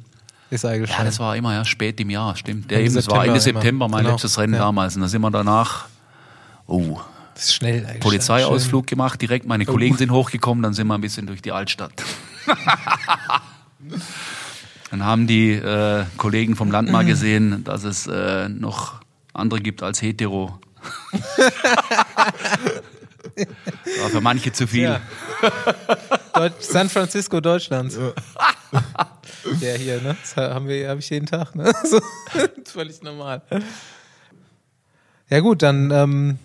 Ist 0.49 0.63
Eigelstein. 0.63 0.99
Ja, 0.99 1.05
das 1.05 1.19
war 1.19 1.35
immer 1.35 1.53
ja 1.53 1.65
spät 1.65 1.99
im 1.99 2.09
Jahr, 2.09 2.35
stimmt. 2.37 2.71
Der 2.71 2.77
Ende 2.77 2.87
eben, 2.87 2.95
das 2.95 3.07
war 3.07 3.25
September 3.25 3.35
Ende 3.35 3.49
immer. 3.49 3.61
September 3.61 3.87
mein 3.89 4.03
Genau. 4.03 4.11
letztes 4.13 4.37
Rennen 4.37 4.53
Ja. 4.53 4.59
damals. 4.59 4.95
Und 4.95 5.01
da 5.01 5.07
sind 5.09 5.21
wir 5.21 5.31
danach, 5.31 5.87
oh, 6.67 6.99
Das 7.37 7.45
ist 7.45 7.53
schnell. 7.53 7.83
Polizeiausflug 7.99 8.87
gemacht, 8.87 9.21
direkt 9.21 9.45
meine 9.45 9.63
Oh. 9.67 9.71
Kollegen 9.71 9.95
sind 9.95 10.09
hochgekommen, 10.09 10.63
dann 10.63 10.73
sind 10.73 10.87
wir 10.87 10.95
ein 10.95 11.01
bisschen 11.01 11.27
durch 11.27 11.43
die 11.43 11.51
Altstadt. 11.51 11.91
dann 14.89 15.05
haben 15.05 15.27
die 15.27 15.51
äh, 15.51 16.05
Kollegen 16.17 16.55
vom 16.55 16.71
Land 16.71 16.91
mal 16.91 17.05
gesehen, 17.05 17.63
dass 17.63 17.83
es 17.83 18.07
äh, 18.07 18.49
noch 18.49 19.01
andere 19.33 19.59
gibt 19.59 19.83
als 19.83 20.01
hetero. 20.01 20.59
War 24.01 24.09
für 24.09 24.21
manche 24.21 24.51
zu 24.51 24.65
viel. 24.65 24.83
Ja. 24.83 24.99
San 26.59 26.89
Francisco 26.89 27.39
Deutschlands. 27.39 27.99
Ja, 29.59 29.73
hier, 29.77 30.01
ne? 30.01 30.17
Das 30.19 30.35
haben 30.37 30.67
wir, 30.67 30.89
habe 30.89 31.01
ich 31.01 31.09
jeden 31.11 31.27
Tag, 31.27 31.53
ne? 31.55 31.71
So, 31.83 31.99
völlig 32.65 33.03
normal. 33.03 33.43
Ja 35.29 35.39
gut, 35.41 35.61
dann 35.61 35.91
ähm, 35.91 36.39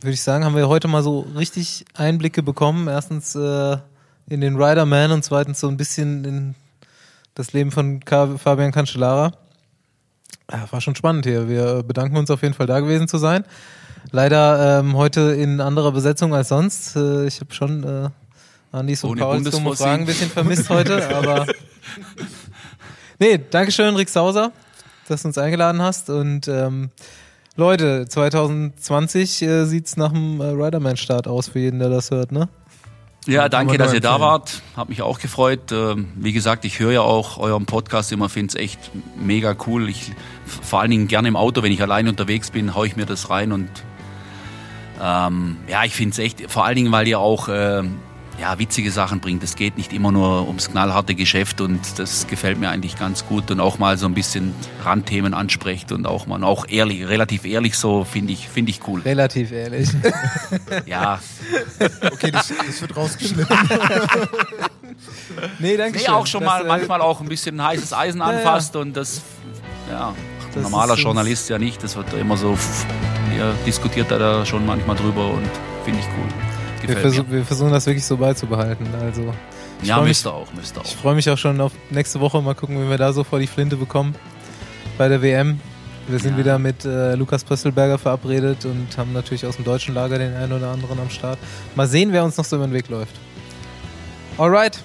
würde 0.00 0.14
ich 0.14 0.22
sagen, 0.22 0.44
haben 0.44 0.56
wir 0.56 0.68
heute 0.68 0.88
mal 0.88 1.02
so 1.02 1.20
richtig 1.36 1.84
Einblicke 1.94 2.42
bekommen. 2.42 2.88
Erstens 2.88 3.34
äh, 3.34 3.76
in 4.28 4.40
den 4.40 4.56
Riderman 4.56 5.10
und 5.10 5.24
zweitens 5.24 5.60
so 5.60 5.68
ein 5.68 5.76
bisschen 5.76 6.24
in 6.24 6.54
das 7.34 7.52
Leben 7.52 7.70
von 7.70 8.00
Fabian 8.02 8.72
Cancellara. 8.72 9.32
Ja, 10.50 10.66
war 10.70 10.80
schon 10.80 10.94
spannend 10.94 11.26
hier. 11.26 11.48
Wir 11.48 11.82
bedanken 11.82 12.16
uns 12.16 12.30
auf 12.30 12.42
jeden 12.42 12.54
Fall 12.54 12.66
da 12.66 12.80
gewesen 12.80 13.08
zu 13.08 13.18
sein. 13.18 13.44
Leider 14.10 14.80
ähm, 14.80 14.96
heute 14.96 15.20
in 15.32 15.60
anderer 15.60 15.92
Besetzung 15.92 16.34
als 16.34 16.48
sonst. 16.48 16.96
Äh, 16.96 17.26
ich 17.26 17.40
habe 17.40 17.52
schon 17.52 17.84
äh, 17.84 18.08
Andis 18.72 19.04
und 19.04 19.18
Pauls 19.18 19.42
Bundesvorsicht. 19.42 19.82
Fragen 19.82 20.02
ein 20.02 20.06
bisschen 20.06 20.30
vermisst 20.30 20.68
heute, 20.70 21.08
aber 21.14 21.46
nee, 23.18 23.38
Dankeschön, 23.50 23.96
Rick 23.96 24.08
Sauser, 24.08 24.52
dass 25.08 25.22
du 25.22 25.28
uns 25.28 25.38
eingeladen 25.38 25.82
hast 25.82 26.10
und 26.10 26.48
ähm, 26.48 26.90
Leute, 27.58 28.06
2020 28.08 29.42
äh, 29.42 29.64
sieht's 29.64 29.96
nach 29.96 30.12
dem 30.12 30.40
äh, 30.40 30.44
Riderman-Start 30.44 31.26
aus 31.26 31.48
für 31.48 31.58
jeden, 31.58 31.80
der 31.80 31.88
das 31.88 32.12
hört, 32.12 32.30
ne? 32.30 32.48
Ja, 33.26 33.48
danke, 33.48 33.76
dass 33.78 33.92
ihr 33.92 34.00
da 34.00 34.20
wart. 34.20 34.62
Hat 34.76 34.88
mich 34.88 35.02
auch 35.02 35.18
gefreut. 35.18 35.72
Ähm, 35.72 36.06
Wie 36.14 36.32
gesagt, 36.32 36.64
ich 36.64 36.78
höre 36.78 36.92
ja 36.92 37.00
auch 37.00 37.36
euren 37.38 37.66
Podcast 37.66 38.12
immer, 38.12 38.28
finde 38.28 38.50
es 38.50 38.54
echt 38.54 38.78
mega 39.20 39.56
cool. 39.66 39.88
Ich 39.88 40.12
vor 40.46 40.80
allen 40.80 40.92
Dingen 40.92 41.08
gerne 41.08 41.26
im 41.26 41.34
Auto, 41.34 41.64
wenn 41.64 41.72
ich 41.72 41.82
allein 41.82 42.06
unterwegs 42.06 42.52
bin, 42.52 42.76
haue 42.76 42.86
ich 42.86 42.94
mir 42.94 43.06
das 43.06 43.28
rein 43.28 43.50
und 43.50 43.68
ähm, 45.02 45.56
ja, 45.66 45.82
ich 45.82 45.94
finde 45.94 46.12
es 46.12 46.20
echt, 46.20 46.48
vor 46.48 46.64
allen 46.64 46.76
Dingen, 46.76 46.92
weil 46.92 47.08
ihr 47.08 47.18
auch 47.18 47.48
ähm, 47.50 47.96
ja, 48.40 48.58
witzige 48.58 48.90
Sachen 48.92 49.20
bringt. 49.20 49.42
Es 49.42 49.56
geht 49.56 49.76
nicht 49.76 49.92
immer 49.92 50.12
nur 50.12 50.46
ums 50.46 50.70
knallharte 50.70 51.14
Geschäft 51.14 51.60
und 51.60 51.80
das 51.98 52.26
gefällt 52.28 52.58
mir 52.58 52.68
eigentlich 52.70 52.96
ganz 52.96 53.26
gut 53.26 53.50
und 53.50 53.58
auch 53.60 53.78
mal 53.78 53.98
so 53.98 54.06
ein 54.06 54.14
bisschen 54.14 54.54
Randthemen 54.84 55.34
ansprecht 55.34 55.90
und 55.92 56.06
auch 56.06 56.26
mal 56.26 56.42
auch 56.44 56.66
ehrlich, 56.68 57.08
relativ 57.08 57.44
ehrlich 57.44 57.76
so, 57.76 58.04
finde 58.04 58.32
ich, 58.32 58.48
finde 58.48 58.70
ich 58.70 58.86
cool. 58.86 59.00
Relativ 59.00 59.52
ehrlich. 59.52 59.88
Ja, 60.86 61.20
Okay, 62.12 62.30
das, 62.30 62.52
das 62.66 62.80
wird 62.80 62.96
rausgeschnitten. 62.96 63.56
nee, 65.58 65.76
danke 65.76 65.98
Nee, 65.98 66.08
auch 66.08 66.26
schon 66.26 66.44
mal 66.44 66.64
äh, 66.64 66.68
manchmal 66.68 67.00
auch 67.00 67.20
ein 67.20 67.28
bisschen 67.28 67.62
heißes 67.62 67.92
Eisen 67.92 68.20
Ja, 68.20 68.32
ja. 68.32 68.38
anfasst 68.38 68.76
und 68.76 68.96
das, 68.96 69.22
ja, 69.90 70.14
Das 70.54 70.62
normaler 70.62 70.94
Journalist 70.94 71.48
ja 71.50 71.58
nicht. 71.58 71.82
Das 71.82 71.96
wird 71.96 72.12
immer 72.14 72.36
so, 72.36 72.54
pff, 72.54 72.86
ihr 73.36 73.54
diskutiert 73.66 74.10
da, 74.10 74.18
da 74.18 74.46
schon 74.46 74.64
manchmal 74.66 74.96
drüber 74.96 75.28
und 75.30 75.48
finde 75.84 76.00
ich 76.00 76.06
cool. 76.06 76.47
Wir, 76.80 76.88
Gefällt 76.94 77.00
versuch, 77.14 77.26
mir. 77.28 77.32
wir 77.38 77.44
versuchen 77.44 77.72
das 77.72 77.86
wirklich 77.86 78.04
so 78.04 78.16
beizubehalten. 78.16 78.86
Also 79.00 79.32
ich 79.82 79.88
Ja, 79.88 79.96
freu 79.96 80.02
mich- 80.02 80.08
müsst 80.10 80.26
ihr 80.26 80.32
auch, 80.34 80.52
müsst 80.52 80.76
ihr 80.76 80.82
Ich 80.84 80.94
auch. 80.96 81.00
freue 81.00 81.14
mich 81.14 81.28
auch 81.30 81.38
schon 81.38 81.60
auf 81.60 81.72
nächste 81.90 82.20
Woche. 82.20 82.40
Mal 82.42 82.54
gucken, 82.54 82.80
wie 82.84 82.88
wir 82.90 82.98
da 82.98 83.12
so 83.12 83.24
vor 83.24 83.38
die 83.38 83.46
Flinte 83.46 83.76
bekommen 83.76 84.14
bei 84.96 85.08
der 85.08 85.20
WM. 85.22 85.60
Wir 86.06 86.18
sind 86.18 86.32
Ja. 86.32 86.38
wieder 86.38 86.58
mit 86.58 86.84
äh, 86.86 87.14
Lukas 87.16 87.44
Pöstelberger 87.44 87.98
verabredet 87.98 88.64
und 88.64 88.86
haben 88.96 89.12
natürlich 89.12 89.44
aus 89.44 89.56
dem 89.56 89.64
deutschen 89.64 89.94
Lager 89.94 90.18
den 90.18 90.34
einen 90.34 90.52
oder 90.52 90.70
anderen 90.70 90.98
am 91.00 91.10
Start. 91.10 91.38
Mal 91.74 91.86
sehen, 91.86 92.12
wer 92.12 92.24
uns 92.24 92.36
noch 92.38 92.44
so 92.46 92.56
über 92.56 92.66
den 92.66 92.72
Weg 92.72 92.88
läuft. 92.88 93.14
Alright. 94.38 94.78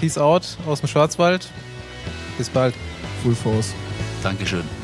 Peace 0.00 0.18
out 0.18 0.56
aus 0.66 0.80
dem 0.80 0.88
Schwarzwald. 0.88 1.48
Bis 2.38 2.48
bald. 2.48 2.74
Full 3.22 3.36
Force. 3.36 3.72
Dankeschön. 4.24 4.81